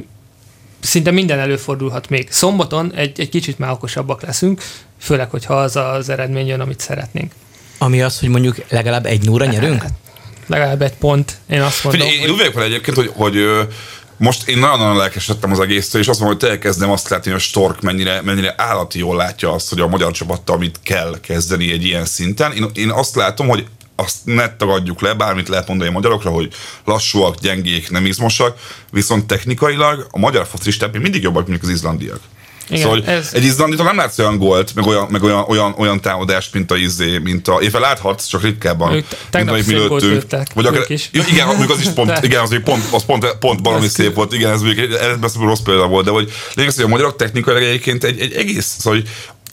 szinte 0.80 1.12
minden 1.12 1.40
előfordulhat 1.40 2.10
még. 2.10 2.32
Szombaton 2.32 2.94
egy, 2.96 3.20
egy 3.20 3.30
kicsit 3.30 3.60
már 3.60 3.72
okosabbak 3.72 4.22
leszünk, 4.22 4.62
főleg, 5.00 5.30
hogyha 5.30 5.54
az 5.54 5.76
az 5.76 6.10
eredmény 6.10 6.48
jön, 6.48 6.60
amit 6.60 6.80
szeretnénk. 6.80 7.32
Ami 7.78 8.02
az, 8.02 8.20
hogy 8.20 8.30
mondjuk 8.30 8.56
legalább 8.70 9.06
egy 9.06 9.26
núra 9.26 9.46
nyerünk? 9.46 9.82
Hát, 9.82 9.94
legalább 10.48 10.82
egy 10.82 10.94
pont, 10.94 11.38
én 11.50 11.62
azt 11.62 11.84
mondom. 11.84 12.08
Figyelj, 12.08 12.24
én 12.24 12.30
úgy 12.30 12.38
vagyok 12.38 12.62
egyébként, 12.62 12.98
hogy, 12.98 13.12
hogy 13.14 13.36
most 14.18 14.48
én 14.48 14.58
nagyon-nagyon 14.58 14.98
lelkesedtem 14.98 15.52
az 15.52 15.60
egésztől, 15.60 16.02
és 16.02 16.08
azt 16.08 16.20
mondom, 16.20 16.38
hogy 16.40 16.50
elkezdem 16.50 16.92
azt 16.92 17.10
látni, 17.10 17.32
hogy 17.32 17.40
a 17.40 17.44
Stork 17.44 17.82
mennyire, 17.82 18.22
mennyire 18.22 18.54
állati 18.58 19.00
jól 19.00 19.16
látja 19.16 19.52
azt, 19.52 19.70
hogy 19.70 19.80
a 19.80 19.88
magyar 19.88 20.12
csapattal 20.12 20.58
mit 20.58 20.80
kell 20.84 21.20
kezdeni 21.22 21.72
egy 21.72 21.84
ilyen 21.84 22.06
szinten. 22.06 22.52
Én, 22.52 22.70
én 22.74 22.90
azt 22.90 23.16
látom, 23.16 23.48
hogy 23.48 23.68
azt 23.96 24.16
ne 24.24 24.56
tagadjuk 24.56 25.02
le, 25.02 25.14
bármit 25.14 25.48
lehet 25.48 25.68
mondani 25.68 25.90
a 25.90 25.94
magyarokra, 25.94 26.30
hogy 26.30 26.54
lassúak, 26.86 27.40
gyengék, 27.40 27.90
nem 27.90 28.06
izmosak, 28.06 28.58
viszont 28.92 29.26
technikailag 29.26 30.08
a 30.12 30.20
magyar 30.20 30.48
focisták 30.48 31.00
mindig 31.00 31.22
jobbak, 31.22 31.48
mint 31.48 31.64
az 31.64 31.70
izlandiak. 31.70 32.20
Igen, 32.70 32.82
szóval 32.82 33.04
ez... 33.06 33.30
egy 33.34 33.44
izlanditól 33.44 33.86
nem 33.86 33.96
látsz 33.96 34.20
olyan 34.20 34.38
gólt, 34.38 34.76
meg 34.76 34.86
olyan, 34.86 35.08
meg 35.10 35.24
olyan, 35.24 35.46
olyan, 35.48 35.74
olyan 35.78 36.02
támadást, 36.02 36.54
mint 36.54 36.72
a 36.72 36.76
izé, 36.76 37.18
mint 37.18 37.48
a... 37.48 37.62
Éve 37.62 37.80
láthatsz, 37.80 38.28
csak 38.28 38.42
ritkábban. 38.42 38.94
Ők 38.94 39.06
mint 39.32 39.50
amit 39.50 39.68
mi 39.68 39.74
lőttünk. 39.74 40.24
Vagy 40.54 40.66
akár, 40.66 40.84
is. 40.88 41.10
Igen, 41.12 41.48
az 41.48 41.80
is 41.80 41.88
pont, 41.88 42.24
igen, 42.24 42.42
az, 42.42 42.60
pont, 42.64 42.84
az 42.92 43.06
pont, 43.06 43.36
pont 43.40 43.60
valami 43.64 43.88
szép 43.88 44.14
volt, 44.14 44.34
igen, 44.34 44.52
ez 44.52 44.62
még 44.62 44.80
egy, 44.80 44.94
ez 45.22 45.36
rossz 45.40 45.60
példa 45.60 45.88
volt, 45.88 46.06
de 46.06 46.12
hogy 46.12 46.32
lényeg, 46.54 46.74
hogy 46.76 46.84
a 46.84 46.88
magyarok 46.88 47.16
technikailag 47.16 47.64
egyébként 47.64 48.04
egy, 48.04 48.20
egy 48.20 48.34
egész, 48.34 48.76
szóval 48.80 49.00
hogy 49.00 49.10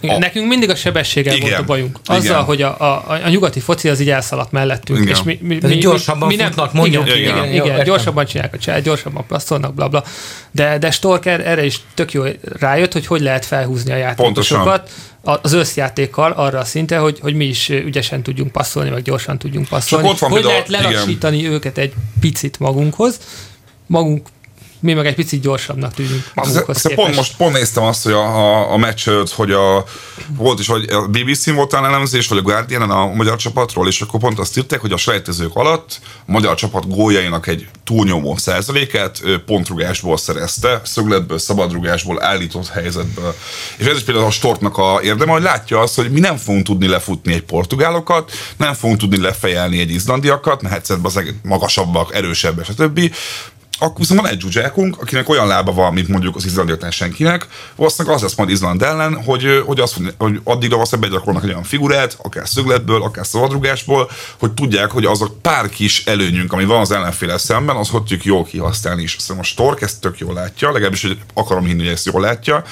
a... 0.08 0.18
Nekünk 0.18 0.46
mindig 0.46 0.70
a 0.70 0.74
sebességgel 0.74 1.34
igen, 1.34 1.48
volt 1.48 1.60
a 1.60 1.64
bajunk. 1.64 1.98
Azzal, 2.04 2.22
igen. 2.22 2.42
hogy 2.42 2.62
a, 2.62 2.80
a, 2.80 3.04
a 3.24 3.28
nyugati 3.28 3.60
foci 3.60 3.88
az 3.88 4.00
így 4.00 4.10
elszaladt 4.10 4.52
mellettünk. 4.52 4.98
Igen. 4.98 5.14
És 5.14 5.22
mi, 5.22 5.38
mi, 5.42 5.58
mi, 5.62 5.76
gyorsabban 5.76 6.28
mi, 6.28 6.36
mi 6.36 6.42
futnak, 6.42 6.72
mondjuk. 6.72 7.06
Igen, 7.06 7.18
igen, 7.18 7.52
igen, 7.52 7.64
igen, 7.64 7.84
gyorsabban 7.84 8.24
csinálják 8.24 8.54
a 8.54 8.58
csinálják, 8.58 8.86
gyorsabban 8.86 9.26
passzolnak, 9.26 9.74
bla, 9.74 9.88
bla. 9.88 10.04
De, 10.50 10.78
de 10.78 10.90
Storker 10.90 11.46
erre 11.46 11.64
is 11.64 11.80
tök 11.94 12.12
jó 12.12 12.22
rájött, 12.58 12.92
hogy 12.92 13.06
hogy 13.06 13.20
lehet 13.20 13.44
felhúzni 13.44 13.92
a 13.92 13.96
játékosokat. 13.96 14.90
az 15.22 15.52
összjátékkal 15.52 16.32
arra 16.32 16.58
a 16.58 16.64
szinte, 16.64 16.98
hogy, 16.98 17.18
hogy 17.20 17.34
mi 17.34 17.44
is 17.44 17.68
ügyesen 17.68 18.22
tudjunk 18.22 18.52
passzolni, 18.52 18.90
meg 18.90 19.02
gyorsan 19.02 19.38
tudjunk 19.38 19.68
passzolni. 19.68 20.08
hogy 20.18 20.44
lehet 20.44 20.68
lelassítani 20.68 21.38
igen. 21.38 21.52
őket 21.52 21.78
egy 21.78 21.92
picit 22.20 22.58
magunkhoz, 22.58 23.18
magunk 23.86 24.26
mi 24.80 24.92
meg 24.92 25.06
egy 25.06 25.14
picit 25.14 25.40
gyorsabbnak 25.40 25.94
tűnünk 25.94 26.30
magunkhoz 26.34 26.86
ez, 26.86 26.94
pont 26.94 27.16
most 27.16 27.36
pont 27.36 27.52
néztem 27.52 27.82
azt, 27.82 28.04
hogy 28.04 28.12
a, 28.12 28.24
a, 28.24 28.72
a 28.72 28.76
meccs 28.76 29.08
hogy 29.30 29.50
a, 29.50 29.84
volt 30.36 30.58
is, 30.58 30.66
hogy 30.66 30.88
a 30.88 31.06
BBC-n 31.06 31.54
volt 31.54 31.74
elemzés, 31.74 32.28
vagy 32.28 32.38
a 32.38 32.42
guardian 32.42 32.90
a 32.90 33.06
magyar 33.06 33.36
csapatról, 33.36 33.88
és 33.88 34.00
akkor 34.00 34.20
pont 34.20 34.38
azt 34.38 34.58
írták, 34.58 34.80
hogy 34.80 34.92
a 34.92 34.96
selejtezők 34.96 35.54
alatt 35.54 36.00
a 36.26 36.32
magyar 36.32 36.54
csapat 36.54 36.88
góljainak 36.88 37.46
egy 37.46 37.68
túlnyomó 37.84 38.36
százalékát 38.36 39.22
pontrugásból 39.46 40.16
szerezte, 40.16 40.80
szögletből, 40.84 41.38
szabadrugásból, 41.38 42.22
állított 42.22 42.68
helyzetből. 42.68 43.34
És 43.76 43.86
ez 43.86 43.96
is 43.96 44.02
például 44.02 44.26
a 44.26 44.30
Stortnak 44.30 44.78
a 44.78 45.00
érdeme, 45.02 45.32
hogy 45.32 45.42
látja 45.42 45.80
azt, 45.80 45.94
hogy 45.94 46.10
mi 46.10 46.20
nem 46.20 46.36
fogunk 46.36 46.64
tudni 46.64 46.86
lefutni 46.86 47.32
egy 47.32 47.42
portugálokat, 47.42 48.30
nem 48.56 48.74
fogunk 48.74 48.98
tudni 48.98 49.20
lefejelni 49.20 49.78
egy 49.80 49.90
izlandiakat, 49.90 50.62
mert 50.62 50.74
egyszerűen 50.74 51.04
az 51.04 51.22
magasabbak, 51.42 52.14
erősebbek, 52.14 52.64
stb 52.64 53.14
akkor 53.80 53.98
viszont 53.98 54.20
van 54.20 54.30
egy 54.30 54.36
dzsuzsákunk, 54.36 55.00
akinek 55.00 55.28
olyan 55.28 55.46
lába 55.46 55.72
van, 55.72 55.92
mint 55.92 56.08
mondjuk 56.08 56.36
az 56.36 56.44
izlandiaknál 56.44 56.90
senkinek, 56.90 57.46
valószínűleg 57.76 58.16
az 58.16 58.22
lesz 58.22 58.34
majd 58.34 58.50
Izland 58.50 58.82
ellen, 58.82 59.22
hogy, 59.22 59.62
hogy, 59.66 59.80
azt, 59.80 59.98
mondja, 59.98 60.16
hogy 60.18 60.40
addigra 60.44 60.74
valószínűleg 60.74 61.10
begyakorolnak 61.10 61.44
egy 61.44 61.50
olyan 61.50 61.62
figurát, 61.62 62.16
akár 62.22 62.48
szögletből, 62.48 63.02
akár 63.02 63.26
szabadrugásból, 63.26 64.10
hogy 64.38 64.52
tudják, 64.52 64.90
hogy 64.90 65.04
az 65.04 65.22
a 65.22 65.32
pár 65.42 65.68
kis 65.68 66.04
előnyünk, 66.04 66.52
ami 66.52 66.64
van 66.64 66.80
az 66.80 66.90
ellenféle 66.90 67.38
szemben, 67.38 67.76
az 67.76 67.88
hogy 67.88 68.00
tudjuk 68.00 68.24
jól 68.24 68.44
kihasználni 68.44 69.02
is. 69.02 69.16
Szóval 69.18 69.42
a 69.42 69.46
Stork 69.46 69.80
ezt 69.80 70.00
tök 70.00 70.18
jól 70.18 70.34
látja, 70.34 70.72
legalábbis 70.72 71.02
hogy 71.02 71.18
akarom 71.34 71.64
hinni, 71.64 71.82
hogy 71.82 71.92
ezt 71.92 72.06
jól 72.06 72.20
látja, 72.20 72.64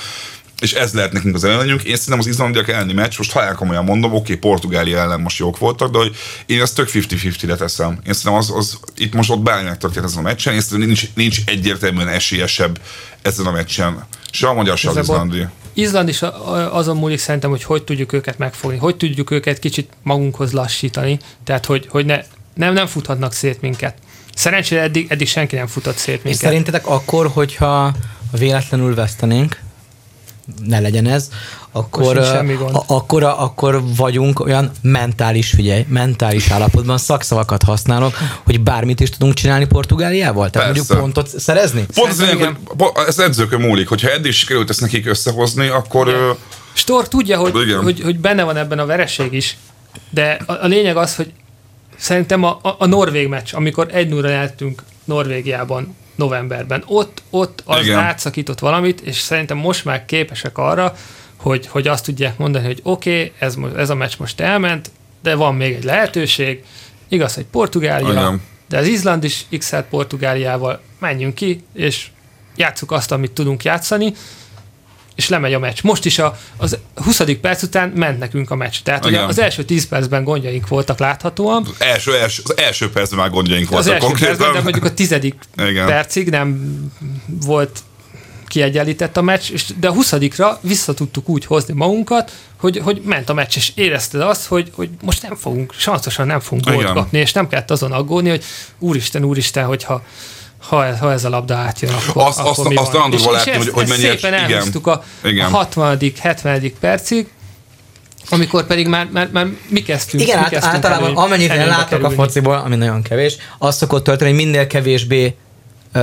és 0.61 0.73
ez 0.73 0.93
lehet 0.93 1.13
nekünk 1.13 1.35
az 1.35 1.45
előnyünk. 1.45 1.83
Én 1.83 1.97
szerintem 1.97 2.19
az 2.19 2.27
izlandiak 2.27 2.69
elleni 2.69 2.93
meccs, 2.93 3.19
most 3.19 3.33
ha 3.33 3.55
komolyan 3.55 3.85
mondom, 3.85 4.11
oké, 4.11 4.21
okay, 4.21 4.37
Portugália 4.37 4.99
ellen 4.99 5.21
most 5.21 5.39
jók 5.39 5.59
voltak, 5.59 5.91
de 5.91 5.99
hogy 5.99 6.17
én 6.47 6.61
ezt 6.61 6.75
tök 6.75 6.89
50-50-re 6.93 7.57
teszem. 7.57 7.99
Én 8.07 8.13
szerintem 8.13 8.35
az, 8.35 8.51
az, 8.57 8.79
itt 8.97 9.15
most 9.15 9.31
ott 9.31 9.41
bármi 9.41 9.69
megtörtént 9.69 10.05
ezen 10.05 10.19
a 10.19 10.23
meccsen, 10.23 10.55
én 10.55 10.61
szerintem 10.61 10.87
nincs, 10.87 11.15
nincs 11.15 11.41
egyértelműen 11.47 12.09
esélyesebb 12.09 12.81
ezen 13.23 13.47
a 13.47 13.51
meccsen. 13.51 14.07
Se 14.33 14.49
a 14.49 14.55
magyar, 14.55 14.79
se 14.79 14.89
az 14.89 14.97
izlandi. 14.97 15.47
Izland 15.73 16.09
is 16.09 16.23
azon 16.71 16.97
múlik 16.97 17.19
szerintem, 17.19 17.51
hogy 17.51 17.65
hogy 17.65 17.85
tudjuk 17.85 18.13
őket 18.13 18.39
megfogni, 18.39 18.79
hogy 18.79 18.97
tudjuk 18.97 19.31
őket 19.31 19.59
kicsit 19.59 19.93
magunkhoz 20.03 20.53
lassítani, 20.53 21.19
tehát 21.45 21.67
hogy, 21.67 21.87
hogy 21.89 22.07
ne, 22.07 22.21
nem, 22.55 22.73
nem 22.73 22.87
futhatnak 22.87 23.33
szét 23.33 23.61
minket. 23.61 23.97
Szerencsére 24.35 24.83
eddig, 24.83 25.07
eddig 25.11 25.29
senki 25.29 25.57
nem 25.57 25.67
futott 25.67 25.97
szét 25.97 26.25
minket. 26.25 26.33
És 26.33 26.37
szerintetek 26.37 26.87
akkor, 26.87 27.27
hogyha 27.27 27.93
véletlenül 28.39 28.95
vesztenénk, 28.95 29.59
ne 30.67 30.81
legyen 30.81 31.07
ez, 31.07 31.29
akkor, 31.73 32.19
a, 32.19 32.85
akkor, 32.87 33.23
akkor 33.23 33.83
vagyunk 33.97 34.41
olyan 34.41 34.71
mentális, 34.83 35.51
figyelj, 35.51 35.85
mentális 35.89 36.51
állapotban 36.51 36.99
szakszavakat 36.99 37.63
használok, 37.63 38.15
hogy 38.45 38.61
bármit 38.61 39.01
is 39.01 39.11
tudunk 39.11 39.35
csinálni 39.35 39.67
Portugáliával? 39.67 40.51
Tehát 40.51 40.73
Persze. 40.73 40.95
mondjuk 40.95 41.15
pontot 41.15 41.41
szerezni? 41.41 41.87
Pont 41.95 42.11
az 42.11 42.21
hogy 42.21 42.57
ez 43.07 43.19
edzőkön 43.19 43.61
múlik, 43.61 43.89
hogyha 43.89 44.11
eddig 44.11 44.33
sikerült 44.33 44.71
ezt 44.71 44.81
nekik 44.81 45.07
összehozni, 45.07 45.69
akkor... 45.69 46.09
Igen. 46.09 46.35
Stor 46.73 47.09
tudja, 47.09 47.39
hogy, 47.39 47.75
hogy, 47.83 48.01
hogy 48.01 48.19
benne 48.19 48.43
van 48.43 48.57
ebben 48.57 48.79
a 48.79 48.87
vereség 48.87 49.33
is, 49.33 49.57
de 50.11 50.39
a, 50.47 50.53
a 50.53 50.67
lényeg 50.67 50.97
az, 50.97 51.17
hogy 51.17 51.33
szerintem 51.97 52.43
a, 52.45 52.59
a, 52.63 52.77
a 52.79 52.87
norvég 52.87 53.29
meccs, 53.29 53.55
amikor 53.55 53.89
egy 53.93 54.09
0 54.09 54.29
nyertünk 54.29 54.83
Norvégiában 55.05 55.97
novemberben. 56.19 56.83
Ott, 56.87 57.23
ott 57.31 57.63
az 57.65 57.85
Igen. 57.85 57.99
átszakított 57.99 58.59
valamit, 58.59 59.01
és 59.01 59.19
szerintem 59.19 59.57
most 59.57 59.85
már 59.85 60.05
képesek 60.05 60.59
arra, 60.59 60.95
hogy, 61.37 61.67
hogy 61.67 61.89
azt 61.89 62.05
tudják 62.05 62.39
mondani, 62.39 62.67
hogy 62.67 62.81
oké, 62.83 63.11
okay, 63.11 63.33
ez, 63.39 63.57
ez 63.77 63.91
a 63.91 63.95
meccs 63.95 64.13
most 64.19 64.41
elment, 64.41 64.91
de 65.23 65.35
van 65.35 65.55
még 65.55 65.75
egy 65.75 65.85
lehetőség. 65.85 66.65
Igaz, 67.09 67.35
hogy 67.35 67.45
Portugália, 67.45 68.11
Igen. 68.11 68.43
de 68.69 68.79
az 68.79 68.87
Izland 68.87 69.25
is 69.25 69.47
x 69.59 69.75
Portugáliával 69.91 70.81
menjünk 70.99 71.35
ki, 71.35 71.65
és 71.75 72.07
játsszuk 72.57 72.93
azt, 72.93 73.13
amit 73.13 73.33
tudunk 73.33 73.63
játszani, 73.63 74.15
és 75.19 75.29
lemegy 75.29 75.55
a 75.55 75.59
meccs. 75.59 75.79
Most 75.83 76.05
is 76.05 76.19
a, 76.19 76.39
az 76.57 76.79
20. 76.95 77.23
perc 77.41 77.63
után 77.63 77.89
ment 77.89 78.19
nekünk 78.19 78.51
a 78.51 78.55
meccs. 78.55 78.77
Tehát 78.83 79.07
ugye 79.07 79.21
az 79.21 79.39
első 79.39 79.65
10 79.65 79.87
percben 79.89 80.25
gondjaink 80.25 80.69
voltak 80.69 80.99
láthatóan. 80.99 81.67
Az 81.67 81.87
első, 81.87 82.17
első, 82.17 82.43
az 82.45 82.59
első 82.59 82.91
percben 82.91 83.19
már 83.19 83.31
gondjaink 83.31 83.69
voltak 83.69 83.87
az 83.87 83.93
első 83.93 84.07
konkrétan. 84.07 84.37
Percben, 84.37 84.53
de 84.57 84.63
mondjuk 84.63 84.85
a 84.85 84.95
tizedik 84.95 85.35
Igen. 85.57 85.87
percig 85.87 86.31
nem 86.31 86.77
volt 87.27 87.81
kiegyenlített 88.47 89.17
a 89.17 89.23
meccs, 89.23 89.51
és 89.51 89.65
de 89.81 89.89
a 89.89 89.93
20 89.93 90.15
vissza 90.61 90.95
tudtuk 90.95 91.29
úgy 91.29 91.45
hozni 91.45 91.75
magunkat, 91.75 92.33
hogy, 92.57 92.79
hogy 92.79 93.01
ment 93.05 93.29
a 93.29 93.35
meccs, 93.35 93.57
és 93.57 93.73
érezted 93.75 94.21
azt, 94.21 94.47
hogy, 94.47 94.71
hogy 94.75 94.89
most 95.03 95.23
nem 95.23 95.37
fogunk, 95.37 95.75
sanszosan 95.77 96.27
nem 96.27 96.41
fogunk 96.41 96.71
gólt 96.71 96.93
kapni, 96.93 97.19
és 97.19 97.33
nem 97.33 97.49
kellett 97.49 97.71
azon 97.71 97.93
aggódni, 97.93 98.29
hogy 98.29 98.45
úristen, 98.79 99.25
úristen, 99.25 99.65
hogyha 99.65 100.03
ha 100.59 100.87
ez, 100.87 100.99
ha 100.99 101.13
ez 101.13 101.25
a 101.25 101.29
labda 101.29 101.57
átjön, 101.57 101.93
akkor, 101.93 102.23
azt, 102.23 102.39
akkor 102.39 102.51
azt, 102.51 102.69
mi 102.69 102.77
azt 102.77 102.93
van? 102.93 103.13
És, 103.13 103.25
látni, 103.25 103.51
és 103.51 103.57
hogy, 103.57 103.69
hogy 103.69 103.89
mennyire... 103.89 104.09
szépen 104.09 104.35
elhúztuk 104.35 104.87
a, 104.87 105.03
a 105.23 105.49
60 105.51 105.99
70 106.21 106.73
percig, 106.81 107.29
amikor 108.31 108.67
pedig 108.67 108.87
már, 108.87 109.09
már, 109.13 109.29
már 109.33 109.47
mi 109.69 109.83
kezdtünk. 109.83 110.23
Igen, 110.23 110.39
mi 110.39 110.45
át, 110.45 110.51
kezdtünk 110.51 110.75
általában 110.75 111.07
elő, 111.09 111.17
amennyit 111.17 111.53
én 111.53 111.67
látok 111.67 111.89
kerülni. 111.89 112.15
a 112.15 112.17
fociból, 112.17 112.57
ami 112.57 112.77
nagyon 112.77 113.03
kevés, 113.03 113.37
az 113.59 113.77
szokott 113.77 114.05
történni, 114.05 114.35
hogy 114.35 114.45
minél 114.45 114.67
kevésbé, 114.67 115.37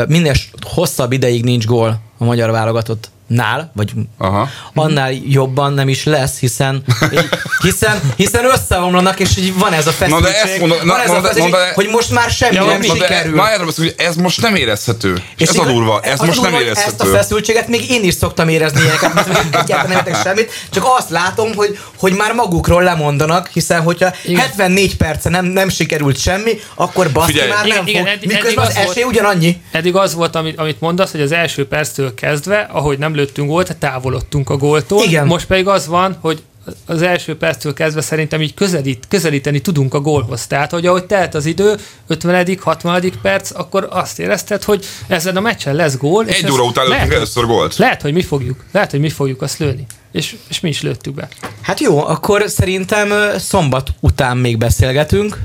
minél 0.08 0.34
hosszabb 0.62 1.12
ideig 1.12 1.44
nincs 1.44 1.66
gól 1.66 2.02
a 2.18 2.24
magyar 2.24 2.52
válogatott 2.52 3.10
nál, 3.28 3.72
vagy 3.74 3.92
Aha. 4.18 4.50
annál 4.74 5.12
jobban 5.12 5.74
nem 5.74 5.90
is 5.90 6.04
lesz, 6.04 6.40
hiszen 6.40 6.84
hiszen, 7.62 8.14
hiszen 8.16 8.46
összeomlanak, 8.46 9.20
és 9.20 9.38
így 9.38 9.58
van 9.58 9.74
ez 9.74 9.88
a 9.88 9.92
feszültség, 9.92 10.24
na 10.24 10.30
de 10.30 10.42
ezt 10.42 10.60
mondod, 10.60 10.86
na, 10.86 10.92
van 10.92 11.02
ez 11.02 11.10
na, 11.10 11.18
a 11.18 11.22
feszültség, 11.22 11.52
de, 11.52 11.72
hogy 11.74 11.88
most 11.88 12.12
már 12.12 12.30
semmi 12.30 12.56
ja, 12.56 12.66
nem 12.66 12.80
na 12.82 12.94
sikerül. 12.94 13.36
Na 13.36 13.50
erről 13.50 13.72
hogy 13.76 13.94
ez 13.98 14.16
most 14.16 14.42
nem 14.42 14.56
érezhető. 14.56 15.24
És 15.38 15.50
ez 15.50 15.58
a 15.58 15.66
durva, 15.66 16.00
ez 16.02 16.20
most 16.20 16.34
durva, 16.34 16.50
nem 16.50 16.62
érezhető. 16.62 16.92
Ezt 16.92 17.02
a 17.02 17.06
feszültséget 17.06 17.68
még 17.68 17.92
én 17.92 18.04
is 18.04 18.14
szoktam 18.14 18.48
érezni 18.48 18.82
ilyeneket, 18.82 19.14
mert 19.14 19.28
egyáltalán 19.46 19.88
nem 19.88 19.98
értek 19.98 20.22
semmit, 20.22 20.52
csak 20.70 20.84
azt 20.98 21.10
látom, 21.10 21.56
hogy, 21.56 21.80
hogy 21.98 22.14
már 22.14 22.34
magukról 22.34 22.84
lemondanak, 22.84 23.50
hiszen 23.54 23.82
hogyha 23.82 24.14
igen. 24.24 24.40
74 24.42 24.98
perce 24.98 25.30
nem, 25.30 25.46
nem 25.46 25.70
sikerült 25.70 26.20
semmi, 26.20 26.60
akkor 26.76 27.12
baszki 27.12 27.32
Figyelj. 27.32 27.50
már 27.50 27.66
nem 27.66 27.88
igen, 27.88 28.04
fog. 28.04 28.14
Eddig, 28.14 28.28
Miközben 28.28 28.66
eddig 28.66 28.78
az, 28.78 28.84
az 28.84 28.90
esély 28.90 29.04
ugyanannyi. 29.04 29.62
Eddig 29.72 29.96
az 29.96 30.14
volt, 30.14 30.36
amit, 30.36 30.60
amit 30.60 30.80
mondasz, 30.80 31.12
hogy 31.12 31.22
az 31.22 31.32
első 31.32 31.68
perctől 31.68 32.14
kezdve, 32.14 32.70
ahogy 32.72 32.98
nem 32.98 33.15
lőttünk 33.16 33.50
gólt, 33.50 33.78
távolodtunk 33.78 34.50
a 34.50 34.58
góltól. 34.58 35.04
Igen. 35.04 35.28
Most 35.28 35.46
pedig 35.46 35.68
az 35.68 35.88
van, 35.88 36.18
hogy 36.22 36.44
az 36.86 37.02
első 37.02 37.38
perctől 37.38 37.74
kezdve 37.74 38.02
szerintem 38.02 38.42
így 38.42 38.54
közelít, 38.54 39.06
közelíteni 39.08 39.60
tudunk 39.62 39.94
a 39.94 40.00
gólhoz. 40.00 40.48
Tehát, 40.48 40.72
hogy 40.72 40.86
ahogy 40.86 41.06
telt 41.06 41.36
az 41.36 41.46
idő, 41.46 41.76
50 42.08 42.58
60 42.62 43.12
perc, 43.22 43.52
akkor 43.54 43.88
azt 43.92 44.20
érezted, 44.20 44.64
hogy 44.64 44.86
ezen 45.08 45.38
a 45.38 45.42
meccsen 45.42 45.76
lesz 45.76 45.98
gól. 45.98 46.26
Egy 46.26 46.52
óra 46.52 46.64
után 46.64 46.88
lőttünk 46.88 47.14
először 47.14 47.46
gólt. 47.46 47.78
Lehet, 47.78 48.02
hogy 48.02 48.14
mi 48.14 48.22
fogjuk. 48.22 48.64
Lehet, 48.72 48.92
hogy 48.92 49.00
mi 49.00 49.10
fogjuk 49.10 49.42
azt 49.42 49.58
lőni 49.58 49.86
és, 50.16 50.36
és 50.50 50.60
mi 50.60 50.70
is 50.70 50.82
lőttük 50.82 51.14
be. 51.14 51.28
Hát 51.62 51.80
jó, 51.80 52.06
akkor 52.08 52.44
szerintem 52.48 53.10
szombat 53.38 53.90
után 54.00 54.38
még 54.38 54.58
beszélgetünk, 54.58 55.40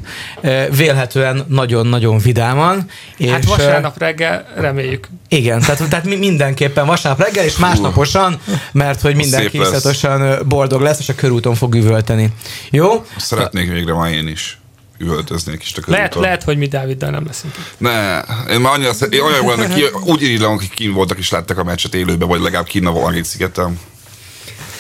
vélhetően 0.71 1.45
nagyon-nagyon 1.49 2.19
vidáman. 2.19 2.91
És 3.17 3.31
hát 3.31 3.45
vasárnap 3.45 3.99
reggel 3.99 4.53
reméljük. 4.57 5.09
Igen, 5.29 5.61
tehát, 5.61 5.89
tehát 5.89 6.05
mindenképpen 6.05 6.87
vasárnap 6.87 7.27
reggel, 7.27 7.45
és 7.45 7.57
másnaposan, 7.57 8.41
mert 8.73 9.01
hogy 9.01 9.15
mindenki 9.15 9.61
iszatosan 9.61 10.49
boldog 10.49 10.81
lesz, 10.81 10.99
és 10.99 11.09
a 11.09 11.15
körúton 11.15 11.55
fog 11.55 11.75
üvölteni. 11.75 12.29
Jó? 12.71 13.05
Szeretnék 13.17 13.71
végre 13.71 13.93
ma 13.93 14.11
én 14.11 14.29
is 14.29 14.59
üvöltöznék 14.99 15.63
is 15.63 15.71
a 15.71 15.75
körúton. 15.75 15.95
Lehet, 15.95 16.15
lehet, 16.15 16.43
hogy 16.43 16.59
mi 16.59 16.67
Dáviddal 16.67 17.11
nem 17.11 17.27
leszünk. 17.27 17.55
Ne, 17.79 18.19
én 18.51 18.61
már 18.61 18.73
annyira, 18.73 18.91
én 19.11 19.21
olyan 19.21 19.45
volna, 19.45 19.67
ki, 19.67 19.83
úgy 20.05 20.23
irigylem, 20.23 20.51
akik 20.51 20.71
kín 20.71 20.93
voltak 20.93 21.19
és 21.19 21.31
láttak 21.31 21.59
a 21.59 21.65
meccset 21.65 21.95
élőben, 21.95 22.29
vagy 22.29 22.41
legalább 22.41 22.67
kín 22.67 22.87
a 22.87 22.93
Valgét 22.93 23.25
szigetem. 23.25 23.79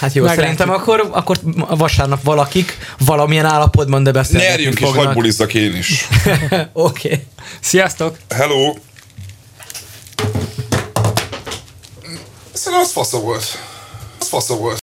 Hát 0.00 0.12
jó, 0.12 0.24
Meglátjuk. 0.24 0.46
szerintem 0.46 0.80
akkor, 0.80 1.08
akkor 1.12 1.38
vasárnap 1.68 2.22
valakik 2.22 2.78
valamilyen 2.98 3.44
állapotban, 3.44 4.02
de 4.02 4.12
beszélgetni 4.12 4.50
Nyerjünk 4.50 4.80
és 4.80 4.88
hagyj 4.90 5.12
bulizzak 5.12 5.54
én 5.54 5.74
is. 5.76 6.08
Oké. 6.72 7.08
okay. 7.08 7.26
Sziasztok! 7.60 8.16
Hello! 8.28 8.74
Szerintem 12.52 12.82
az 12.82 12.92
fasza 12.92 13.18
volt. 13.18 13.58
Az 14.20 14.28
fasza 14.28 14.54
volt. 14.56 14.78